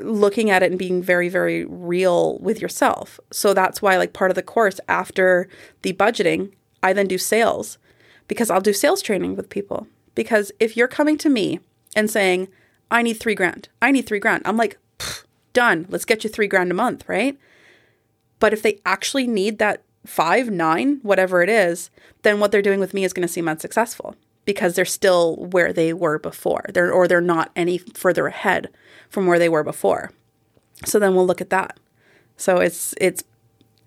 [0.00, 4.30] looking at it and being very very real with yourself so that's why like part
[4.30, 5.48] of the course after
[5.82, 7.78] the budgeting i then do sales
[8.28, 11.60] because i'll do sales training with people because if you're coming to me
[11.94, 12.48] and saying
[12.90, 14.78] i need three grand i need three grand i'm like
[15.52, 17.38] done let's get you three grand a month right
[18.38, 21.90] but if they actually need that five, nine, whatever it is,
[22.22, 25.72] then what they're doing with me is going to seem unsuccessful because they're still where
[25.72, 26.64] they were before.
[26.72, 28.70] They're or they're not any further ahead
[29.08, 30.10] from where they were before.
[30.84, 31.78] So then we'll look at that.
[32.36, 33.22] So it's it's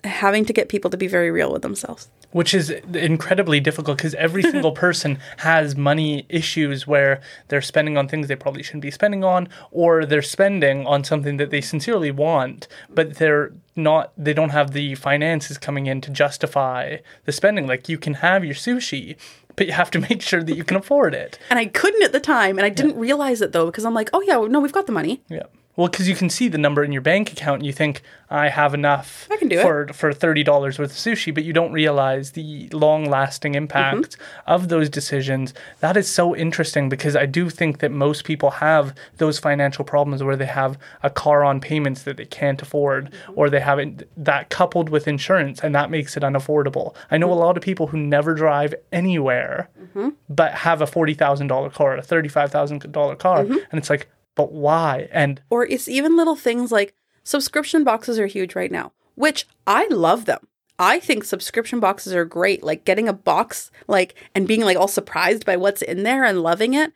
[0.04, 4.14] having to get people to be very real with themselves which is incredibly difficult because
[4.16, 8.92] every single person has money issues where they're spending on things they probably shouldn't be
[8.92, 14.34] spending on or they're spending on something that they sincerely want but they're not they
[14.34, 17.66] don't have the finances coming in to justify the spending.
[17.66, 19.16] Like you can have your sushi
[19.56, 21.40] but you have to make sure that you can afford it.
[21.50, 23.02] And i couldn't at the time and i didn't yeah.
[23.02, 25.22] realize it though because i'm like oh yeah no we've got the money.
[25.30, 25.44] Yeah
[25.76, 28.50] well, because you can see the number in your bank account and you think, I
[28.50, 29.96] have enough I can do for, it.
[29.96, 34.52] for $30 worth of sushi, but you don't realize the long lasting impact mm-hmm.
[34.52, 35.54] of those decisions.
[35.82, 40.24] That is so interesting because I do think that most people have those financial problems
[40.24, 43.34] where they have a car on payments that they can't afford mm-hmm.
[43.36, 43.80] or they have
[44.18, 46.96] that coupled with insurance and that makes it unaffordable.
[47.12, 47.38] I know mm-hmm.
[47.38, 50.10] a lot of people who never drive anywhere mm-hmm.
[50.30, 53.44] but have a $40,000 car, a $35,000 car.
[53.44, 53.58] Mm-hmm.
[53.72, 55.08] And it's like, but why?
[55.12, 56.94] And or it's even little things like
[57.24, 60.48] subscription boxes are huge right now, which I love them.
[60.80, 62.64] I think subscription boxes are great.
[62.64, 66.42] Like getting a box like and being like all surprised by what's in there and
[66.42, 66.94] loving it.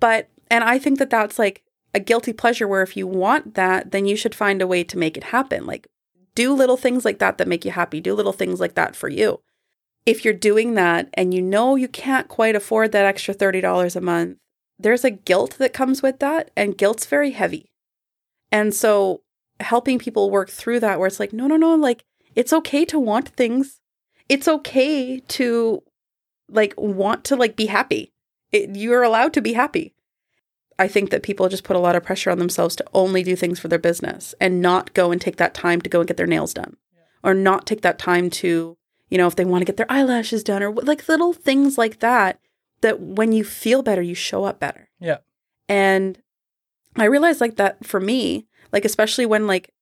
[0.00, 1.62] But and I think that that's like
[1.94, 4.98] a guilty pleasure where if you want that, then you should find a way to
[4.98, 5.66] make it happen.
[5.66, 5.88] Like
[6.34, 8.00] do little things like that that make you happy.
[8.00, 9.40] Do little things like that for you.
[10.04, 14.00] If you're doing that and you know you can't quite afford that extra $30 a
[14.00, 14.38] month,
[14.82, 17.72] there's a guilt that comes with that, and guilt's very heavy.
[18.50, 19.22] And so
[19.60, 22.04] helping people work through that, where it's like, no, no, no, like
[22.34, 23.80] it's okay to want things.
[24.28, 25.82] It's okay to
[26.48, 28.12] like want to like be happy.
[28.50, 29.94] It, you're allowed to be happy.
[30.78, 33.36] I think that people just put a lot of pressure on themselves to only do
[33.36, 36.16] things for their business and not go and take that time to go and get
[36.16, 37.02] their nails done yeah.
[37.22, 38.76] or not take that time to,
[39.08, 42.00] you know, if they want to get their eyelashes done or like little things like
[42.00, 42.40] that
[42.82, 44.90] that when you feel better, you show up better.
[45.00, 45.18] Yeah.
[45.68, 46.20] And
[46.96, 49.72] I realized like that for me, like especially when like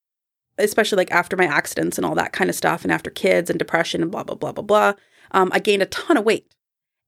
[0.59, 3.59] especially like after my accidents and all that kind of stuff and after kids and
[3.59, 4.93] depression and blah blah blah blah blah,
[5.33, 6.55] um, I gained a ton of weight.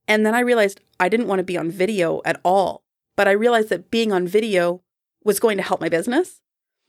[0.09, 2.83] And then I realized I didn't want to be on video at all.
[3.15, 4.83] But I realized that being on video
[5.23, 6.41] was going to help my business.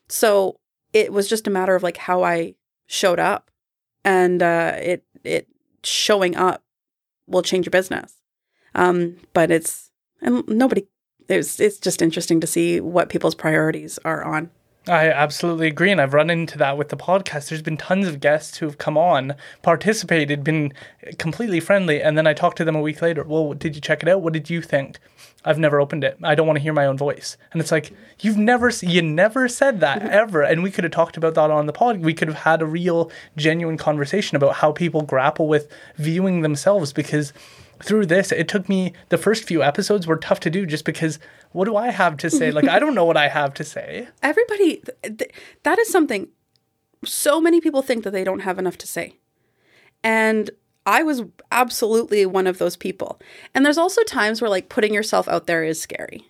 [0.10, 0.60] So
[0.94, 2.56] it was just a matter of like how I
[2.88, 3.52] showed up.
[4.06, 5.48] And uh, it it
[5.84, 6.64] showing up
[7.28, 8.23] will change your business.
[8.76, 9.92] Um, but it's
[10.22, 10.88] and nobody
[11.30, 14.50] it's it's just interesting to see what people's priorities are on.
[14.86, 17.48] I absolutely agree, and I've run into that with the podcast.
[17.48, 20.74] There's been tons of guests who have come on, participated, been
[21.18, 23.24] completely friendly, and then I talked to them a week later.
[23.24, 24.22] Well, did you check it out?
[24.22, 24.98] What did you think?
[25.46, 26.18] I've never opened it.
[26.22, 27.38] I don't want to hear my own voice.
[27.54, 30.42] And it's like you've never, you never said that ever.
[30.42, 32.00] And we could have talked about that on the pod.
[32.00, 36.94] We could have had a real, genuine conversation about how people grapple with viewing themselves
[36.94, 37.34] because
[37.82, 41.20] through this, it took me the first few episodes were tough to do just because
[41.52, 42.52] what do I have to say?
[42.52, 44.08] Like I don't know what I have to say.
[44.24, 45.32] Everybody th-
[45.64, 46.28] that is something
[47.06, 49.18] so many people think that they don't have enough to say.
[50.04, 50.50] And
[50.86, 53.20] I was absolutely one of those people.
[53.54, 56.28] And there's also times where like putting yourself out there is scary.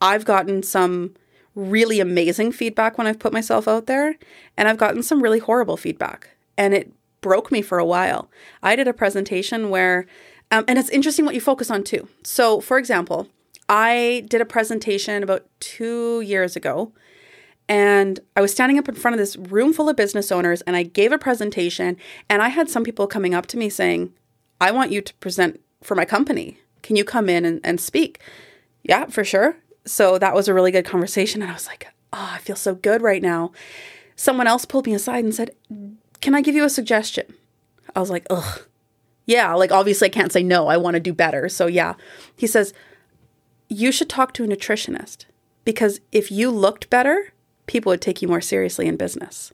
[0.00, 1.14] I've gotten some
[1.54, 4.16] really amazing feedback when I've put myself out there,
[4.56, 6.30] and I've gotten some really horrible feedback.
[6.56, 8.30] And it broke me for a while.
[8.62, 10.06] I did a presentation where
[10.50, 12.08] um, and it's interesting what you focus on too.
[12.22, 13.28] So, for example,
[13.68, 16.92] I did a presentation about two years ago,
[17.68, 20.74] and I was standing up in front of this room full of business owners, and
[20.74, 21.96] I gave a presentation,
[22.30, 24.12] and I had some people coming up to me saying,
[24.60, 26.58] I want you to present for my company.
[26.82, 28.20] Can you come in and, and speak?
[28.82, 29.56] Yeah, for sure.
[29.84, 31.42] So that was a really good conversation.
[31.42, 33.52] And I was like, oh, I feel so good right now.
[34.16, 35.54] Someone else pulled me aside and said,
[36.20, 37.34] Can I give you a suggestion?
[37.94, 38.66] I was like, ugh,
[39.28, 40.68] yeah, like obviously I can't say no.
[40.68, 41.50] I want to do better.
[41.50, 41.94] So yeah.
[42.34, 42.72] He says,
[43.68, 45.26] you should talk to a nutritionist
[45.66, 47.34] because if you looked better,
[47.66, 49.52] people would take you more seriously in business.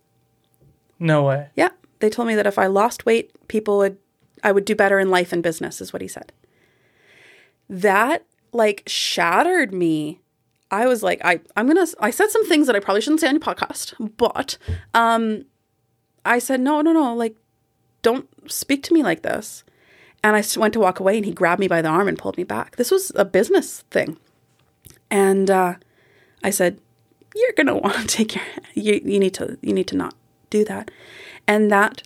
[1.01, 1.49] No way.
[1.57, 1.71] Yeah.
[1.99, 3.99] They told me that if I lost weight, people would,
[4.45, 6.33] I would do better in life and business, is what he said.
[7.69, 10.21] That like shattered me.
[10.71, 13.29] I was like, I, I'm gonna, I said some things that I probably shouldn't say
[13.29, 14.57] on your podcast, but
[14.93, 15.47] um,
[16.25, 17.37] I said, no, no, no, like,
[18.03, 19.65] don't speak to me like this.
[20.23, 22.39] And I went to walk away, and he grabbed me by the arm and pulled
[22.39, 22.77] me back.
[22.77, 24.17] This was a business thing.
[25.11, 25.75] And uh,
[26.43, 26.81] I said,
[27.35, 28.45] "You're gonna want to take your
[28.75, 30.15] you, you need to you need to not
[30.49, 30.91] do that,"
[31.47, 32.03] and that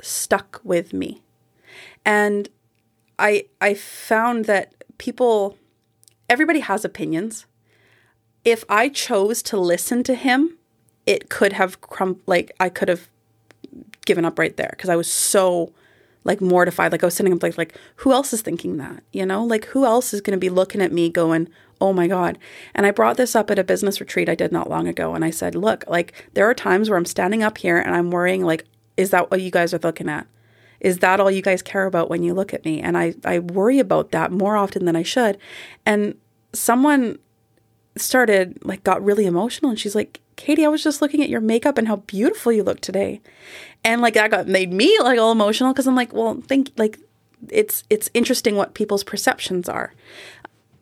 [0.00, 1.22] stuck with me.
[2.04, 2.48] And
[3.18, 5.58] I I found that people,
[6.28, 7.46] everybody has opinions.
[8.44, 10.56] If I chose to listen to him,
[11.04, 13.08] it could have crum like I could have
[14.08, 15.72] given up right there because I was so
[16.24, 16.90] like mortified.
[16.90, 19.04] Like I was sitting up like like who else is thinking that?
[19.12, 21.48] You know, like who else is going to be looking at me going,
[21.80, 22.38] "Oh my god."
[22.74, 25.24] And I brought this up at a business retreat I did not long ago and
[25.24, 28.44] I said, "Look, like there are times where I'm standing up here and I'm worrying
[28.44, 28.64] like
[28.96, 30.26] is that what you guys are looking at?
[30.80, 33.38] Is that all you guys care about when you look at me?" And I I
[33.40, 35.38] worry about that more often than I should.
[35.84, 36.14] And
[36.54, 37.18] someone
[38.00, 41.40] started like got really emotional and she's like katie i was just looking at your
[41.40, 43.20] makeup and how beautiful you look today.
[43.84, 46.98] And like that got made me like all emotional because i'm like well think like
[47.48, 49.92] it's it's interesting what people's perceptions are.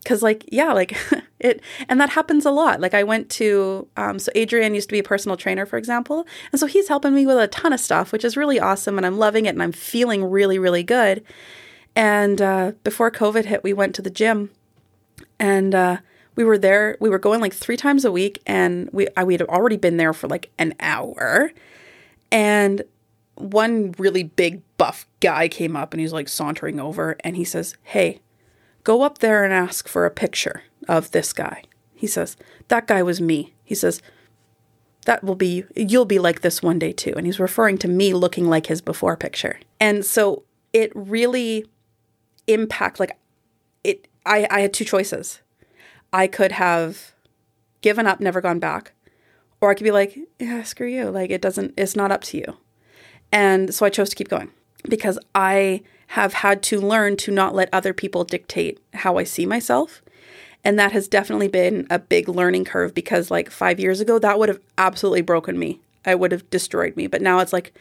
[0.02, 0.97] Because like yeah like
[1.40, 2.80] it and that happens a lot.
[2.80, 6.26] Like i went to um, so adrian used to be a personal trainer for example
[6.52, 9.06] and so he's helping me with a ton of stuff which is really awesome and
[9.06, 11.24] i'm loving it and i'm feeling really really good.
[11.94, 14.51] And uh, before covid hit we went to the gym
[15.38, 15.98] and uh,
[16.36, 16.96] we were there.
[17.00, 19.96] We were going like three times a week, and we I, we had already been
[19.96, 21.50] there for like an hour.
[22.30, 22.82] And
[23.34, 27.74] one really big buff guy came up, and he's like sauntering over, and he says,
[27.82, 28.20] "Hey,
[28.84, 31.62] go up there and ask for a picture of this guy."
[31.94, 32.36] He says,
[32.68, 34.02] "That guy was me." He says,
[35.06, 38.12] "That will be you'll be like this one day too." And he's referring to me
[38.12, 39.58] looking like his before picture.
[39.80, 41.64] And so it really
[42.46, 43.16] impact like
[43.82, 45.40] it I, I had two choices.
[46.12, 47.12] I could have
[47.80, 48.92] given up, never gone back,
[49.60, 51.10] or I could be like, yeah, screw you.
[51.10, 52.56] Like it doesn't, it's not up to you.
[53.32, 54.50] And so I chose to keep going
[54.88, 59.46] because I have had to learn to not let other people dictate how I see
[59.46, 60.02] myself.
[60.64, 64.38] And that has definitely been a big learning curve because, like, five years ago, that
[64.38, 65.80] would have absolutely broken me.
[66.04, 67.06] I would have destroyed me.
[67.06, 67.72] But now it's like,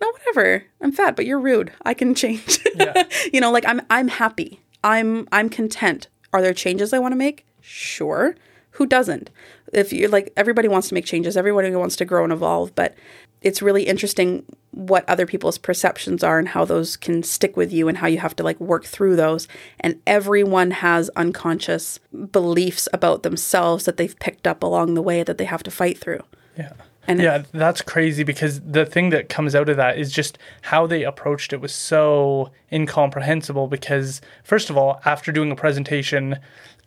[0.00, 0.64] no, whatever.
[0.80, 1.72] I'm fat, but you're rude.
[1.82, 2.58] I can change.
[2.74, 3.04] Yeah.
[3.32, 4.60] you know, like I'm I'm happy.
[4.84, 6.08] I'm I'm content.
[6.32, 7.45] Are there changes I want to make?
[7.66, 8.36] Sure.
[8.72, 9.30] Who doesn't?
[9.72, 12.94] If you're like everybody wants to make changes, everybody wants to grow and evolve, but
[13.42, 17.88] it's really interesting what other people's perceptions are and how those can stick with you
[17.88, 19.48] and how you have to like work through those.
[19.80, 21.98] And everyone has unconscious
[22.30, 25.98] beliefs about themselves that they've picked up along the way that they have to fight
[25.98, 26.20] through.
[26.56, 26.72] Yeah.
[27.08, 30.86] And- yeah, that's crazy because the thing that comes out of that is just how
[30.86, 33.68] they approached it was so incomprehensible.
[33.68, 36.38] Because, first of all, after doing a presentation,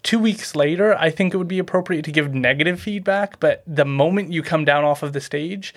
[0.04, 3.40] two weeks later, I think it would be appropriate to give negative feedback.
[3.40, 5.74] But the moment you come down off of the stage,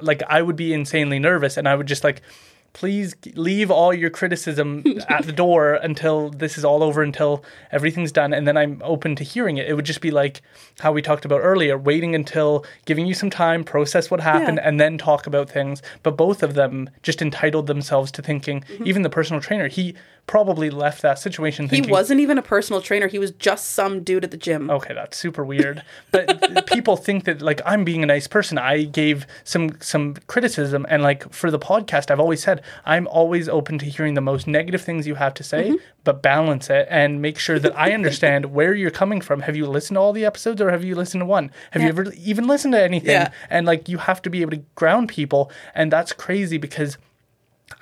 [0.00, 2.22] like I would be insanely nervous and I would just like,
[2.72, 7.42] please leave all your criticism at the door until this is all over, until
[7.72, 9.66] everything's done, and then I'm open to hearing it.
[9.66, 10.42] It would just be like
[10.80, 14.68] how we talked about earlier, waiting until giving you some time, process what happened, Yeah.
[14.68, 15.80] and then talk about things.
[16.02, 18.86] But both of them just entitled themselves to thinking, mm-hmm.
[18.86, 19.94] even the personal trainer, he
[20.26, 23.06] probably left that situation He wasn't even a personal trainer.
[23.06, 24.68] He was just some dude at the gym.
[24.70, 25.82] Okay, that's super weird.
[26.10, 28.58] But people think that like I'm being a nice person.
[28.58, 33.48] I gave some some criticism and like for the podcast I've always said I'm always
[33.48, 35.76] open to hearing the most negative things you have to say, Mm-hmm.
[36.04, 39.40] but balance it and make sure that I understand where you're coming from.
[39.42, 41.50] Have you listened to all the episodes or have you listened to one?
[41.70, 43.10] Have you ever even listened to anything?
[43.10, 43.30] Yeah.
[43.48, 46.98] And like you have to be able to ground people and that's crazy because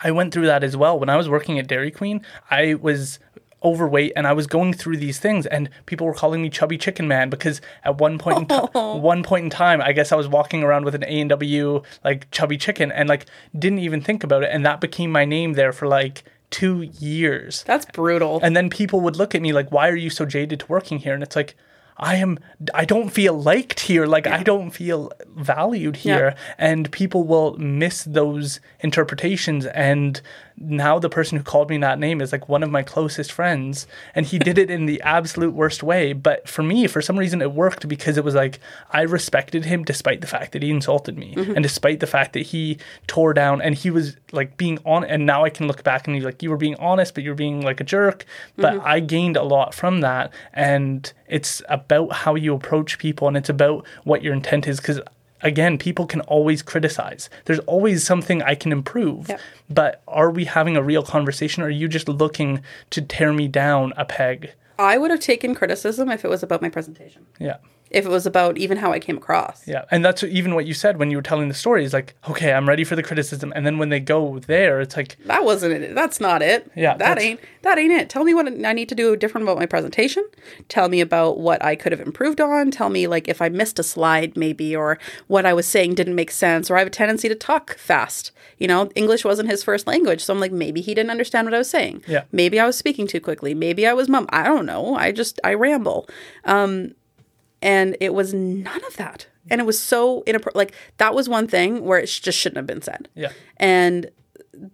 [0.03, 0.99] I went through that as well.
[0.99, 3.19] When I was working at Dairy Queen, I was
[3.63, 7.09] overweight and I was going through these things and people were calling me chubby chicken
[7.09, 10.29] man because at one point in time one point in time I guess I was
[10.29, 13.25] walking around with an A&W like chubby chicken and like
[13.59, 17.65] didn't even think about it and that became my name there for like 2 years.
[17.65, 18.39] That's brutal.
[18.43, 20.99] And then people would look at me like, why are you so jaded to working
[20.99, 21.15] here?
[21.15, 21.57] And it's like,
[21.97, 22.39] I am,
[22.75, 24.07] I don't feel liked here.
[24.07, 26.35] Like, I don't feel valued here.
[26.59, 30.21] And people will miss those interpretations and
[30.57, 33.87] now the person who called me that name is like one of my closest friends
[34.15, 37.43] and he did it in the absolute worst way but for me for some reason
[37.43, 38.61] it worked because it was like
[38.93, 41.55] i respected him despite the fact that he insulted me mm-hmm.
[41.55, 42.79] and despite the fact that he
[43.09, 46.15] tore down and he was like being on and now i can look back and
[46.15, 48.25] he's like you were being honest but you were being like a jerk
[48.57, 48.87] but mm-hmm.
[48.87, 53.49] i gained a lot from that and it's about how you approach people and it's
[53.49, 55.01] about what your intent is because
[55.45, 57.31] again, people can always criticize.
[57.45, 59.29] There's always something I can improve.
[59.29, 59.41] Yep.
[59.75, 63.49] But are we having a real conversation or are you just looking to tear me
[63.49, 64.53] down a peg?
[64.79, 67.27] I would have taken criticism if it was about my presentation.
[67.39, 67.57] Yeah.
[67.91, 69.67] If it was about even how I came across.
[69.69, 69.85] Yeah.
[69.91, 72.53] And that's even what you said when you were telling the story is like, okay,
[72.53, 73.53] I'm ready for the criticism.
[73.55, 75.95] And then when they go there, it's like, That wasn't it.
[75.95, 76.71] That's not it.
[76.75, 78.11] Yeah, That ain't that ain't it.
[78.11, 80.25] Tell me what I need to do different about my presentation.
[80.69, 82.71] Tell me about what I could have improved on.
[82.71, 84.99] Tell me like if I missed a slide maybe or
[85.29, 88.33] what I was saying didn't make sense or I have a tendency to talk fast.
[88.59, 91.55] You know, English wasn't his first language, so I'm like maybe he didn't understand what
[91.55, 92.03] I was saying.
[92.07, 92.25] Yeah.
[92.33, 93.55] Maybe I was speaking too quickly.
[93.55, 94.27] Maybe I was mum.
[94.31, 94.95] I don't know.
[94.95, 96.09] I just I ramble.
[96.45, 96.95] Um
[97.65, 99.27] and it was none of that.
[99.51, 100.57] And it was so inappropriate.
[100.57, 103.33] Like that was one thing where it sh- just shouldn't have been said yeah.
[103.59, 104.11] and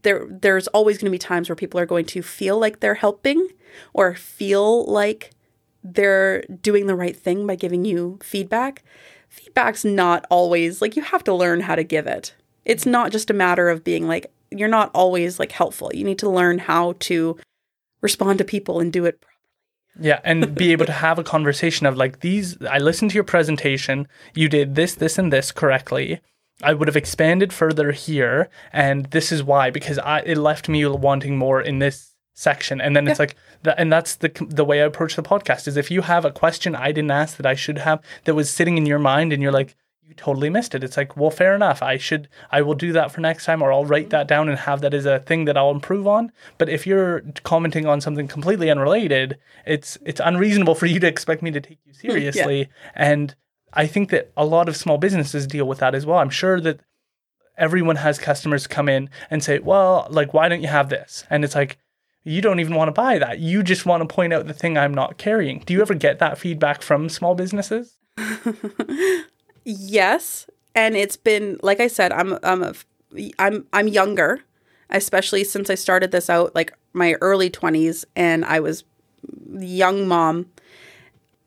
[0.03, 2.95] there there's always going to be times where people are going to feel like they're
[2.95, 3.49] helping
[3.93, 5.31] or feel like
[5.83, 8.83] they're doing the right thing by giving you feedback
[9.29, 12.35] feedback's not always like you have to learn how to give it
[12.65, 16.19] it's not just a matter of being like you're not always like helpful you need
[16.19, 17.37] to learn how to
[18.01, 19.23] respond to people and do it
[19.99, 22.57] Yeah, and be able to have a conversation of like these.
[22.63, 24.09] I listened to your presentation.
[24.35, 26.21] You did this, this, and this correctly.
[26.63, 30.85] I would have expanded further here, and this is why because I it left me
[30.87, 32.81] wanting more in this section.
[32.81, 35.77] And then it's like that, and that's the the way I approach the podcast is
[35.77, 38.77] if you have a question I didn't ask that I should have that was sitting
[38.77, 39.77] in your mind, and you're like.
[40.11, 40.83] You totally missed it.
[40.83, 41.85] It's like, well, fair enough.
[41.85, 44.59] I should, I will do that for next time, or I'll write that down and
[44.59, 46.33] have that as a thing that I'll improve on.
[46.59, 51.43] But if you're commenting on something completely unrelated, it's it's unreasonable for you to expect
[51.43, 52.69] me to take you hmm, seriously.
[52.93, 53.37] And
[53.73, 56.19] I think that a lot of small businesses deal with that as well.
[56.19, 56.81] I'm sure that
[57.57, 61.23] everyone has customers come in and say, well, like, why don't you have this?
[61.31, 61.79] And it's like,
[62.25, 63.39] you don't even want to buy that.
[63.39, 65.61] You just want to point out the thing I'm not carrying.
[65.61, 67.97] Do you ever get that feedback from small businesses?
[69.65, 72.75] Yes, and it's been like I said, I'm I'm a,
[73.39, 74.41] I'm I'm younger,
[74.91, 78.85] especially since I started this out like my early 20s and I was
[79.53, 80.47] young mom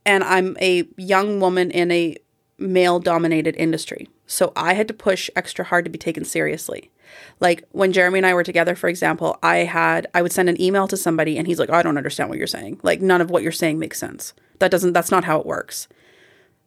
[0.05, 2.15] and I'm a young woman in a
[2.57, 4.07] male dominated industry.
[4.25, 6.91] So I had to push extra hard to be taken seriously.
[7.39, 10.61] Like when Jeremy and I were together, for example, I had I would send an
[10.61, 12.79] email to somebody and he's like, oh, "I don't understand what you're saying.
[12.83, 14.33] Like none of what you're saying makes sense.
[14.59, 15.87] That doesn't that's not how it works."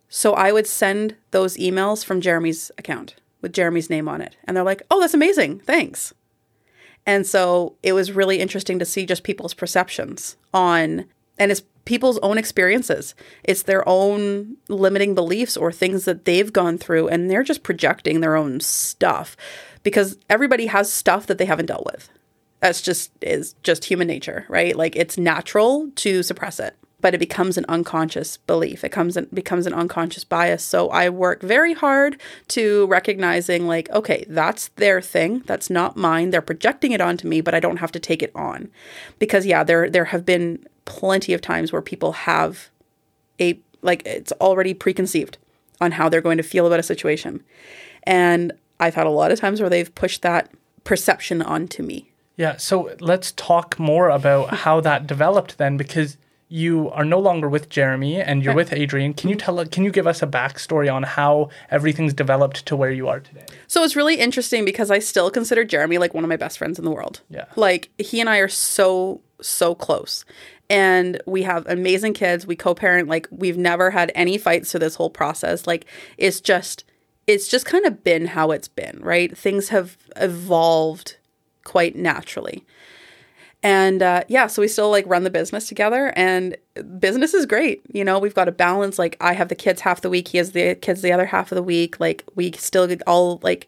[0.09, 4.37] So I would send those emails from Jeremy's account with Jeremy's name on it.
[4.45, 5.61] And they're like, "Oh, that's amazing.
[5.61, 6.15] Thanks."
[7.07, 11.07] And so it was really interesting to see just people's perceptions on
[11.39, 13.15] and it's people's own experiences.
[13.45, 18.20] It's their own limiting beliefs or things that they've gone through and they're just projecting
[18.20, 19.37] their own stuff
[19.83, 22.09] because everybody has stuff that they haven't dealt with.
[22.61, 24.74] That's just is just human nature, right?
[24.74, 26.74] Like it's natural to suppress it,
[27.07, 28.83] but it becomes an unconscious belief.
[28.83, 30.65] It comes in, becomes an unconscious bias.
[30.65, 35.45] So I work very hard to recognizing like, okay, that's their thing.
[35.47, 36.31] That's not mine.
[36.31, 38.70] They're projecting it onto me, but I don't have to take it on.
[39.20, 42.70] Because yeah, there there have been plenty of times where people have
[43.41, 45.39] a like it's already preconceived
[45.81, 47.41] on how they're going to feel about a situation.
[48.03, 48.51] And
[48.81, 50.51] I've had a lot of times where they've pushed that
[50.83, 52.11] perception onto me.
[52.37, 56.16] Yeah, so let's talk more about how that developed then, because
[56.48, 59.14] you are no longer with Jeremy and you're with Adrian.
[59.14, 59.56] Can you mm-hmm.
[59.56, 59.66] tell?
[59.66, 63.47] Can you give us a backstory on how everything's developed to where you are today?
[63.66, 66.78] So it's really interesting because I still consider Jeremy like one of my best friends
[66.78, 67.20] in the world.
[67.31, 67.47] Yeah.
[67.56, 70.24] Like he and I are so so close.
[70.68, 72.47] And we have amazing kids.
[72.47, 75.66] We co-parent like we've never had any fights through this whole process.
[75.66, 75.86] Like
[76.16, 76.85] it's just
[77.27, 79.36] it's just kind of been how it's been, right?
[79.36, 81.16] Things have evolved
[81.64, 82.64] quite naturally.
[83.66, 86.56] And uh, yeah, so we still like run the business together, and
[87.01, 87.82] business is great.
[87.93, 88.97] You know, we've got a balance.
[88.97, 91.51] Like I have the kids half the week, he has the kids the other half
[91.51, 91.98] of the week.
[91.98, 93.66] Like we still get all like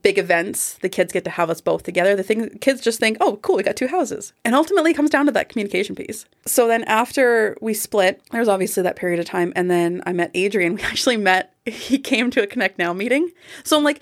[0.00, 0.78] big events.
[0.80, 2.16] The kids get to have us both together.
[2.16, 5.10] The thing kids just think, oh, cool, we got two houses, and ultimately it comes
[5.10, 6.24] down to that communication piece.
[6.46, 10.14] So then after we split, there was obviously that period of time, and then I
[10.14, 10.76] met Adrian.
[10.80, 11.52] We actually met.
[11.66, 13.30] He came to a Connect Now meeting,
[13.64, 14.00] so I'm like,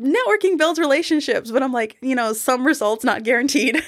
[0.00, 3.82] networking builds relationships but i'm like you know some results not guaranteed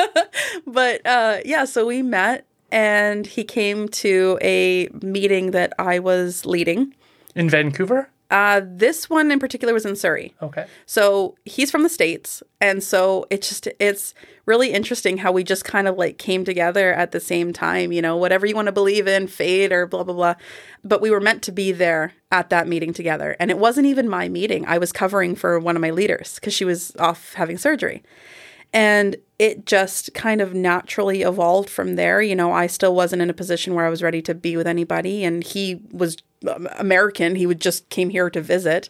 [0.66, 6.46] but uh yeah so we met and he came to a meeting that i was
[6.46, 6.94] leading
[7.34, 8.08] In Vancouver?
[8.32, 10.34] Uh, this one in particular was in Surrey.
[10.40, 10.64] Okay.
[10.86, 12.42] So he's from the States.
[12.62, 14.14] And so it's just, it's
[14.46, 18.00] really interesting how we just kind of like came together at the same time, you
[18.00, 20.34] know, whatever you want to believe in, fate or blah, blah, blah.
[20.82, 23.36] But we were meant to be there at that meeting together.
[23.38, 24.64] And it wasn't even my meeting.
[24.64, 28.02] I was covering for one of my leaders because she was off having surgery.
[28.72, 32.22] And it just kind of naturally evolved from there.
[32.22, 34.66] You know, I still wasn't in a position where I was ready to be with
[34.66, 35.24] anybody.
[35.24, 36.16] And he was
[36.48, 37.34] um, American.
[37.34, 38.88] He would just came here to visit.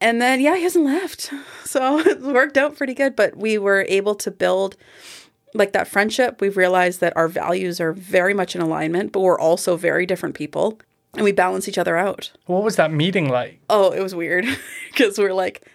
[0.00, 1.32] And then, yeah, he hasn't left.
[1.66, 3.16] So it worked out pretty good.
[3.16, 4.76] But we were able to build
[5.52, 6.40] like that friendship.
[6.40, 10.36] We've realized that our values are very much in alignment, but we're also very different
[10.36, 10.78] people
[11.14, 12.30] and we balance each other out.
[12.46, 13.60] What was that meeting like?
[13.68, 14.44] Oh, it was weird
[14.90, 15.66] because we're like,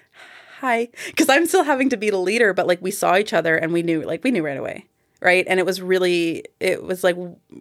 [0.61, 0.87] hi.
[1.07, 3.73] Because I'm still having to be the leader, but like we saw each other and
[3.73, 4.85] we knew, like, we knew right away
[5.23, 5.45] right?
[5.47, 7.15] And it was really it was like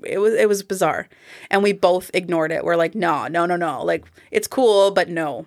[0.04, 1.10] it was it was bizarre.
[1.50, 2.64] And we both ignored it.
[2.64, 3.84] We're like no no no no.
[3.84, 5.44] Like it's cool but no.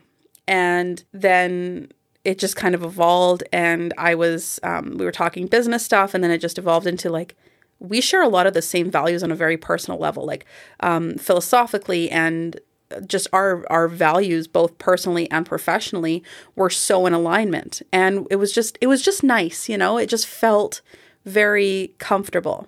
[0.47, 1.91] And then
[2.23, 6.23] it just kind of evolved and i was um, we were talking business stuff and
[6.23, 7.35] then it just evolved into like
[7.79, 10.45] we share a lot of the same values on a very personal level like
[10.79, 12.59] um, philosophically and
[13.07, 16.23] just our our values both personally and professionally
[16.55, 20.07] were so in alignment and it was just it was just nice you know it
[20.07, 20.81] just felt
[21.25, 22.67] very comfortable.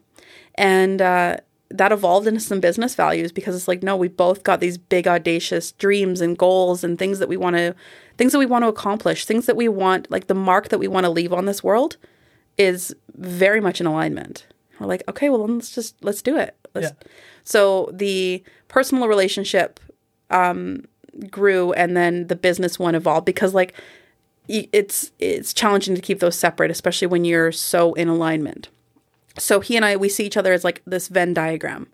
[0.55, 1.37] And uh,
[1.69, 5.07] that evolved into some business values because it's like, no, we both got these big,
[5.07, 7.75] audacious dreams and goals and things that we want to,
[8.17, 10.87] things that we want to accomplish, things that we want, like the mark that we
[10.87, 11.97] want to leave on this world
[12.57, 14.47] is very much in alignment.
[14.79, 16.55] We're like, okay, well, let's just, let's do it.
[16.73, 16.87] Let's.
[16.87, 17.07] Yeah.
[17.43, 19.79] So the personal relationship
[20.29, 20.85] um,
[21.29, 23.73] grew and then the business one evolved because like
[24.47, 28.69] it's it's challenging to keep those separate, especially when you're so in alignment.
[29.37, 31.87] So he and I we see each other as like this Venn diagram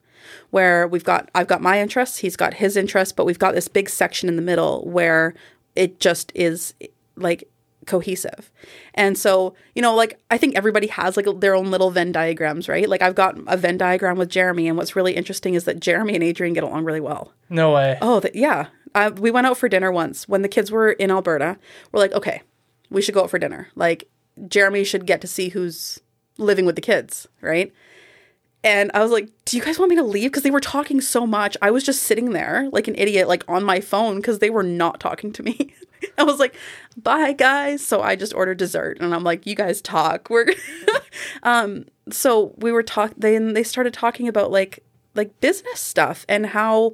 [0.49, 3.67] where we've got I've got my interests, he's got his interests, but we've got this
[3.67, 5.33] big section in the middle where
[5.75, 6.73] it just is
[7.15, 7.49] like
[7.85, 8.51] cohesive.
[8.93, 12.69] And so, you know, like I think everybody has like their own little Venn diagrams,
[12.69, 12.87] right?
[12.87, 16.15] Like I've got a Venn diagram with Jeremy, and what's really interesting is that Jeremy
[16.15, 17.33] and Adrian get along really well.
[17.49, 17.97] No way.
[18.01, 18.67] Oh, the, yeah.
[18.93, 21.57] Uh, we went out for dinner once when the kids were in Alberta.
[21.91, 22.41] We're like, okay,
[22.89, 23.69] we should go out for dinner.
[23.75, 24.09] Like
[24.47, 25.99] Jeremy should get to see who's
[26.37, 27.71] living with the kids, right?
[28.63, 31.01] And I was like, "Do you guys want me to leave?" Because they were talking
[31.01, 31.57] so much.
[31.61, 34.63] I was just sitting there like an idiot, like on my phone, because they were
[34.63, 35.73] not talking to me.
[36.17, 36.55] I was like,
[36.95, 40.53] "Bye, guys." So I just ordered dessert, and I'm like, "You guys talk." We're,
[41.43, 41.85] um.
[42.11, 43.13] So we were talk.
[43.17, 44.83] Then they started talking about like
[45.15, 46.93] like business stuff and how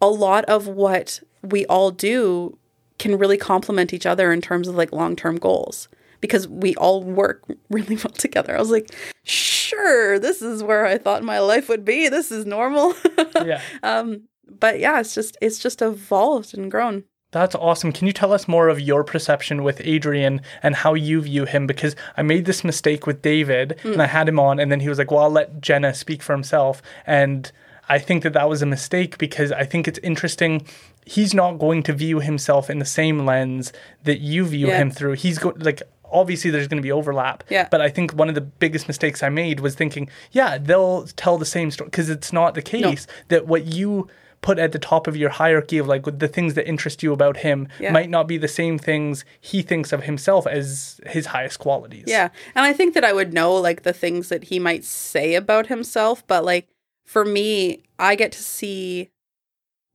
[0.00, 2.58] a lot of what we all do
[2.98, 5.88] can really complement each other in terms of like long term goals
[6.20, 8.56] because we all work really well together.
[8.56, 8.90] I was like,
[9.24, 12.08] sure, this is where I thought my life would be.
[12.08, 12.94] This is normal.
[13.44, 13.60] yeah.
[13.82, 17.04] Um, but yeah, it's just it's just evolved and grown.
[17.32, 17.92] That's awesome.
[17.92, 21.66] Can you tell us more of your perception with Adrian and how you view him?
[21.66, 23.92] Because I made this mistake with David mm.
[23.92, 26.22] and I had him on, and then he was like, Well, I'll let Jenna speak
[26.22, 26.80] for himself.
[27.04, 27.50] And
[27.88, 30.66] I think that that was a mistake because I think it's interesting.
[31.04, 33.72] He's not going to view himself in the same lens
[34.04, 34.78] that you view yeah.
[34.78, 35.12] him through.
[35.12, 37.44] He's go- like obviously there's going to be overlap.
[37.48, 37.68] Yeah.
[37.70, 41.38] But I think one of the biggest mistakes I made was thinking, yeah, they'll tell
[41.38, 43.14] the same story because it's not the case no.
[43.28, 44.08] that what you
[44.42, 47.38] put at the top of your hierarchy of like the things that interest you about
[47.38, 47.90] him yeah.
[47.90, 52.04] might not be the same things he thinks of himself as his highest qualities.
[52.06, 52.28] Yeah.
[52.54, 55.66] And I think that I would know like the things that he might say about
[55.66, 56.68] himself, but like
[57.04, 59.10] for me, I get to see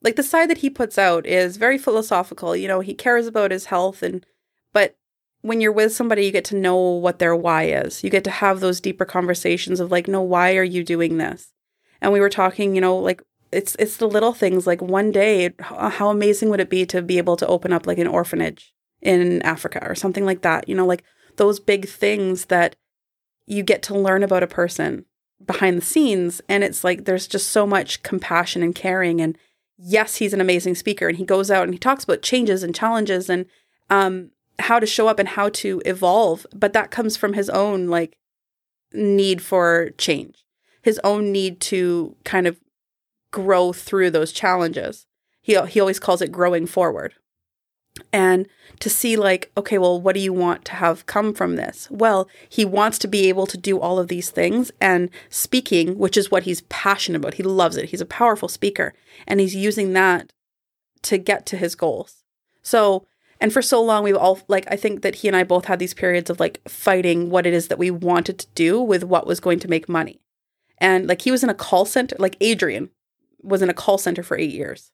[0.02, 2.56] like the side that he puts out is very philosophical.
[2.56, 4.26] You know, he cares about his health and
[4.74, 4.96] but
[5.42, 8.04] when you're with somebody you get to know what their why is.
[8.04, 11.54] You get to have those deeper conversations of like, "No, why are you doing this?"
[12.02, 15.54] And we were talking, you know, like it's it's the little things like one day
[15.60, 19.42] how amazing would it be to be able to open up like an orphanage in
[19.42, 20.70] Africa or something like that.
[20.70, 21.04] You know, like
[21.38, 22.76] those big things that
[23.48, 25.06] you get to learn about a person
[25.46, 29.36] behind the scenes and it's like there's just so much compassion and caring and
[29.78, 32.76] yes he's an amazing speaker and he goes out and he talks about changes and
[32.76, 33.48] challenges and
[33.90, 37.88] um, how to show up and how to evolve but that comes from his own
[37.88, 38.18] like
[38.94, 40.42] need for change
[40.82, 42.60] his own need to kind of
[43.32, 45.08] grow through those challenges.
[45.42, 47.14] He he always calls it growing forward.
[48.14, 48.48] And
[48.80, 51.88] to see like okay well what do you want to have come from this?
[51.92, 56.16] Well he wants to be able to do all of these things and speaking which
[56.16, 58.94] is what he's passionate about he loves it he's a powerful speaker
[59.28, 60.32] and he's using that
[61.04, 62.24] to get to his goals.
[62.62, 63.06] So
[63.42, 65.80] and for so long we've all like i think that he and i both had
[65.80, 69.28] these periods of like fighting what it is that we wanted to do with what
[69.28, 70.22] was going to make money
[70.78, 72.90] and like he was in a call center like adrian
[73.44, 74.92] was in a call center for eight years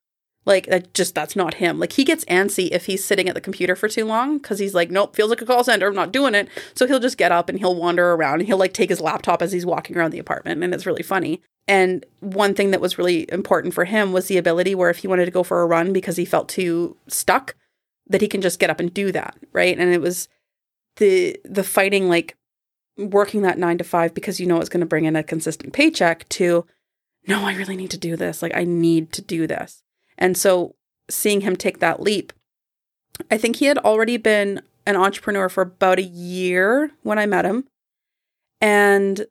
[0.48, 1.78] Like that just that's not him.
[1.78, 4.74] Like he gets antsy if he's sitting at the computer for too long because he's
[4.74, 5.88] like, nope, feels like a call center.
[5.88, 6.48] I'm not doing it.
[6.74, 9.41] So he'll just get up and he'll wander around and he'll like take his laptop
[9.41, 11.41] as he's walking around the apartment, and it's really funny.
[11.68, 15.07] And one thing that was really important for him was the ability where if he
[15.10, 17.56] wanted to go for a run because he felt too stuck,
[18.09, 19.77] that he can just get up and do that, right?
[19.77, 20.27] And it was
[20.97, 22.35] the the fighting like
[22.97, 25.71] working that 9 to 5 because you know it's going to bring in a consistent
[25.71, 26.65] paycheck to
[27.27, 28.41] no, I really need to do this.
[28.41, 29.84] Like I need to do this.
[30.17, 30.75] And so
[31.09, 32.31] seeing him take that leap,
[33.29, 37.45] I think he had already been an entrepreneur for about a year when I met
[37.45, 37.65] him.
[38.61, 39.27] And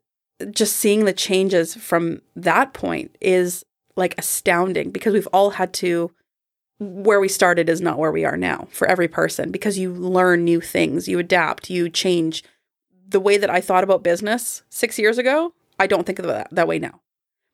[0.50, 3.64] just seeing the changes from that point is
[3.96, 6.12] like astounding because we've all had to
[6.78, 10.44] where we started is not where we are now for every person because you learn
[10.44, 12.44] new things, you adapt, you change.
[13.08, 16.48] The way that I thought about business 6 years ago, I don't think of that,
[16.50, 17.00] that way now.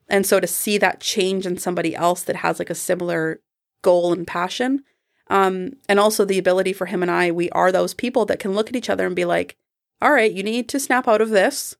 [0.08, 3.40] And so to see that change in somebody else that has like a similar
[3.82, 4.82] goal and passion,
[5.28, 8.52] um, and also the ability for him and I, we are those people that can
[8.52, 9.56] look at each other and be like,
[10.00, 11.76] all right, you need to snap out of this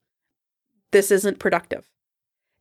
[0.93, 1.89] this isn't productive.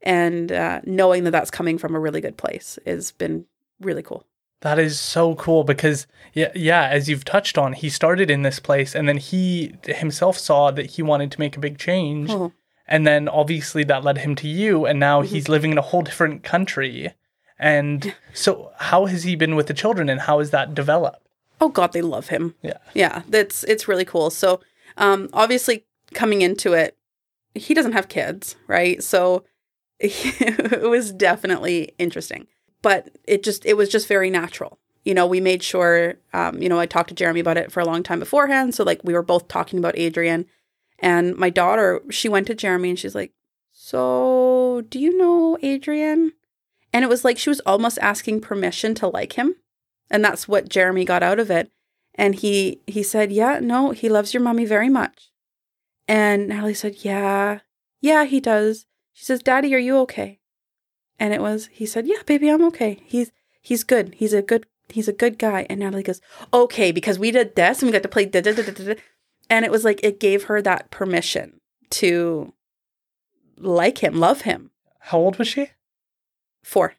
[0.01, 3.45] And uh, knowing that that's coming from a really good place has been
[3.79, 4.25] really cool.
[4.61, 8.59] That is so cool because yeah, yeah, as you've touched on, he started in this
[8.59, 12.29] place and then he himself saw that he wanted to make a big change.
[12.29, 12.53] Oh.
[12.87, 15.33] And then obviously that led him to you and now mm-hmm.
[15.33, 17.13] he's living in a whole different country.
[17.57, 21.27] And so how has he been with the children and how has that developed?
[21.59, 22.55] Oh god, they love him.
[22.61, 22.77] Yeah.
[22.93, 24.29] Yeah, that's it's really cool.
[24.29, 24.61] So
[24.97, 26.97] um obviously coming into it
[27.55, 29.03] he doesn't have kids, right?
[29.03, 29.43] So
[29.99, 32.47] it was definitely interesting,
[32.81, 34.79] but it just it was just very natural.
[35.03, 36.15] You know, we made sure.
[36.33, 38.83] Um, you know, I talked to Jeremy about it for a long time beforehand, so
[38.83, 40.45] like we were both talking about Adrian,
[40.99, 43.33] and my daughter she went to Jeremy and she's like,
[43.71, 46.33] "So, do you know Adrian?"
[46.93, 49.55] And it was like she was almost asking permission to like him,
[50.09, 51.71] and that's what Jeremy got out of it.
[52.15, 55.31] And he he said, "Yeah, no, he loves your mommy very much."
[56.11, 57.59] And Natalie said, Yeah,
[58.01, 58.85] yeah, he does.
[59.13, 60.40] She says, Daddy, are you okay?
[61.21, 62.99] And it was, he said, Yeah, baby, I'm okay.
[63.05, 63.31] He's
[63.61, 64.15] he's good.
[64.17, 65.67] He's a good he's a good guy.
[65.69, 66.19] And Natalie goes,
[66.51, 68.95] Okay, because we did this and we got to play da da da da da.
[69.47, 71.61] And it was like it gave her that permission
[71.91, 72.53] to
[73.55, 74.71] like him, love him.
[74.97, 75.69] How old was she?
[76.63, 76.95] Four.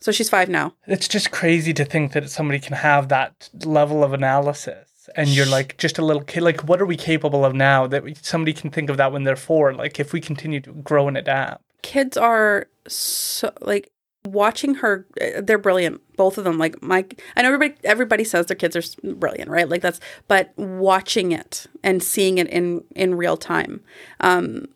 [0.00, 0.74] So she's five now.
[0.88, 5.46] It's just crazy to think that somebody can have that level of analysis and you're
[5.46, 8.52] like just a little kid like what are we capable of now that we, somebody
[8.52, 11.64] can think of that when they're four like if we continue to grow and adapt
[11.82, 13.90] kids are so like
[14.26, 17.04] watching her uh, they're brilliant both of them like my
[17.36, 21.66] i know everybody everybody says their kids are brilliant right like that's but watching it
[21.82, 23.80] and seeing it in in real time
[24.20, 24.66] um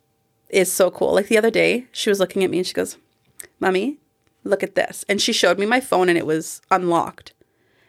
[0.49, 2.97] is so cool like the other day she was looking at me and she goes
[3.61, 3.99] mommy
[4.45, 7.35] look at this and she showed me my phone and it was unlocked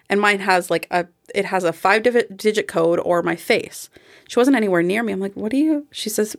[0.10, 3.90] and mine has like a it has a five digit code or my face.
[4.28, 5.14] She wasn't anywhere near me.
[5.14, 5.88] I'm like, what are you?
[5.92, 6.36] She says,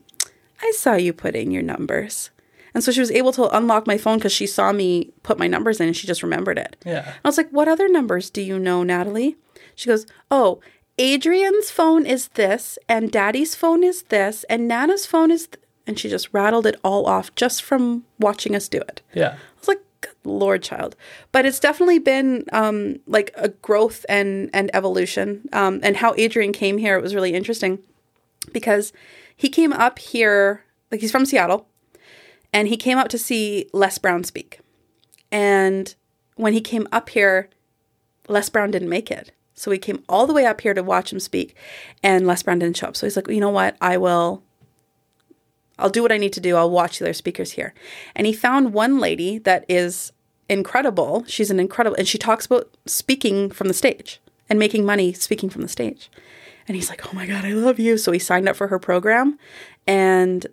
[0.63, 2.31] I saw you put in your numbers.
[2.77, 5.47] And so she was able to unlock my phone because she saw me put my
[5.47, 6.77] numbers in and she just remembered it.
[6.85, 7.15] Yeah.
[7.25, 9.39] I was like, what other numbers do you know, Natalie?
[9.75, 10.61] She goes, oh,
[10.99, 15.47] Adrian's phone is this, and Daddy's phone is this, and Nana's phone is.
[15.47, 15.65] Th-.
[15.87, 19.01] And she just rattled it all off just from watching us do it.
[19.15, 19.37] Yeah.
[19.37, 19.81] I was like,
[20.25, 20.97] Lord child.
[21.33, 25.49] But it's definitely been um, like a growth and and evolution.
[25.55, 27.79] Um, and how Adrian came here, it was really interesting
[28.53, 28.93] because
[29.35, 31.69] he came up here, like he's from Seattle,
[32.53, 34.61] and he came out to see Les Brown speak.
[35.31, 35.95] And
[36.37, 37.51] when he came up here,
[38.29, 39.33] Les Brown didn't make it.
[39.55, 41.57] So he came all the way up here to watch him speak,
[42.03, 42.97] and Les Brown didn't show up.
[42.97, 43.77] So he's like, you know what?
[43.81, 44.43] I will
[45.79, 46.57] I'll do what I need to do.
[46.57, 47.75] I'll watch the other speakers here.
[48.15, 50.13] And he found one lady that is
[50.49, 51.25] incredible.
[51.27, 55.51] She's an incredible, and she talks about speaking from the stage and making money speaking
[55.51, 56.11] from the stage.
[56.69, 57.99] And he's like, oh my God, I love you.
[57.99, 59.39] So he signed up for her program.
[59.87, 60.47] And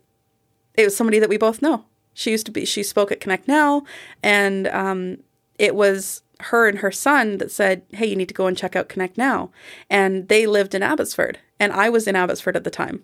[0.76, 1.86] it was somebody that we both know.
[2.14, 3.84] She used to be, she spoke at Connect Now.
[4.22, 5.18] And um,
[5.58, 8.76] it was her and her son that said, hey, you need to go and check
[8.76, 9.52] out Connect Now.
[9.90, 11.40] And they lived in Abbotsford.
[11.60, 13.04] And I was in Abbotsford at the time.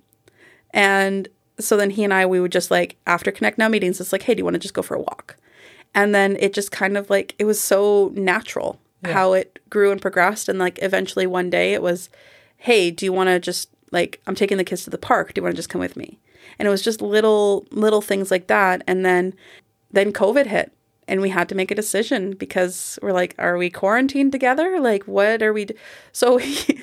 [0.71, 1.27] And
[1.59, 4.23] so then he and I, we would just like, after Connect Now meetings, it's like,
[4.23, 5.37] hey, do you want to just go for a walk?
[5.95, 9.13] And then it just kind of like, it was so natural yeah.
[9.13, 10.47] how it grew and progressed.
[10.47, 12.09] And like eventually one day it was,
[12.57, 15.33] hey, do you want to just like, I'm taking the kids to the park.
[15.33, 16.19] Do you want to just come with me?
[16.57, 18.83] And it was just little, little things like that.
[18.87, 19.33] And then,
[19.91, 20.73] then COVID hit
[21.09, 24.79] and we had to make a decision because we're like, are we quarantined together?
[24.79, 25.67] Like, what are we?
[26.11, 26.79] So he,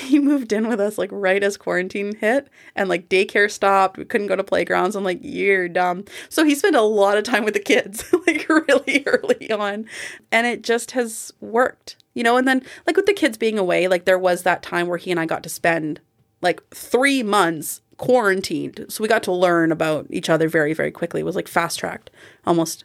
[0.00, 3.98] he moved in with us like right as quarantine hit, and like daycare stopped.
[3.98, 4.96] We couldn't go to playgrounds.
[4.96, 6.06] I'm like, you're dumb.
[6.30, 9.84] So he spent a lot of time with the kids, like really early on,
[10.32, 12.38] and it just has worked, you know.
[12.38, 15.10] And then like with the kids being away, like there was that time where he
[15.10, 16.00] and I got to spend
[16.40, 18.86] like three months quarantined.
[18.88, 21.20] So we got to learn about each other very, very quickly.
[21.20, 22.10] It was like fast tracked
[22.46, 22.84] almost.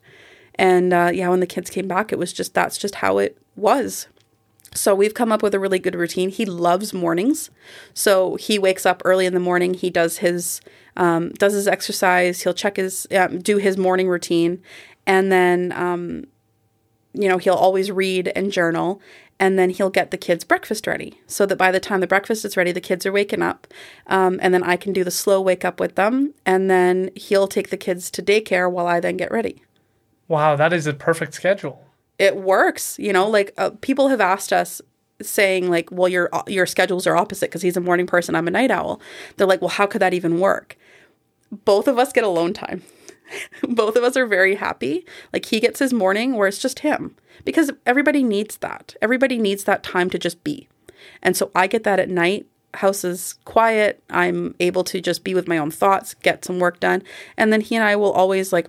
[0.56, 3.38] And uh, yeah, when the kids came back, it was just that's just how it
[3.56, 4.08] was.
[4.76, 6.30] So we've come up with a really good routine.
[6.30, 7.52] He loves mornings,
[7.94, 9.76] so he wakes up early in the morning.
[9.76, 10.62] He does his
[10.98, 12.42] um, does his exercise.
[12.42, 14.62] He'll check his um, do his morning routine,
[15.06, 16.26] and then um,
[17.14, 19.02] you know he'll always read and journal.
[19.40, 22.46] And then he'll get the kids breakfast ready, so that by the time the breakfast
[22.46, 23.68] is ready, the kids are waking up,
[24.08, 26.34] um, and then I can do the slow wake up with them.
[26.46, 29.64] And then he'll take the kids to daycare while I then get ready.
[30.28, 31.84] Wow, that is a perfect schedule.
[32.20, 33.28] It works, you know.
[33.28, 34.82] Like uh, people have asked us,
[35.22, 38.52] saying like, "Well, your your schedules are opposite because he's a morning person, I'm a
[38.52, 39.02] night owl."
[39.36, 40.78] They're like, "Well, how could that even work?"
[41.66, 42.84] Both of us get alone time.
[43.64, 45.06] Both of us are very happy.
[45.32, 47.16] Like he gets his morning where it's just him
[47.46, 48.96] because everybody needs that.
[49.02, 50.68] Everybody needs that time to just be.
[51.22, 52.46] And so I get that at night.
[52.76, 54.04] House is quiet.
[54.10, 57.04] I'm able to just be with my own thoughts, get some work done.
[57.38, 58.68] And then he and I will always like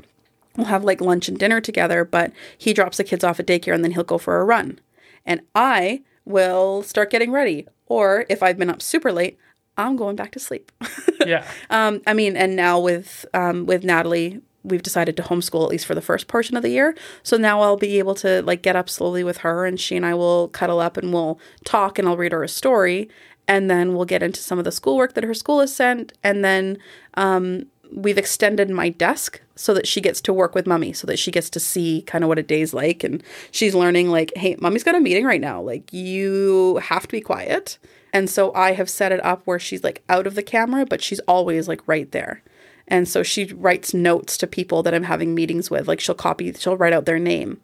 [0.56, 3.74] we'll have like lunch and dinner together, but he drops the kids off at daycare
[3.74, 4.78] and then he'll go for a run.
[5.26, 7.66] And I will start getting ready.
[7.86, 9.38] Or if I've been up super late,
[9.76, 10.70] I'm going back to sleep.
[11.26, 11.44] yeah.
[11.70, 15.86] Um, I mean, and now with um, with Natalie, we've decided to homeschool at least
[15.86, 16.96] for the first portion of the year.
[17.22, 20.04] So now I'll be able to like get up slowly with her, and she and
[20.04, 23.08] I will cuddle up and we'll talk, and I'll read her a story,
[23.46, 26.44] and then we'll get into some of the schoolwork that her school has sent, and
[26.44, 26.78] then
[27.14, 31.18] um, we've extended my desk so that she gets to work with mummy so that
[31.18, 33.22] she gets to see kind of what a day's like and
[33.52, 35.60] she's learning like hey mummy's got a meeting right now.
[35.60, 37.78] Like you have to be quiet.
[38.12, 41.02] And so i have set it up where she's like out of the camera but
[41.02, 42.42] she's always like right there
[42.88, 46.52] and so she writes notes to people that i'm having meetings with like she'll copy
[46.52, 47.60] she'll write out their name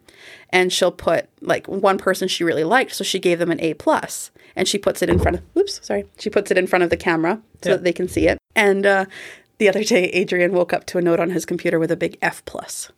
[0.51, 3.75] and she'll put like one person she really liked so she gave them an a
[3.75, 6.83] plus and she puts it in front of oops sorry she puts it in front
[6.83, 7.77] of the camera so yeah.
[7.77, 9.05] that they can see it and uh,
[9.61, 12.17] the other day, Adrian woke up to a note on his computer with a big
[12.23, 12.91] F plus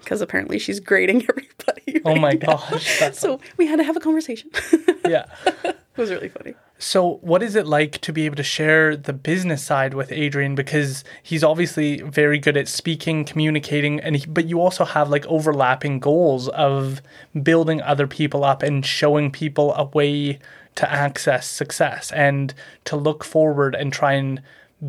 [0.00, 1.82] because apparently she's grading everybody.
[1.86, 2.58] Right oh my now.
[2.58, 3.00] gosh!
[3.14, 4.50] So we had to have a conversation.
[5.08, 5.24] yeah,
[5.64, 6.54] it was really funny.
[6.82, 10.54] So, what is it like to be able to share the business side with Adrian?
[10.54, 15.26] Because he's obviously very good at speaking, communicating, and he, but you also have like
[15.26, 17.02] overlapping goals of
[17.42, 20.38] building other people up and showing people a way
[20.76, 22.54] to access success and
[22.86, 24.40] to look forward and try and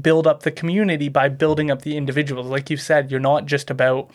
[0.01, 2.47] build up the community by building up the individuals.
[2.47, 4.09] Like you said, you're not just about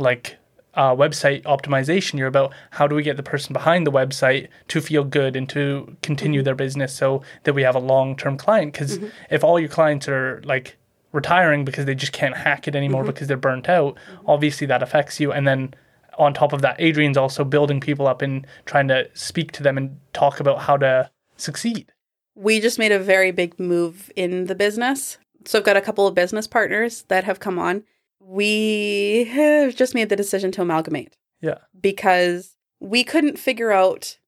[0.00, 0.36] like
[0.74, 2.18] uh, website optimization.
[2.18, 5.48] You're about how do we get the person behind the website to feel good and
[5.50, 6.44] to continue mm-hmm.
[6.44, 8.72] their business so that we have a long term client.
[8.72, 9.08] Because mm-hmm.
[9.30, 10.76] if all your clients are like
[11.12, 13.12] retiring because they just can't hack it anymore mm-hmm.
[13.12, 15.32] because they're burnt out, obviously that affects you.
[15.32, 15.74] And then
[16.18, 19.76] on top of that, Adrian's also building people up and trying to speak to them
[19.76, 21.92] and talk about how to succeed
[22.40, 25.18] we just made a very big move in the business.
[25.44, 27.84] So I've got a couple of business partners that have come on.
[28.30, 31.16] We have just made the decision to amalgamate.
[31.40, 31.58] Yeah.
[31.80, 34.18] Because we couldn't figure out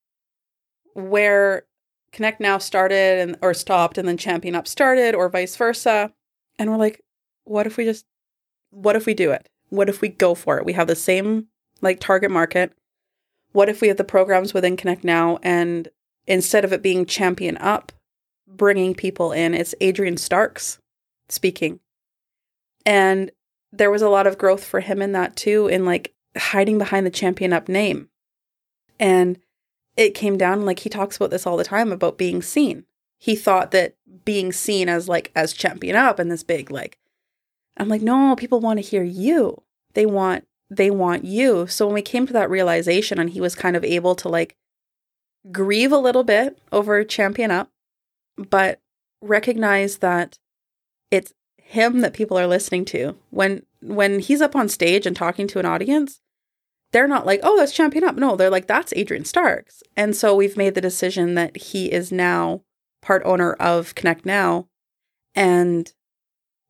[0.95, 1.65] where
[2.13, 6.13] Connect Now started and or stopped and then Champion Up started or vice versa.
[6.59, 7.01] And we're like,
[7.45, 8.05] what if we just
[8.71, 9.49] what if we do it?
[9.69, 10.65] What if we go for it?
[10.65, 11.47] We have the same
[11.81, 12.73] like target market.
[13.53, 15.89] What if we have the programs within Connect Now and
[16.27, 17.93] instead of it being Champion Up,
[18.47, 19.55] bringing people in.
[19.55, 20.79] It's Adrian Starks
[21.29, 21.81] speaking.
[22.85, 23.31] And
[23.73, 27.07] there was a lot of growth for him in that too, in like hiding behind
[27.07, 28.09] the champion up name.
[29.01, 29.39] And
[29.97, 32.85] it came down like he talks about this all the time about being seen.
[33.19, 33.95] He thought that
[34.25, 36.99] being seen as like as champion up and this big like
[37.77, 39.63] I'm like, no, people want to hear you.
[39.95, 41.67] They want they want you.
[41.67, 44.57] So when we came to that realization and he was kind of able to like
[45.51, 47.69] grieve a little bit over champion up
[48.37, 48.81] but
[49.21, 50.39] recognize that
[51.11, 51.33] it's
[51.73, 53.17] him that people are listening to.
[53.31, 56.21] When when he's up on stage and talking to an audience,
[56.93, 60.35] they're not like, "Oh, that's Champion Up." No, they're like, "That's Adrian Starks." And so
[60.37, 62.63] we've made the decision that he is now
[63.01, 64.69] part owner of Connect Now,
[65.35, 65.91] and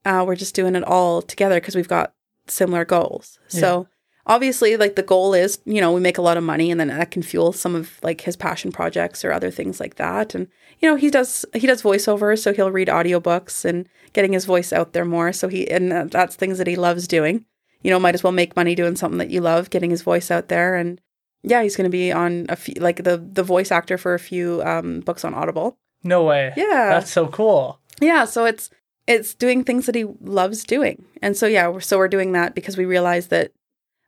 [0.05, 2.15] uh, we're just doing it all together because we've got
[2.47, 3.41] similar goals.
[3.51, 3.61] Yeah.
[3.61, 3.89] So
[4.27, 6.89] obviously like the goal is you know we make a lot of money and then
[6.89, 10.47] that can fuel some of like his passion projects or other things like that and
[10.81, 14.73] you know he does he does voiceover so he'll read audiobooks and getting his voice
[14.73, 17.45] out there more so he and that's things that he loves doing
[17.83, 20.31] you know, might as well make money doing something that you love, getting his voice
[20.31, 20.77] out there.
[20.77, 21.01] And
[21.43, 24.19] yeah, he's going to be on a few, like the the voice actor for a
[24.19, 25.77] few um, books on Audible.
[26.05, 26.53] No way.
[26.57, 26.89] Yeah.
[26.91, 27.81] That's so cool.
[28.01, 28.71] Yeah, so it's
[29.07, 32.77] it's doing things that he loves doing, and so yeah, so we're doing that because
[32.77, 33.53] we realize that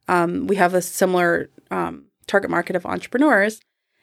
[0.08, 3.60] um, we have a similar um, target market of entrepreneurs,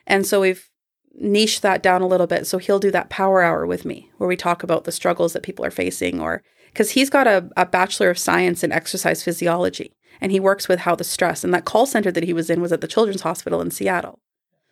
[0.07, 0.69] and so we've
[1.13, 2.47] niched that down a little bit.
[2.47, 5.43] So he'll do that power hour with me, where we talk about the struggles that
[5.43, 9.93] people are facing, or because he's got a, a bachelor of science in exercise physiology,
[10.19, 12.61] and he works with how the stress and that call center that he was in
[12.61, 14.19] was at the Children's Hospital in Seattle.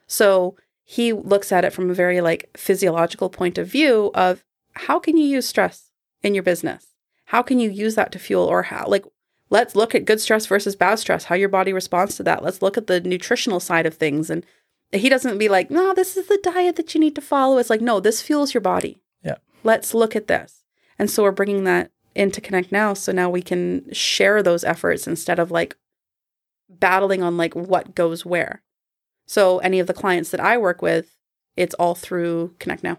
[0.08, 4.44] So he looks at it from a very like physiological point of view of
[4.74, 5.92] how can you use stress
[6.24, 6.88] in your business?
[7.26, 9.06] How can you use that to fuel or how like
[9.50, 12.44] let's look at good stress versus bad stress, how your body responds to that.
[12.44, 14.46] Let's look at the nutritional side of things and
[14.92, 17.70] he doesn't be like, "No, this is the diet that you need to follow." It's
[17.70, 19.36] like, "No, this fuels your body." Yeah.
[19.64, 20.64] Let's look at this.
[20.98, 25.06] And so we're bringing that into Connect Now so now we can share those efforts
[25.08, 25.78] instead of like
[26.68, 28.62] battling on like what goes where.
[29.28, 31.16] So any of the clients that I work with,
[31.56, 32.98] it's all through Connect Now.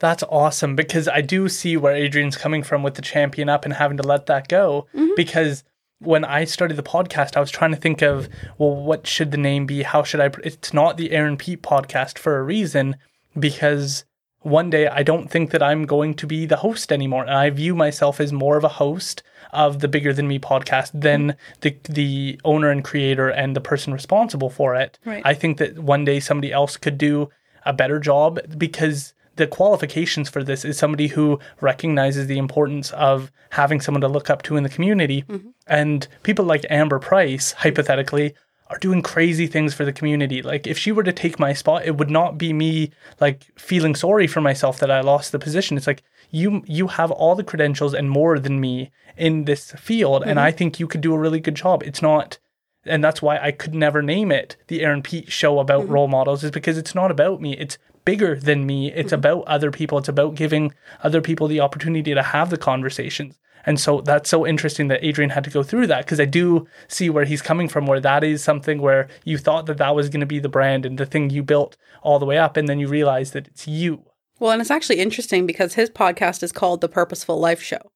[0.00, 3.74] That's awesome because I do see where Adrian's coming from with the champion up and
[3.74, 4.86] having to let that go.
[4.94, 5.16] Mhm.
[5.16, 5.64] Because
[6.00, 9.36] when I started the podcast, I was trying to think of, well, what should the
[9.36, 9.82] name be?
[9.82, 10.28] How should I?
[10.28, 12.96] pr- It's not the Aaron Pete podcast for a reason
[13.38, 14.04] because
[14.40, 17.22] one day I don't think that I'm going to be the host anymore.
[17.22, 19.22] And I view myself as more of a host
[19.52, 21.60] of the Bigger Than Me podcast than mm-hmm.
[21.62, 24.98] the, the owner and creator and the person responsible for it.
[25.04, 25.22] Right.
[25.24, 27.30] I think that one day somebody else could do
[27.64, 33.32] a better job because the qualifications for this is somebody who recognizes the importance of
[33.50, 35.22] having someone to look up to in the community.
[35.22, 35.48] Mm-hmm.
[35.66, 38.34] And people like Amber Price, hypothetically,
[38.68, 40.42] are doing crazy things for the community.
[40.42, 42.90] Like if she were to take my spot, it would not be me
[43.20, 45.76] like feeling sorry for myself that I lost the position.
[45.76, 50.22] It's like you you have all the credentials and more than me in this field
[50.22, 50.46] and mm-hmm.
[50.46, 51.82] I think you could do a really good job.
[51.82, 52.38] It's not
[52.84, 55.92] and that's why I could never name it the Aaron Pete show about mm-hmm.
[55.92, 57.56] role models is because it's not about me.
[57.56, 57.78] It's
[58.08, 58.90] bigger than me.
[58.90, 59.16] It's mm-hmm.
[59.16, 59.98] about other people.
[59.98, 60.72] It's about giving
[61.02, 63.38] other people the opportunity to have the conversations.
[63.66, 66.66] And so that's so interesting that Adrian had to go through that because I do
[66.88, 70.08] see where he's coming from, where that is something where you thought that that was
[70.08, 72.56] going to be the brand and the thing you built all the way up.
[72.56, 74.04] And then you realize that it's you.
[74.38, 77.92] Well, and it's actually interesting because his podcast is called The Purposeful Life Show.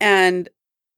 [0.00, 0.48] And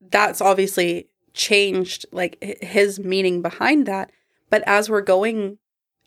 [0.00, 4.12] that's obviously changed like his meaning behind that.
[4.48, 5.58] But as we're going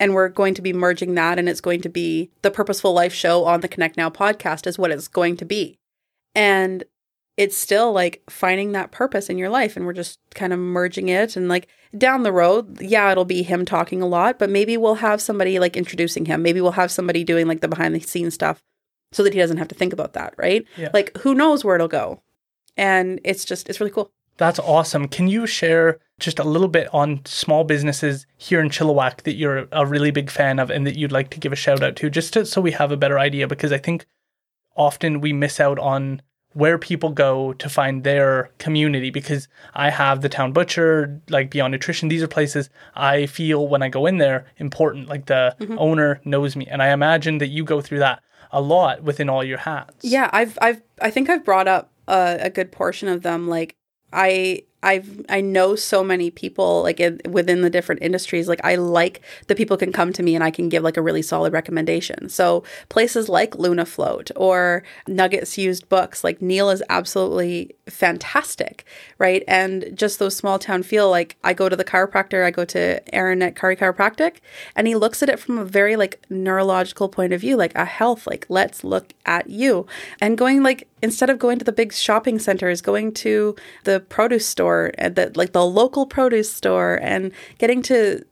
[0.01, 3.13] and we're going to be merging that and it's going to be the Purposeful Life
[3.13, 5.77] Show on the Connect Now podcast is what it's going to be.
[6.33, 6.83] And
[7.37, 11.09] it's still like finding that purpose in your life and we're just kind of merging
[11.09, 11.35] it.
[11.35, 14.95] And like down the road yeah it'll be him talking a lot but maybe we'll
[14.95, 16.41] have somebody like introducing him.
[16.41, 18.63] Maybe we'll have somebody doing like the behind the scenes stuff
[19.11, 20.65] so that he doesn't have to think about that right?
[20.77, 20.89] Yeah.
[20.93, 22.23] like who knows where it'll go.
[22.75, 24.11] And it's just it's really cool
[24.41, 25.07] That's awesome.
[25.07, 29.67] Can you share just a little bit on small businesses here in Chilliwack that you're
[29.71, 32.09] a really big fan of and that you'd like to give a shout out to,
[32.09, 33.47] just to, so we have a better idea?
[33.47, 34.07] Because I think
[34.75, 36.23] often we miss out on
[36.53, 41.71] where people go to find their community because I have the town butcher, like Beyond
[41.73, 42.09] Nutrition.
[42.09, 45.07] These are places I feel when I go in there important.
[45.07, 45.77] Like the mm-hmm.
[45.77, 46.65] owner knows me.
[46.65, 50.03] And I imagine that you go through that a lot within all your hats.
[50.03, 53.77] yeah i've i've i think i've brought up a, a good portion of them like
[54.11, 58.47] i I've I know so many people like in, within the different industries.
[58.47, 61.01] Like I like that people can come to me and I can give like a
[61.01, 62.29] really solid recommendation.
[62.29, 68.85] So places like Luna Float or Nuggets Used Books, like Neil is absolutely fantastic,
[69.19, 69.43] right?
[69.47, 71.09] And just those small town feel.
[71.09, 74.37] Like I go to the chiropractor, I go to Aaron at Kari Chiropractic,
[74.75, 77.85] and he looks at it from a very like neurological point of view, like a
[77.85, 78.25] health.
[78.25, 79.85] Like let's look at you,
[80.19, 84.47] and going like instead of going to the big shopping centers, going to the produce
[84.47, 88.23] store and uh, the like the local produce store and getting to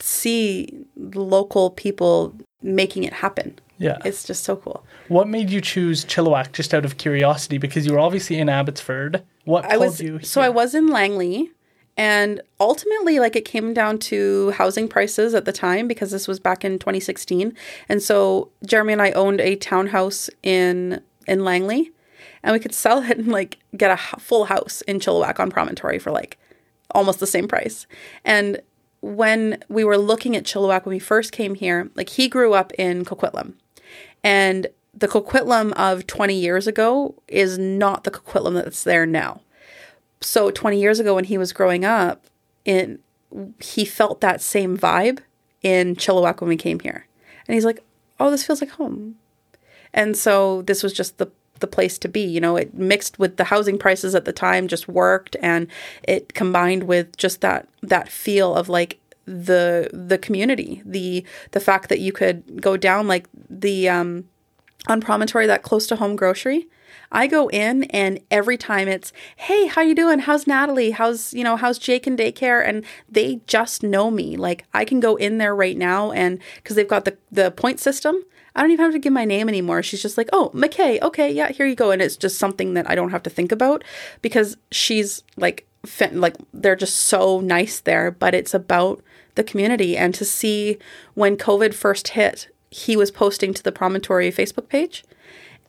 [0.00, 3.58] see local people making it happen.
[3.78, 3.98] Yeah.
[4.04, 4.84] It's just so cool.
[5.08, 7.58] What made you choose Chilliwack just out of curiosity?
[7.58, 9.22] Because you were obviously in Abbotsford.
[9.44, 10.20] What I was you?
[10.22, 11.50] so I was in Langley
[11.96, 16.40] and ultimately like it came down to housing prices at the time because this was
[16.40, 17.54] back in 2016.
[17.88, 21.92] And so Jeremy and I owned a townhouse in in Langley
[22.46, 25.98] and we could sell it and like get a full house in Chilliwack on Promontory
[25.98, 26.38] for like
[26.92, 27.88] almost the same price.
[28.24, 28.60] And
[29.00, 32.72] when we were looking at Chilliwack when we first came here, like he grew up
[32.74, 33.54] in Coquitlam.
[34.22, 39.40] And the Coquitlam of 20 years ago is not the Coquitlam that's there now.
[40.20, 42.26] So 20 years ago when he was growing up,
[42.64, 43.00] in
[43.60, 45.18] he felt that same vibe
[45.62, 47.08] in Chilliwack when we came here.
[47.48, 47.82] And he's like,
[48.20, 49.16] "Oh, this feels like home."
[49.92, 52.22] And so this was just the the place to be.
[52.22, 55.68] You know, it mixed with the housing prices at the time just worked and
[56.02, 61.88] it combined with just that that feel of like the the community, the the fact
[61.88, 64.24] that you could go down like the um
[64.88, 66.68] on Promontory that close to home grocery.
[67.12, 70.20] I go in and every time it's, "Hey, how you doing?
[70.20, 70.90] How's Natalie?
[70.92, 74.36] How's, you know, how's Jake in daycare?" and they just know me.
[74.36, 77.80] Like I can go in there right now and cuz they've got the the point
[77.80, 78.24] system,
[78.56, 79.82] I don't even have to give my name anymore.
[79.82, 81.00] She's just like, "Oh, McKay.
[81.02, 83.52] Okay, yeah, here you go." And it's just something that I don't have to think
[83.52, 83.84] about
[84.22, 85.66] because she's like
[86.12, 89.02] like they're just so nice there, but it's about
[89.36, 90.78] the community and to see
[91.14, 95.04] when COVID first hit, he was posting to the Promontory Facebook page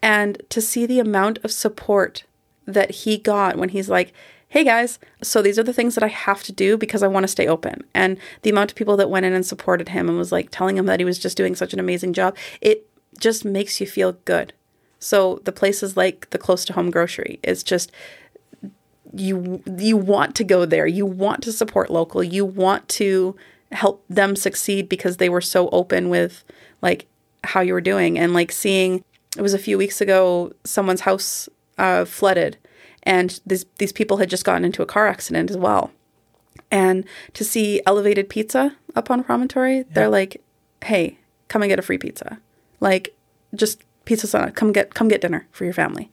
[0.07, 2.23] and to see the amount of support
[2.65, 4.13] that he got when he's like,
[4.47, 7.25] hey guys, so these are the things that I have to do because I want
[7.25, 7.83] to stay open.
[7.93, 10.77] And the amount of people that went in and supported him and was like telling
[10.77, 12.87] him that he was just doing such an amazing job, it
[13.19, 14.53] just makes you feel good.
[14.99, 17.91] So the places like the close to home grocery is just
[19.13, 20.87] you you want to go there.
[20.87, 22.23] You want to support local.
[22.23, 23.35] You want to
[23.73, 26.45] help them succeed because they were so open with
[26.81, 27.07] like
[27.43, 29.03] how you were doing and like seeing
[29.37, 31.47] it was a few weeks ago someone's house
[31.77, 32.57] uh, flooded
[33.03, 35.91] and this, these people had just gotten into a car accident as well.
[36.69, 39.83] And to see elevated pizza up on promontory yeah.
[39.91, 40.41] they're like
[40.83, 42.39] hey come and get a free pizza.
[42.79, 43.15] Like
[43.55, 46.11] just pizza sana come get come get dinner for your family.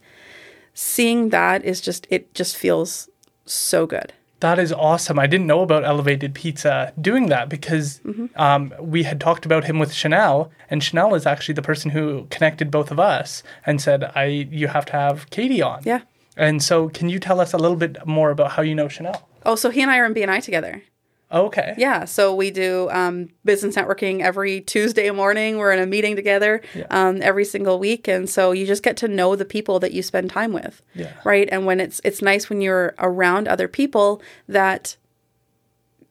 [0.73, 3.09] Seeing that is just it just feels
[3.45, 5.17] so good that is awesome.
[5.17, 8.25] I didn't know about Elevated Pizza doing that because mm-hmm.
[8.35, 12.27] um, we had talked about him with Chanel, and Chanel is actually the person who
[12.29, 16.01] connected both of us and said, "I you have to have Katie on." Yeah.
[16.37, 19.27] And so, can you tell us a little bit more about how you know Chanel?
[19.45, 20.83] Oh, so he and I are in BNI together.
[21.31, 21.73] Okay.
[21.77, 22.05] Yeah.
[22.05, 25.57] So we do um, business networking every Tuesday morning.
[25.57, 26.85] We're in a meeting together yeah.
[26.91, 30.03] um, every single week, and so you just get to know the people that you
[30.03, 30.81] spend time with.
[30.93, 31.13] Yeah.
[31.23, 31.49] Right.
[31.51, 34.97] And when it's it's nice when you're around other people that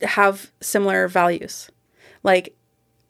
[0.02, 1.70] have similar values.
[2.22, 2.56] Like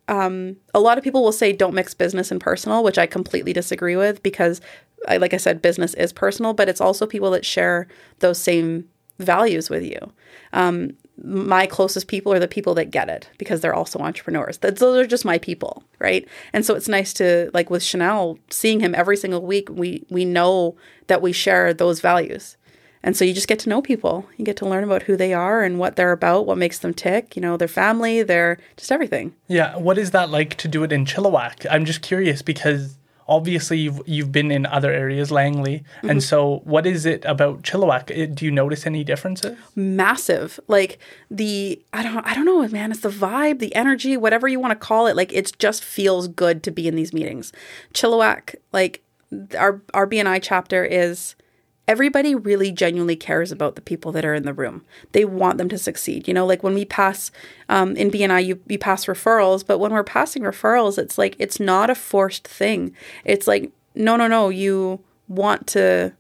[0.08, 3.52] um, a lot of people will say don't mix business and personal, which I completely
[3.52, 4.60] disagree with because,
[5.08, 8.88] I, like I said, business is personal, but it's also people that share those same
[9.18, 10.12] values with you.
[10.52, 14.58] Um, my closest people are the people that get it because they're also entrepreneurs.
[14.58, 16.26] That's, those are just my people, right?
[16.52, 19.68] And so it's nice to like with Chanel, seeing him every single week.
[19.70, 20.76] We we know
[21.06, 22.56] that we share those values,
[23.02, 24.26] and so you just get to know people.
[24.36, 26.94] You get to learn about who they are and what they're about, what makes them
[26.94, 27.36] tick.
[27.36, 29.34] You know, their family, their just everything.
[29.46, 31.66] Yeah, what is that like to do it in Chilliwack?
[31.70, 35.84] I'm just curious because obviously you've you've been in other areas langley.
[35.98, 36.10] Mm-hmm.
[36.10, 38.34] and so what is it about chilliwack?
[38.34, 39.56] Do you notice any differences?
[39.74, 40.60] Massive.
[40.68, 40.98] Like
[41.30, 44.70] the i don't i don't know man it's the vibe the energy whatever you want
[44.70, 47.52] to call it like it just feels good to be in these meetings.
[47.92, 49.02] Chilliwack like
[49.58, 51.34] our our bni chapter is
[51.86, 54.84] everybody really genuinely cares about the people that are in the room.
[55.12, 56.26] They want them to succeed.
[56.26, 57.30] You know, like when we pass
[57.68, 61.60] um, in BNI, you, you pass referrals, but when we're passing referrals, it's like it's
[61.60, 62.94] not a forced thing.
[63.24, 66.12] It's like, no, no, no, you want to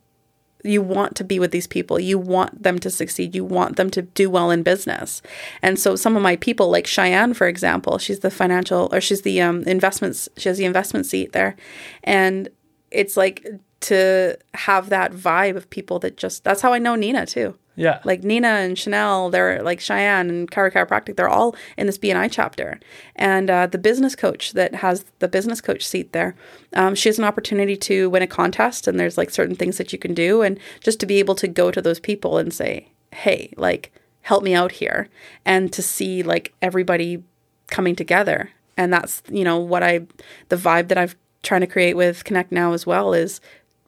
[0.66, 3.90] you want to be with these people you want them to succeed you want them
[3.90, 5.20] to do well in business
[5.60, 9.20] and so some of my people like cheyenne for example she's the financial or she's
[9.22, 11.54] the um, investments she has the investment seat there
[12.02, 12.48] and
[12.90, 13.46] it's like
[13.84, 17.54] to have that vibe of people that just that's how I know Nina too.
[17.76, 18.00] Yeah.
[18.04, 22.30] Like Nina and Chanel, they're like Cheyenne and Kara Chiropractic, they're all in this BNI
[22.30, 22.78] chapter.
[23.16, 26.36] And uh, the business coach that has the business coach seat there,
[26.74, 29.92] um, she has an opportunity to win a contest and there's like certain things that
[29.92, 30.40] you can do.
[30.40, 33.92] And just to be able to go to those people and say, hey, like,
[34.22, 35.08] help me out here.
[35.44, 37.24] And to see like everybody
[37.66, 38.50] coming together.
[38.76, 40.06] And that's, you know, what I,
[40.48, 43.40] the vibe that I've trying to create with Connect Now as well is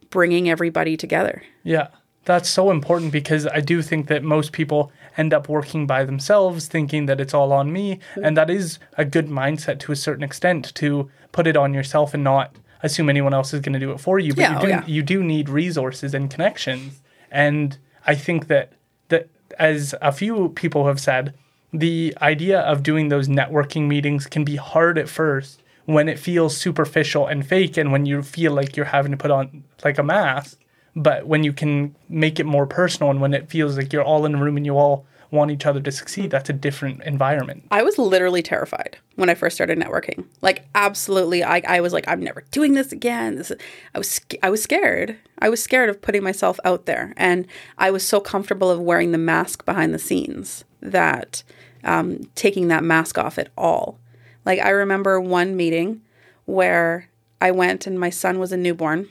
[0.09, 1.43] bringing everybody together.
[1.63, 1.87] Yeah.
[2.25, 6.67] That's so important because I do think that most people end up working by themselves,
[6.67, 7.99] thinking that it's all on me.
[8.21, 12.13] And that is a good mindset to a certain extent to put it on yourself
[12.13, 12.53] and not
[12.83, 14.33] assume anyone else is going to do it for you.
[14.33, 14.85] But yeah, you, do, oh, yeah.
[14.85, 17.01] you do need resources and connections.
[17.31, 18.73] And I think that,
[19.07, 21.33] that, as a few people have said,
[21.71, 26.55] the idea of doing those networking meetings can be hard at first when it feels
[26.55, 30.03] superficial and fake and when you feel like you're having to put on like a
[30.03, 30.59] mask
[30.97, 34.25] but when you can make it more personal and when it feels like you're all
[34.25, 37.65] in a room and you all want each other to succeed that's a different environment.
[37.71, 40.25] I was literally terrified when i first started networking.
[40.41, 43.35] Like absolutely i, I was like i'm never doing this again.
[43.35, 43.57] This is,
[43.95, 45.17] i was i was scared.
[45.39, 47.13] I was scared of putting myself out there.
[47.15, 47.47] And
[47.77, 51.43] i was so comfortable of wearing the mask behind the scenes that
[51.85, 53.99] um, taking that mask off at all
[54.47, 56.01] like I remember one meeting
[56.45, 57.09] where
[57.41, 59.09] I went and my son was a newborn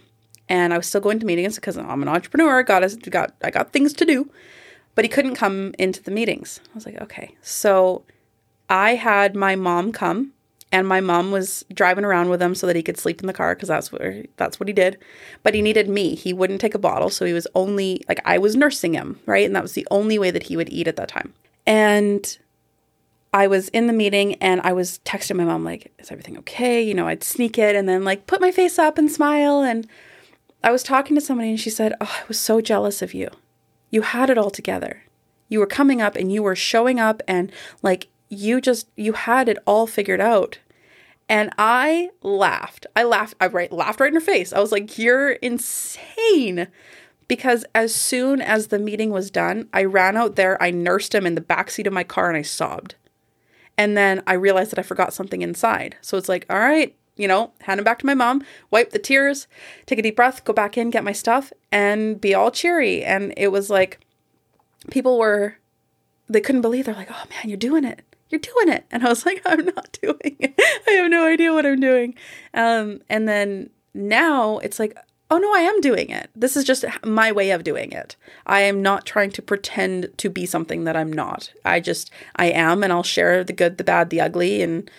[0.49, 2.63] and I was still going to meetings because I'm an entrepreneur.
[2.63, 4.31] Got us, got I got things to do,
[4.95, 6.59] but he couldn't come into the meetings.
[6.65, 8.05] I was like, okay, so
[8.71, 10.33] I had my mom come,
[10.73, 13.35] and my mom was driving around with him so that he could sleep in the
[13.35, 14.97] car because that's where that's what he did.
[15.43, 16.15] But he needed me.
[16.15, 19.45] He wouldn't take a bottle, so he was only like I was nursing him, right,
[19.45, 21.35] and that was the only way that he would eat at that time.
[21.67, 22.39] And
[23.33, 26.83] I was in the meeting and I was texting my mom, like, is everything okay?
[26.83, 29.61] You know, I'd sneak it and then like put my face up and smile.
[29.61, 29.87] And
[30.65, 33.29] I was talking to somebody and she said, Oh, I was so jealous of you.
[33.91, 35.03] You had it all together.
[35.49, 39.49] You were coming up and you were showing up and like you just, you had
[39.49, 40.59] it all figured out.
[41.29, 42.87] And I laughed.
[42.95, 43.35] I laughed.
[43.41, 44.53] I right, laughed right in her face.
[44.53, 46.69] I was like, You're insane
[47.29, 51.27] because as soon as the meeting was done, I ran out there, I nursed him
[51.27, 52.95] in the backseat of my car, and I sobbed.
[53.79, 55.97] And then I realized that I forgot something inside.
[56.01, 58.99] So it's like, all right, you know, hand him back to my mom, wipe the
[58.99, 59.47] tears,
[59.87, 63.03] take a deep breath, go back in, get my stuff, and be all cheery.
[63.05, 64.01] And it was like,
[64.91, 65.57] people were,
[66.29, 66.87] they couldn't believe.
[66.87, 68.03] They're like, oh man, you're doing it.
[68.29, 68.85] You're doing it.
[68.91, 70.55] And I was like, I'm not doing it.
[70.87, 72.15] I have no idea what I'm doing.
[72.55, 74.97] Um, and then now it's like,
[75.31, 76.31] oh no, I am doing it.
[76.35, 78.17] This is just my way of doing it.
[78.47, 81.53] I am not trying to pretend to be something that I'm not.
[81.65, 84.91] I just, I am, and I'll share the good, the bad, the ugly, and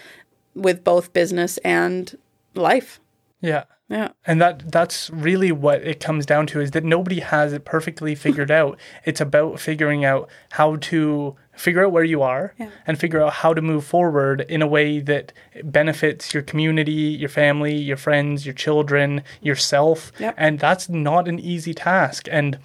[0.53, 2.17] with both business and
[2.55, 2.99] life.
[3.41, 3.65] Yeah.
[3.89, 4.09] Yeah.
[4.25, 8.15] And that that's really what it comes down to is that nobody has it perfectly
[8.15, 8.77] figured out.
[9.05, 12.69] It's about figuring out how to figure out where you are Yeah.
[12.85, 16.91] and figure out how to move forward in a way that benefits your community,
[17.23, 20.11] your family, your friends, your children, yourself.
[20.19, 20.35] Yep.
[20.37, 22.27] And that's not an easy task.
[22.31, 22.59] And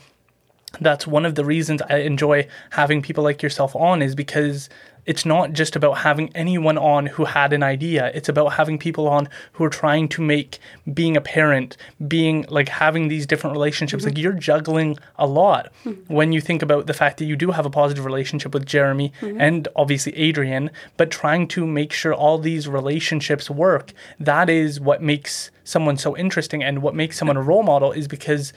[0.81, 4.69] that's one of the reasons I enjoy having people like yourself on is because
[5.05, 8.11] it's not just about having anyone on who had an idea.
[8.15, 10.59] It's about having people on who are trying to make
[10.95, 11.77] being a parent,
[12.07, 14.05] being like having these different relationships.
[14.05, 14.23] Like mm-hmm.
[14.23, 15.93] you're juggling a lot hmm.
[16.07, 19.13] when you think about the fact that you do have a positive relationship with Jeremy
[19.21, 19.41] mm-hmm.
[19.41, 23.93] and obviously Adrian, but trying to make sure all these relationships work.
[24.21, 28.09] That is what makes someone so interesting and what makes someone a role model is
[28.09, 28.53] because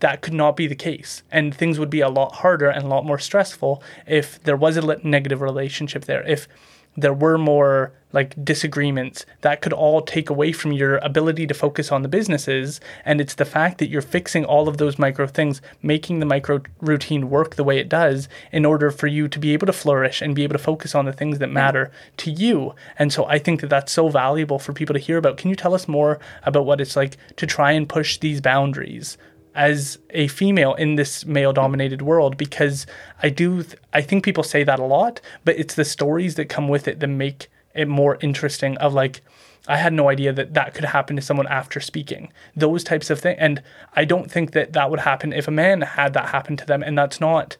[0.00, 1.22] that could not be the case.
[1.30, 4.76] And things would be a lot harder and a lot more stressful if there was
[4.76, 6.22] a negative relationship there.
[6.26, 6.48] If
[6.96, 11.90] there were more like disagreements that could all take away from your ability to focus
[11.90, 12.80] on the businesses.
[13.04, 16.62] And it's the fact that you're fixing all of those micro things, making the micro
[16.80, 20.22] routine work the way it does in order for you to be able to flourish
[20.22, 22.74] and be able to focus on the things that matter to you.
[22.96, 25.36] And so I think that that's so valuable for people to hear about.
[25.36, 29.18] Can you tell us more about what it's like to try and push these boundaries?
[29.54, 32.86] As a female in this male dominated world because
[33.22, 36.48] I do th- I think people say that a lot but it's the stories that
[36.48, 39.22] come with it that make it more interesting of like
[39.66, 43.20] I had no idea that that could happen to someone after speaking those types of
[43.20, 43.62] things and
[43.94, 46.82] I don't think that that would happen if a man had that happen to them
[46.82, 47.56] and that's not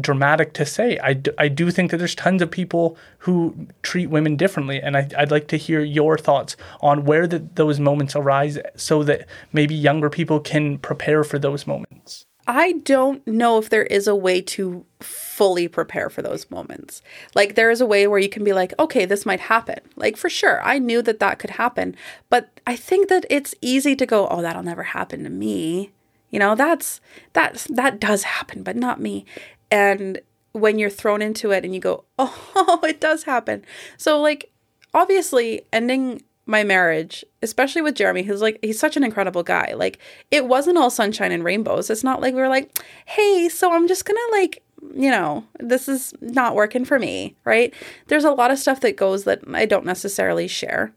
[0.00, 0.98] dramatic to say.
[0.98, 4.96] I, d- I do think that there's tons of people who treat women differently, and
[4.96, 9.26] I, I'd like to hear your thoughts on where the, those moments arise so that
[9.52, 12.26] maybe younger people can prepare for those moments.
[12.48, 17.02] I don't know if there is a way to fully prepare for those moments.
[17.34, 19.80] Like, there is a way where you can be like, okay, this might happen.
[19.96, 21.96] Like, for sure, I knew that that could happen.
[22.30, 25.90] But I think that it's easy to go, oh, that'll never happen to me.
[26.30, 27.00] You know, that's,
[27.32, 29.24] that's, that does happen, but not me.
[29.70, 30.20] And
[30.52, 33.64] when you're thrown into it and you go, oh, it does happen.
[33.96, 34.50] So, like,
[34.94, 39.74] obviously, ending my marriage, especially with Jeremy, who's like, he's such an incredible guy.
[39.76, 39.98] Like,
[40.30, 41.90] it wasn't all sunshine and rainbows.
[41.90, 44.62] It's not like we were like, hey, so I'm just gonna, like,
[44.94, 47.74] you know, this is not working for me, right?
[48.06, 50.92] There's a lot of stuff that goes that I don't necessarily share,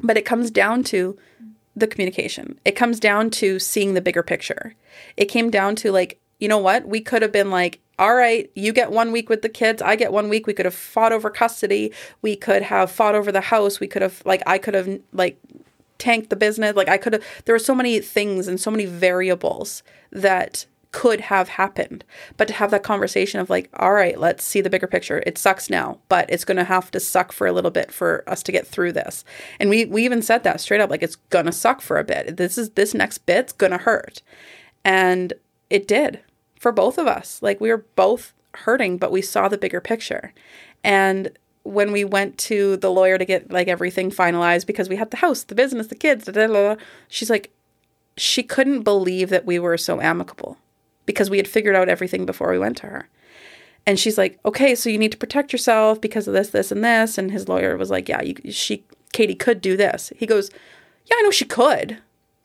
[0.00, 1.16] but it comes down to
[1.76, 2.58] the communication.
[2.64, 4.74] It comes down to seeing the bigger picture.
[5.16, 6.86] It came down to, like, you know what?
[6.86, 9.96] We could have been like, all right, you get one week with the kids, I
[9.96, 10.46] get one week.
[10.46, 11.92] We could have fought over custody.
[12.22, 13.80] We could have fought over the house.
[13.80, 15.38] We could have, like, I could have, like,
[15.98, 16.74] tanked the business.
[16.74, 21.20] Like, I could have, there were so many things and so many variables that could
[21.22, 22.04] have happened.
[22.36, 25.22] But to have that conversation of, like, all right, let's see the bigger picture.
[25.26, 28.22] It sucks now, but it's going to have to suck for a little bit for
[28.28, 29.24] us to get through this.
[29.58, 32.04] And we, we even said that straight up, like, it's going to suck for a
[32.04, 32.36] bit.
[32.36, 34.22] This is, this next bit's going to hurt.
[34.84, 35.32] And
[35.70, 36.20] it did
[36.64, 37.42] for both of us.
[37.42, 40.32] Like we were both hurting, but we saw the bigger picture.
[40.82, 41.30] And
[41.62, 45.18] when we went to the lawyer to get like everything finalized because we had the
[45.18, 46.26] house, the business, the kids,
[47.08, 47.52] she's like,
[48.16, 50.56] she couldn't believe that we were so amicable
[51.04, 53.10] because we had figured out everything before we went to her.
[53.84, 56.82] And she's like, okay, so you need to protect yourself because of this, this, and
[56.82, 57.18] this.
[57.18, 60.14] And his lawyer was like, yeah, you, she, Katie could do this.
[60.16, 60.48] He goes,
[61.04, 61.98] yeah, I know she could,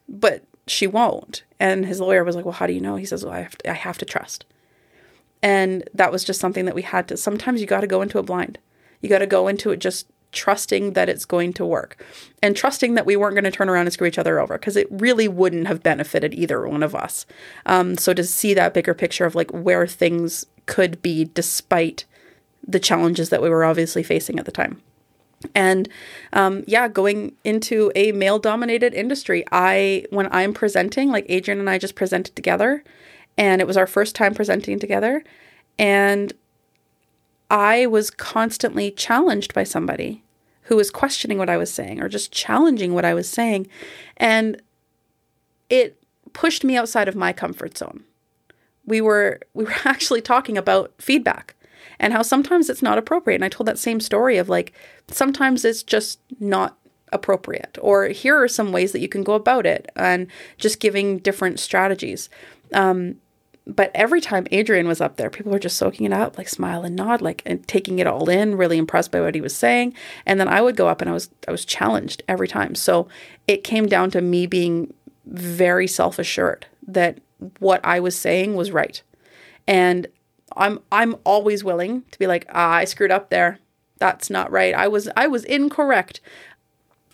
[0.10, 1.44] but she won't.
[1.60, 2.96] And his lawyer was like, Well, how do you know?
[2.96, 4.46] He says, Well, I have to, I have to trust.
[5.42, 7.18] And that was just something that we had to.
[7.18, 8.60] Sometimes you got to go into a blind.
[9.02, 12.04] You got to go into it just trusting that it's going to work
[12.44, 14.76] and trusting that we weren't going to turn around and screw each other over because
[14.76, 17.26] it really wouldn't have benefited either one of us.
[17.66, 22.06] Um, so to see that bigger picture of like where things could be despite
[22.68, 24.82] the challenges that we were obviously facing at the time.
[25.56, 25.88] And
[26.34, 31.70] um, yeah, going into a male dominated industry, I, when I'm presenting, like Adrian and
[31.70, 32.84] I just presented together,
[33.38, 35.24] and it was our first time presenting together.
[35.78, 36.34] And
[37.50, 40.24] I was constantly challenged by somebody
[40.64, 43.68] who was questioning what I was saying or just challenging what I was saying.
[44.18, 44.62] And
[45.70, 45.98] it
[46.34, 48.04] pushed me outside of my comfort zone.
[48.86, 51.56] We were we were actually talking about feedback
[52.00, 53.36] and how sometimes it's not appropriate.
[53.36, 54.74] And I told that same story of like
[55.10, 56.78] sometimes it's just not
[57.12, 60.28] appropriate or here are some ways that you can go about it and
[60.58, 62.30] just giving different strategies.
[62.74, 63.16] Um,
[63.66, 66.84] but every time Adrian was up there, people were just soaking it up, like smile
[66.84, 69.94] and nod, like and taking it all in, really impressed by what he was saying.
[70.26, 72.74] And then I would go up and I was I was challenged every time.
[72.74, 73.08] So
[73.48, 74.94] it came down to me being
[75.26, 77.20] very self-assured that
[77.60, 79.02] what I was saying was right.
[79.68, 80.08] And
[80.56, 83.60] I'm I'm always willing to be like, ah, I screwed up there.
[83.98, 84.74] That's not right.
[84.74, 86.22] I was I was incorrect.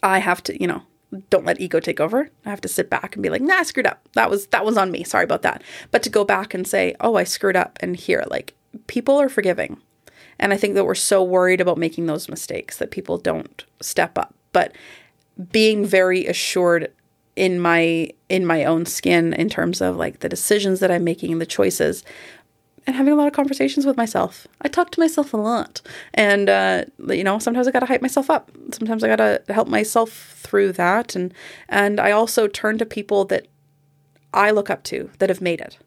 [0.03, 0.83] I have to, you know,
[1.29, 2.29] don't let ego take over.
[2.45, 4.07] I have to sit back and be like, nah, I screwed up.
[4.13, 5.03] That was that was on me.
[5.03, 5.63] Sorry about that.
[5.91, 8.53] But to go back and say, oh, I screwed up and here, like
[8.87, 9.81] people are forgiving.
[10.37, 14.17] And I think that we're so worried about making those mistakes that people don't step
[14.17, 14.33] up.
[14.51, 14.73] But
[15.51, 16.91] being very assured
[17.35, 21.31] in my in my own skin in terms of like the decisions that I'm making
[21.33, 22.03] and the choices
[22.87, 24.47] and having a lot of conversations with myself.
[24.61, 25.81] I talk to myself a lot.
[26.13, 28.51] And, uh, you know, sometimes I got to hype myself up.
[28.71, 31.15] Sometimes I got to help myself through that.
[31.15, 31.33] And,
[31.67, 33.47] and I also turn to people that
[34.33, 35.79] I look up to that have made it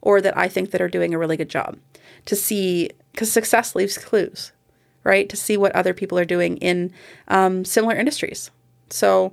[0.00, 1.76] or that I think that are doing a really good job
[2.24, 4.52] to see, because success leaves clues,
[5.04, 5.28] right?
[5.28, 6.92] To see what other people are doing in
[7.28, 8.50] um, similar industries.
[8.88, 9.32] So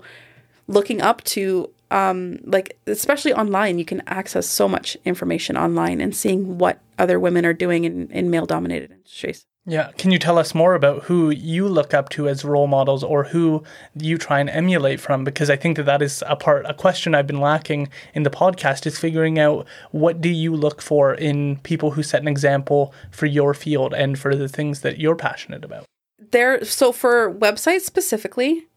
[0.68, 6.16] looking up to um, like especially online, you can access so much information online and
[6.16, 9.46] seeing what other women are doing in, in male dominated industries.
[9.66, 9.92] Yeah.
[9.98, 13.26] Can you tell us more about who you look up to as role models or
[13.26, 13.64] who
[13.96, 15.24] you try and emulate from?
[15.24, 18.30] Because I think that that is a part, a question I've been lacking in the
[18.32, 22.94] podcast is figuring out what do you look for in people who set an example
[23.12, 25.86] for your field and for the things that you're passionate about?
[26.32, 28.68] There, so for websites specifically,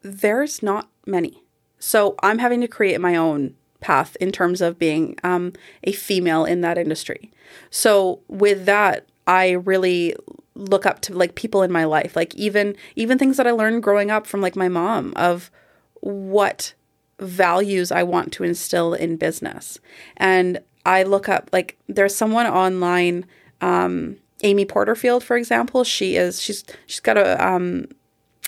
[0.00, 1.41] there's not many.
[1.82, 5.52] So I'm having to create my own path in terms of being um,
[5.82, 7.32] a female in that industry.
[7.70, 10.14] So with that, I really
[10.54, 13.82] look up to like people in my life, like even even things that I learned
[13.82, 15.50] growing up from like my mom of
[15.94, 16.72] what
[17.18, 19.80] values I want to instill in business.
[20.16, 23.26] And I look up like there's someone online
[23.60, 27.88] um, Amy Porterfield for example, she is she's she's got a um,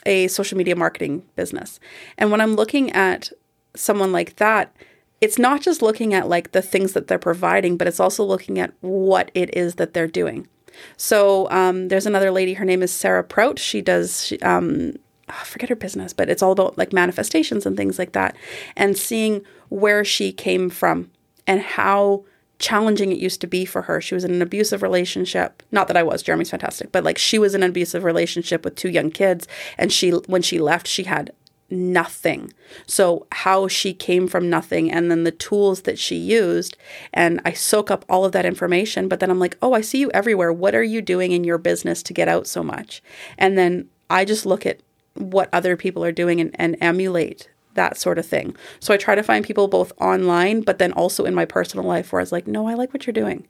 [0.06, 1.80] a social media marketing business.
[2.18, 3.30] And when I'm looking at
[3.74, 4.74] someone like that,
[5.20, 8.58] it's not just looking at like the things that they're providing, but it's also looking
[8.58, 10.48] at what it is that they're doing.
[10.96, 12.54] So um, there's another lady.
[12.54, 13.58] Her name is Sarah Prout.
[13.58, 14.26] She does.
[14.26, 14.94] She, um,
[15.44, 18.36] forget her business, but it's all about like manifestations and things like that,
[18.76, 21.10] and seeing where she came from
[21.46, 22.24] and how
[22.58, 24.00] challenging it used to be for her.
[24.00, 25.62] She was in an abusive relationship.
[25.72, 28.76] Not that I was, Jeremy's fantastic, but like she was in an abusive relationship with
[28.76, 31.32] two young kids and she when she left, she had
[31.70, 32.52] nothing.
[32.86, 36.76] So how she came from nothing and then the tools that she used
[37.12, 39.98] and I soak up all of that information, but then I'm like, "Oh, I see
[39.98, 40.52] you everywhere.
[40.52, 43.02] What are you doing in your business to get out so much?"
[43.38, 44.80] And then I just look at
[45.14, 48.56] what other people are doing and, and emulate that sort of thing.
[48.80, 52.12] So I try to find people both online, but then also in my personal life
[52.12, 53.46] where I was like, no, I like what you're doing.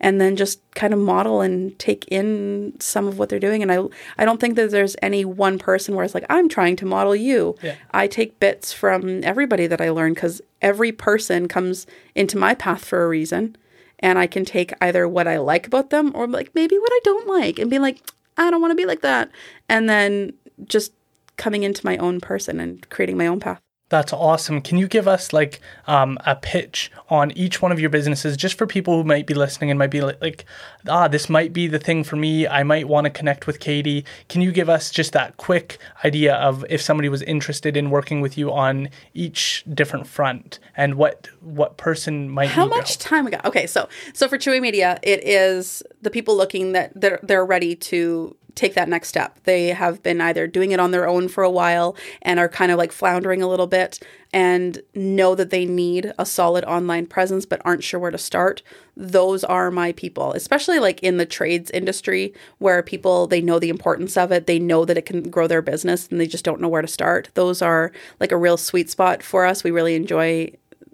[0.00, 3.62] And then just kind of model and take in some of what they're doing.
[3.62, 3.84] And I,
[4.18, 7.16] I don't think that there's any one person where it's like, I'm trying to model
[7.16, 7.56] you.
[7.62, 7.76] Yeah.
[7.92, 12.84] I take bits from everybody that I learn because every person comes into my path
[12.84, 13.56] for a reason.
[14.00, 17.00] And I can take either what I like about them or like maybe what I
[17.02, 18.02] don't like and be like,
[18.36, 19.30] I don't want to be like that.
[19.70, 20.34] And then
[20.64, 20.92] just
[21.36, 23.60] coming into my own person and creating my own path.
[23.88, 24.62] That's awesome.
[24.62, 28.58] Can you give us like um, a pitch on each one of your businesses, just
[28.58, 30.44] for people who might be listening and might be like, like,
[30.88, 32.48] ah, this might be the thing for me.
[32.48, 34.04] I might want to connect with Katie.
[34.28, 38.20] Can you give us just that quick idea of if somebody was interested in working
[38.20, 42.48] with you on each different front and what what person might?
[42.48, 43.44] How much time we got?
[43.44, 47.76] Okay, so so for Chewy Media, it is the people looking that they're they're ready
[47.76, 49.38] to take that next step.
[49.44, 52.72] They have been either doing it on their own for a while and are kind
[52.72, 54.00] of like floundering a little bit
[54.32, 58.62] and know that they need a solid online presence but aren't sure where to start.
[58.96, 63.68] Those are my people, especially like in the trades industry where people they know the
[63.68, 66.60] importance of it, they know that it can grow their business and they just don't
[66.60, 67.28] know where to start.
[67.34, 69.62] Those are like a real sweet spot for us.
[69.62, 70.52] We really enjoy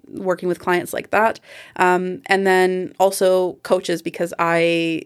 [0.09, 1.39] working with clients like that.
[1.77, 5.03] Um, and then also coaches because I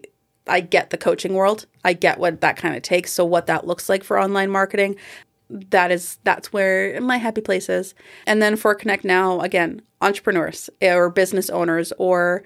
[0.48, 1.66] I get the coaching world.
[1.84, 3.12] I get what that kind of takes.
[3.12, 4.96] So what that looks like for online marketing,
[5.50, 7.94] that is that's where my happy place is.
[8.26, 12.42] And then for Connect Now, again, entrepreneurs or business owners or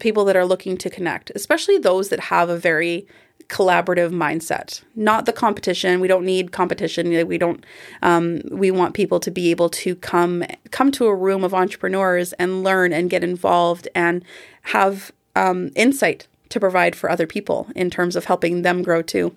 [0.00, 3.06] people that are looking to connect, especially those that have a very
[3.48, 7.64] collaborative mindset not the competition we don't need competition we don't
[8.02, 12.32] um, we want people to be able to come come to a room of entrepreneurs
[12.34, 14.24] and learn and get involved and
[14.62, 19.34] have um, insight to provide for other people in terms of helping them grow too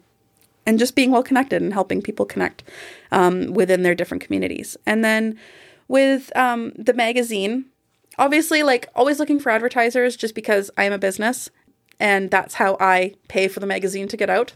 [0.66, 2.64] and just being well connected and helping people connect
[3.12, 5.38] um, within their different communities and then
[5.90, 7.66] with um, the magazine
[8.18, 11.50] obviously like always looking for advertisers just because i am a business
[12.00, 14.54] and that's how I pay for the magazine to get out.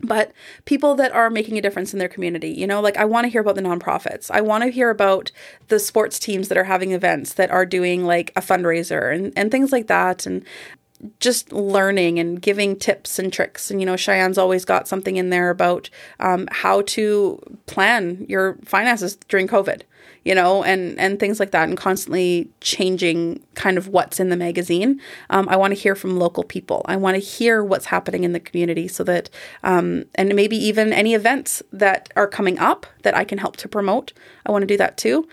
[0.00, 0.32] But
[0.64, 3.28] people that are making a difference in their community, you know, like I want to
[3.28, 4.30] hear about the nonprofits.
[4.30, 5.30] I want to hear about
[5.68, 9.50] the sports teams that are having events that are doing like a fundraiser and, and
[9.50, 10.26] things like that.
[10.26, 10.44] And
[11.20, 13.70] just learning and giving tips and tricks.
[13.70, 15.90] And, you know, Cheyenne's always got something in there about
[16.20, 19.82] um, how to plan your finances during COVID,
[20.24, 24.36] you know, and, and things like that, and constantly changing kind of what's in the
[24.36, 25.00] magazine.
[25.30, 26.82] Um, I want to hear from local people.
[26.86, 29.30] I want to hear what's happening in the community so that,
[29.62, 33.68] um, and maybe even any events that are coming up that I can help to
[33.68, 34.12] promote.
[34.46, 35.28] I want to do that too.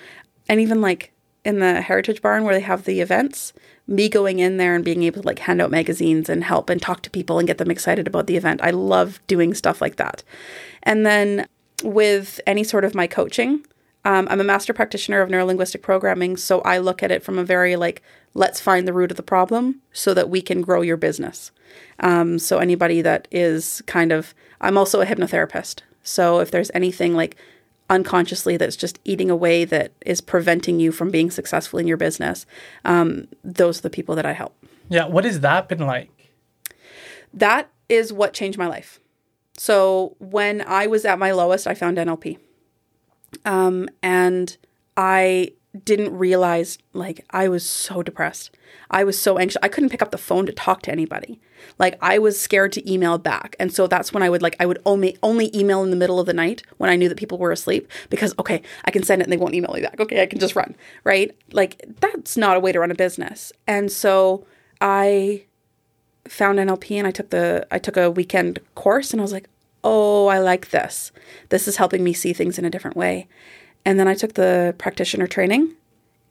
[0.49, 3.53] And even like in the Heritage Barn where they have the events,
[3.91, 6.81] me going in there and being able to like hand out magazines and help and
[6.81, 8.61] talk to people and get them excited about the event.
[8.63, 10.23] I love doing stuff like that.
[10.83, 11.47] And then
[11.83, 13.65] with any sort of my coaching,
[14.03, 17.43] um, I'm a master practitioner of neurolinguistic programming, so I look at it from a
[17.43, 18.01] very like,
[18.33, 21.51] let's find the root of the problem so that we can grow your business.
[21.99, 25.81] Um, so anybody that is kind of, I'm also a hypnotherapist.
[26.01, 27.37] So if there's anything like
[27.91, 32.45] unconsciously that's just eating away that is preventing you from being successful in your business,
[32.85, 34.55] um, those are the people that I help.
[34.89, 35.05] Yeah.
[35.05, 36.09] What has that been like?
[37.33, 38.99] That is what changed my life.
[39.57, 42.39] So when I was at my lowest, I found NLP.
[43.45, 44.57] Um, and
[44.95, 45.51] I
[45.83, 48.55] didn't realize like I was so depressed.
[48.89, 49.59] I was so anxious.
[49.61, 51.39] I couldn't pick up the phone to talk to anybody.
[51.79, 53.55] Like I was scared to email back.
[53.59, 56.19] And so that's when I would like I would only only email in the middle
[56.19, 59.21] of the night when I knew that people were asleep because okay, I can send
[59.21, 59.99] it and they won't email me back.
[59.99, 61.35] Okay, I can just run, right?
[61.51, 63.51] Like that's not a way to run a business.
[63.67, 64.45] And so
[64.79, 65.43] I
[66.27, 69.49] found NLP and I took the I took a weekend course and I was like,
[69.83, 71.11] "Oh, I like this.
[71.49, 73.27] This is helping me see things in a different way."
[73.85, 75.75] And then I took the practitioner training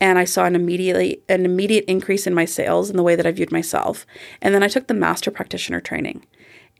[0.00, 3.26] and I saw an immediately an immediate increase in my sales and the way that
[3.26, 4.06] I viewed myself.
[4.40, 6.26] And then I took the master practitioner training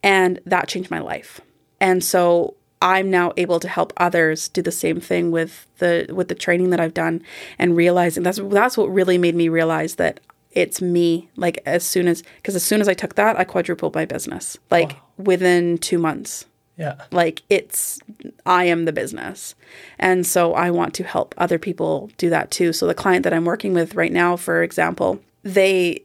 [0.02, 1.40] and that changed my life.
[1.80, 6.28] And so I'm now able to help others do the same thing with the with
[6.28, 7.22] the training that I've done
[7.58, 10.20] and realizing that's that's what really made me realize that
[10.52, 13.94] it's me like as soon as because as soon as I took that I quadrupled
[13.94, 15.02] my business like wow.
[15.18, 16.46] within 2 months.
[16.80, 16.94] Yeah.
[17.12, 18.00] Like it's,
[18.46, 19.54] I am the business.
[19.98, 22.72] And so I want to help other people do that too.
[22.72, 26.04] So the client that I'm working with right now, for example, they,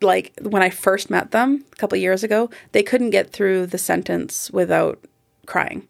[0.00, 3.78] like when I first met them a couple years ago, they couldn't get through the
[3.78, 4.98] sentence without
[5.46, 5.86] crying.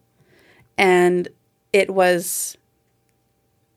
[0.77, 1.29] And
[1.73, 2.59] it was,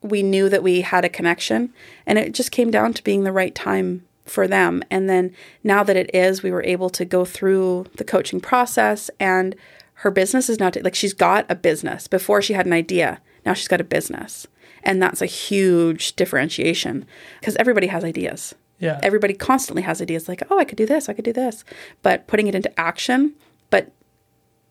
[0.01, 1.73] we knew that we had a connection
[2.05, 4.83] and it just came down to being the right time for them.
[4.91, 5.33] And then
[5.63, 9.55] now that it is, we were able to go through the coaching process and
[9.95, 12.07] her business is not like she's got a business.
[12.07, 14.45] Before she had an idea, now she's got a business.
[14.83, 17.05] And that's a huge differentiation
[17.39, 18.53] because everybody has ideas.
[18.79, 18.99] Yeah.
[19.01, 21.63] Everybody constantly has ideas like, oh, I could do this, I could do this.
[22.01, 23.33] But putting it into action,
[23.69, 23.91] but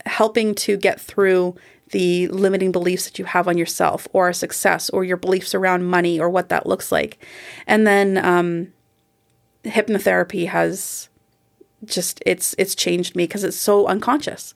[0.04, 1.56] helping to get through
[1.90, 6.20] the limiting beliefs that you have on yourself or success or your beliefs around money
[6.20, 7.24] or what that looks like.
[7.66, 8.72] And then um,
[9.64, 11.08] hypnotherapy has
[11.84, 14.54] just it's it's changed me because it's so unconscious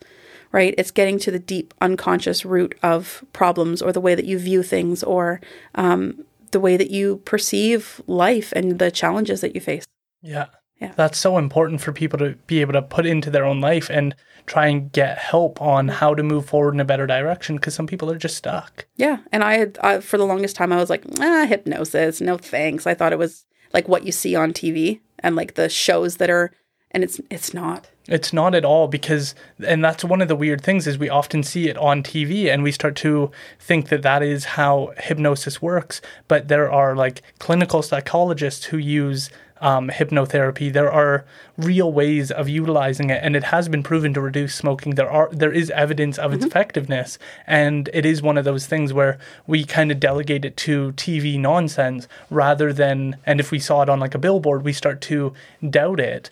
[0.52, 0.74] right?
[0.78, 4.62] It's getting to the deep unconscious root of problems or the way that you view
[4.62, 5.40] things or
[5.74, 9.84] um, the way that you perceive life and the challenges that you face.
[10.22, 10.46] Yeah.
[10.80, 10.92] Yeah.
[10.94, 14.14] That's so important for people to be able to put into their own life and
[14.46, 17.88] try and get help on how to move forward in a better direction because some
[17.88, 18.86] people are just stuck.
[18.96, 19.18] Yeah.
[19.32, 22.86] And I had, uh, for the longest time, I was like, ah, hypnosis, no thanks.
[22.86, 26.30] I thought it was like what you see on TV and like the shows that
[26.30, 26.52] are,
[26.92, 30.62] and it's, it's not It's not at all because, and that's one of the weird
[30.62, 33.30] things is we often see it on TV and we start to
[33.60, 36.00] think that that is how hypnosis works.
[36.26, 39.30] But there are like clinical psychologists who use
[39.60, 40.72] um, hypnotherapy.
[40.72, 41.24] There are
[41.56, 44.94] real ways of utilizing it, and it has been proven to reduce smoking.
[44.94, 48.92] There are there is evidence of its effectiveness, and it is one of those things
[48.92, 53.82] where we kind of delegate it to TV nonsense rather than, and if we saw
[53.82, 55.32] it on like a billboard, we start to
[55.68, 56.30] doubt it.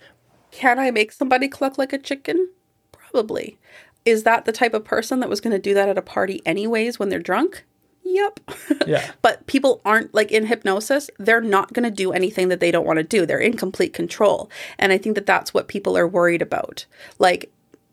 [0.57, 2.49] Can I make somebody cluck like a chicken?
[2.91, 3.59] Probably.
[4.07, 6.41] Is that the type of person that was going to do that at a party
[6.47, 7.65] anyways when they're drunk?
[8.03, 8.41] Yep.
[8.87, 9.11] Yeah.
[9.21, 12.87] but people aren't like in hypnosis, they're not going to do anything that they don't
[12.87, 13.27] want to do.
[13.27, 14.49] They're in complete control.
[14.79, 16.87] And I think that that's what people are worried about.
[17.19, 17.51] Like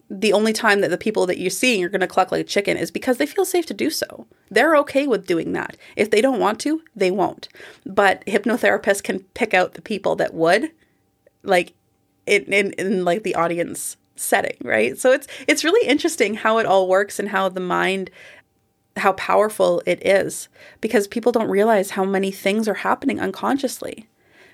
[0.09, 2.45] the only time that the people that you're seeing are going to cluck like a
[2.45, 4.27] chicken is because they feel safe to do so.
[4.51, 5.75] They're okay with doing that.
[5.95, 7.49] If they don't want to, they won't.
[7.85, 10.71] But hypnotherapists can pick out the people that would,
[11.41, 11.73] like
[12.25, 14.97] in, in, in like the audience setting, right?
[14.97, 18.09] So it's it's really interesting how it all works and how the mind
[18.95, 24.07] how powerful it is because people don't realize how many things are happening unconsciously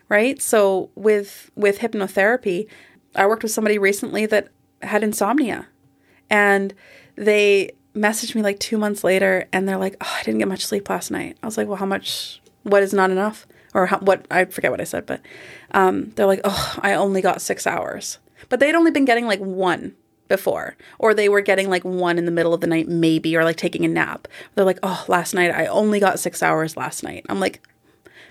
[0.10, 0.42] right?
[0.42, 2.68] So with with hypnotherapy
[3.16, 4.50] i worked with somebody recently that
[4.82, 5.68] had insomnia
[6.30, 6.74] and
[7.16, 10.66] they messaged me like 2 months later and they're like oh, i didn't get much
[10.66, 11.38] sleep last night.
[11.42, 14.72] I was like well how much what is not enough or how, what i forget
[14.72, 15.22] what i said but
[15.72, 18.18] um, they're like oh i only got 6 hours.
[18.48, 19.96] But they'd only been getting like one
[20.28, 23.44] before or they were getting like one in the middle of the night maybe or
[23.44, 24.28] like taking a nap.
[24.56, 27.26] They're like oh last night i only got six hours last night.
[27.30, 27.62] I'm like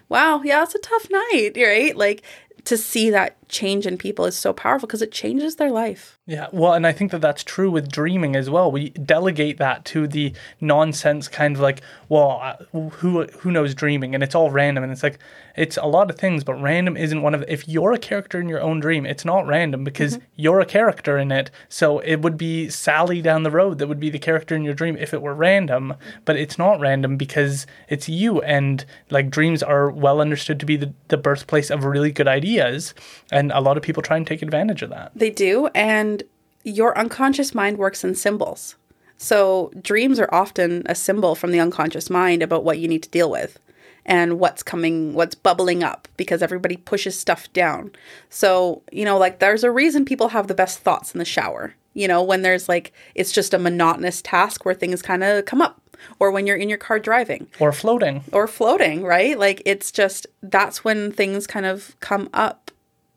[0.08, 1.96] wow yeah it's a tough night right?
[1.96, 2.22] Like
[2.64, 6.48] to see that change in people is so powerful because it changes their life Yeah,
[6.52, 8.70] well, and I think that that's true with dreaming as well.
[8.70, 11.80] We delegate that to the nonsense kind of like,
[12.10, 15.18] well, who who knows dreaming, and it's all random, and it's like
[15.56, 17.44] it's a lot of things, but random isn't one of.
[17.48, 20.26] If you're a character in your own dream, it's not random because mm-hmm.
[20.36, 21.50] you're a character in it.
[21.70, 24.74] So it would be Sally down the road that would be the character in your
[24.74, 25.94] dream if it were random,
[26.26, 30.76] but it's not random because it's you, and like dreams are well understood to be
[30.76, 32.92] the, the birthplace of really good ideas,
[33.32, 35.12] and a lot of people try and take advantage of that.
[35.14, 35.68] They do.
[35.74, 36.22] And
[36.64, 38.76] your unconscious mind works in symbols.
[39.16, 43.08] So dreams are often a symbol from the unconscious mind about what you need to
[43.08, 43.58] deal with
[44.06, 47.90] and what's coming, what's bubbling up because everybody pushes stuff down.
[48.30, 51.74] So, you know, like there's a reason people have the best thoughts in the shower,
[51.94, 55.60] you know, when there's like, it's just a monotonous task where things kind of come
[55.60, 55.80] up
[56.20, 58.22] or when you're in your car driving Or floating.
[58.32, 59.36] or floating, right?
[59.36, 62.67] Like it's just that's when things kind of come up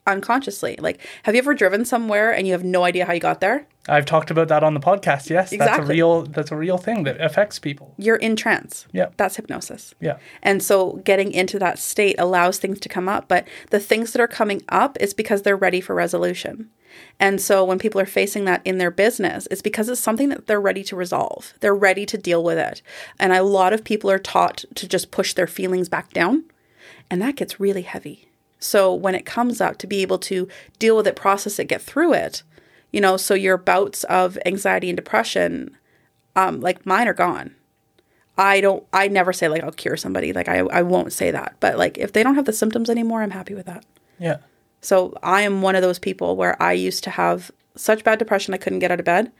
[0.07, 0.75] unconsciously.
[0.79, 3.67] Like, have you ever driven somewhere and you have no idea how you got there?
[3.89, 5.29] I've talked about that on the podcast.
[5.29, 7.95] Yes, that's a real that's a real thing that affects people.
[7.97, 8.85] You're in trance.
[8.91, 9.09] Yeah.
[9.17, 9.95] That's hypnosis.
[9.99, 10.17] Yeah.
[10.43, 14.21] And so getting into that state allows things to come up, but the things that
[14.21, 16.69] are coming up is because they're ready for resolution.
[17.19, 20.47] And so when people are facing that in their business, it's because it's something that
[20.47, 21.53] they're ready to resolve.
[21.61, 22.81] They're ready to deal with it.
[23.19, 26.43] And a lot of people are taught to just push their feelings back down,
[27.09, 28.30] and that gets really heavy.
[28.61, 30.47] So when it comes up to be able to
[30.79, 32.43] deal with it, process it, get through it,
[32.91, 35.75] you know, so your bouts of anxiety and depression
[36.35, 37.55] um like mine are gone.
[38.37, 40.31] I don't I never say like I'll cure somebody.
[40.31, 41.55] Like I I won't say that.
[41.59, 43.85] But like if they don't have the symptoms anymore, I'm happy with that.
[44.19, 44.37] Yeah.
[44.81, 48.53] So I am one of those people where I used to have such bad depression
[48.53, 49.31] I couldn't get out of bed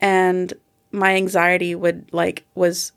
[0.00, 0.52] and
[0.92, 2.92] my anxiety would like was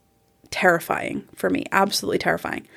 [0.50, 2.68] terrifying for me, absolutely terrifying.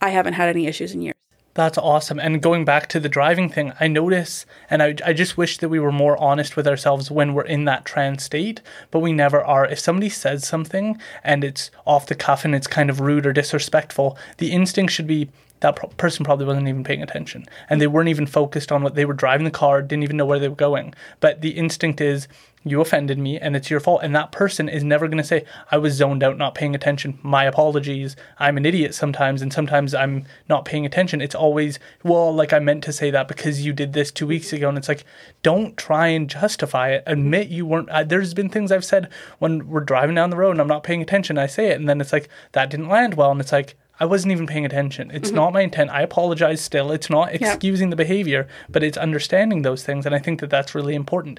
[0.00, 1.14] I haven't had any issues in years.
[1.54, 2.18] That's awesome.
[2.18, 5.68] And going back to the driving thing, I notice, and I, I just wish that
[5.68, 9.44] we were more honest with ourselves when we're in that trance state, but we never
[9.44, 9.66] are.
[9.66, 13.34] If somebody says something and it's off the cuff and it's kind of rude or
[13.34, 15.28] disrespectful, the instinct should be
[15.60, 18.94] that pro- person probably wasn't even paying attention and they weren't even focused on what
[18.94, 20.94] they were driving the car, didn't even know where they were going.
[21.20, 22.28] But the instinct is,
[22.64, 24.02] you offended me and it's your fault.
[24.02, 27.18] And that person is never going to say, I was zoned out, not paying attention.
[27.22, 28.16] My apologies.
[28.38, 29.42] I'm an idiot sometimes.
[29.42, 31.20] And sometimes I'm not paying attention.
[31.20, 34.52] It's always, well, like I meant to say that because you did this two weeks
[34.52, 34.68] ago.
[34.68, 35.04] And it's like,
[35.42, 37.02] don't try and justify it.
[37.06, 37.88] Admit you weren't.
[37.88, 39.08] Uh, there's been things I've said
[39.38, 41.38] when we're driving down the road and I'm not paying attention.
[41.38, 41.80] I say it.
[41.80, 43.32] And then it's like, that didn't land well.
[43.32, 45.12] And it's like, I wasn't even paying attention.
[45.12, 45.90] It's not my intent.
[45.90, 46.90] I apologize still.
[46.90, 50.06] It's not excusing the behavior, but it's understanding those things.
[50.06, 51.38] And I think that that's really important.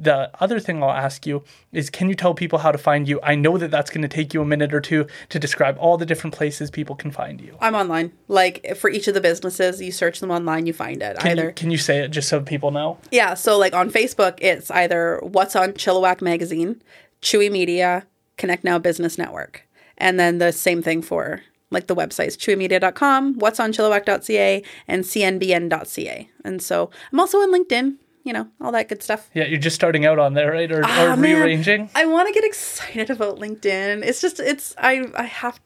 [0.00, 3.20] The other thing I'll ask you is can you tell people how to find you?
[3.22, 5.96] I know that that's going to take you a minute or two to describe all
[5.96, 7.56] the different places people can find you.
[7.60, 8.12] I'm online.
[8.28, 11.18] Like for each of the businesses, you search them online, you find it.
[11.18, 12.98] Can, either you, can you say it just so people know?
[13.10, 16.82] Yeah, so like on Facebook, it's either What's on Chilliwack Magazine,
[17.22, 19.68] Chewy Media, Connect Now Business Network.
[19.96, 26.30] And then the same thing for like the websites, chewymedia.com, what's on chilliwack.ca, and cnbn.ca.
[26.44, 27.96] And so I'm also on LinkedIn.
[28.24, 29.28] You know, all that good stuff.
[29.34, 30.70] Yeah, you're just starting out on there, right?
[30.70, 31.36] Or, Ah, or man.
[31.36, 31.90] rearranging.
[31.94, 34.04] I want to get excited about LinkedIn.
[34.04, 35.58] It's just, it's, I, I have,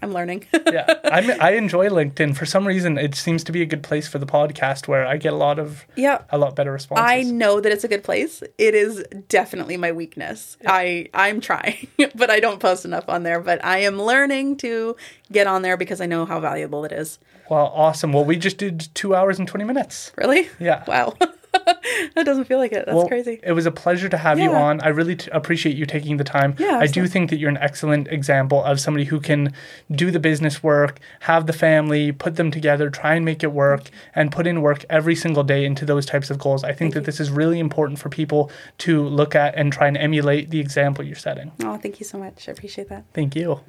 [0.00, 0.46] I'm learning.
[0.72, 2.36] yeah, I'm, I enjoy LinkedIn.
[2.36, 5.16] For some reason, it seems to be a good place for the podcast where I
[5.16, 6.22] get a lot of yeah.
[6.30, 7.04] a lot better responses.
[7.04, 8.42] I know that it's a good place.
[8.58, 10.56] It is definitely my weakness.
[10.64, 13.40] I I'm trying, but I don't post enough on there.
[13.40, 14.94] But I am learning to
[15.32, 17.18] get on there because I know how valuable it is.
[17.50, 18.12] well, awesome.
[18.12, 20.12] Well, we just did two hours and twenty minutes.
[20.16, 20.48] Really?
[20.60, 20.84] Yeah.
[20.86, 21.14] Wow.
[22.14, 22.86] that doesn't feel like it.
[22.86, 23.40] That's Well, crazy.
[23.42, 24.80] It was a pleasure to have you on.
[24.80, 26.54] I really t- appreciate you taking the time.
[26.58, 29.52] Yeah, I do think that you're an excellent example of somebody who can
[29.90, 33.90] do the business work, have the family, put them together, try and make it work,
[34.14, 36.64] and put in work every single day into those types of goals.
[36.64, 39.96] I think that this is really important for people to look at and try and
[39.96, 41.52] emulate the example you're setting.
[41.62, 42.48] Oh, thank you so much.
[42.48, 43.04] I appreciate that.
[43.14, 43.60] Thank you.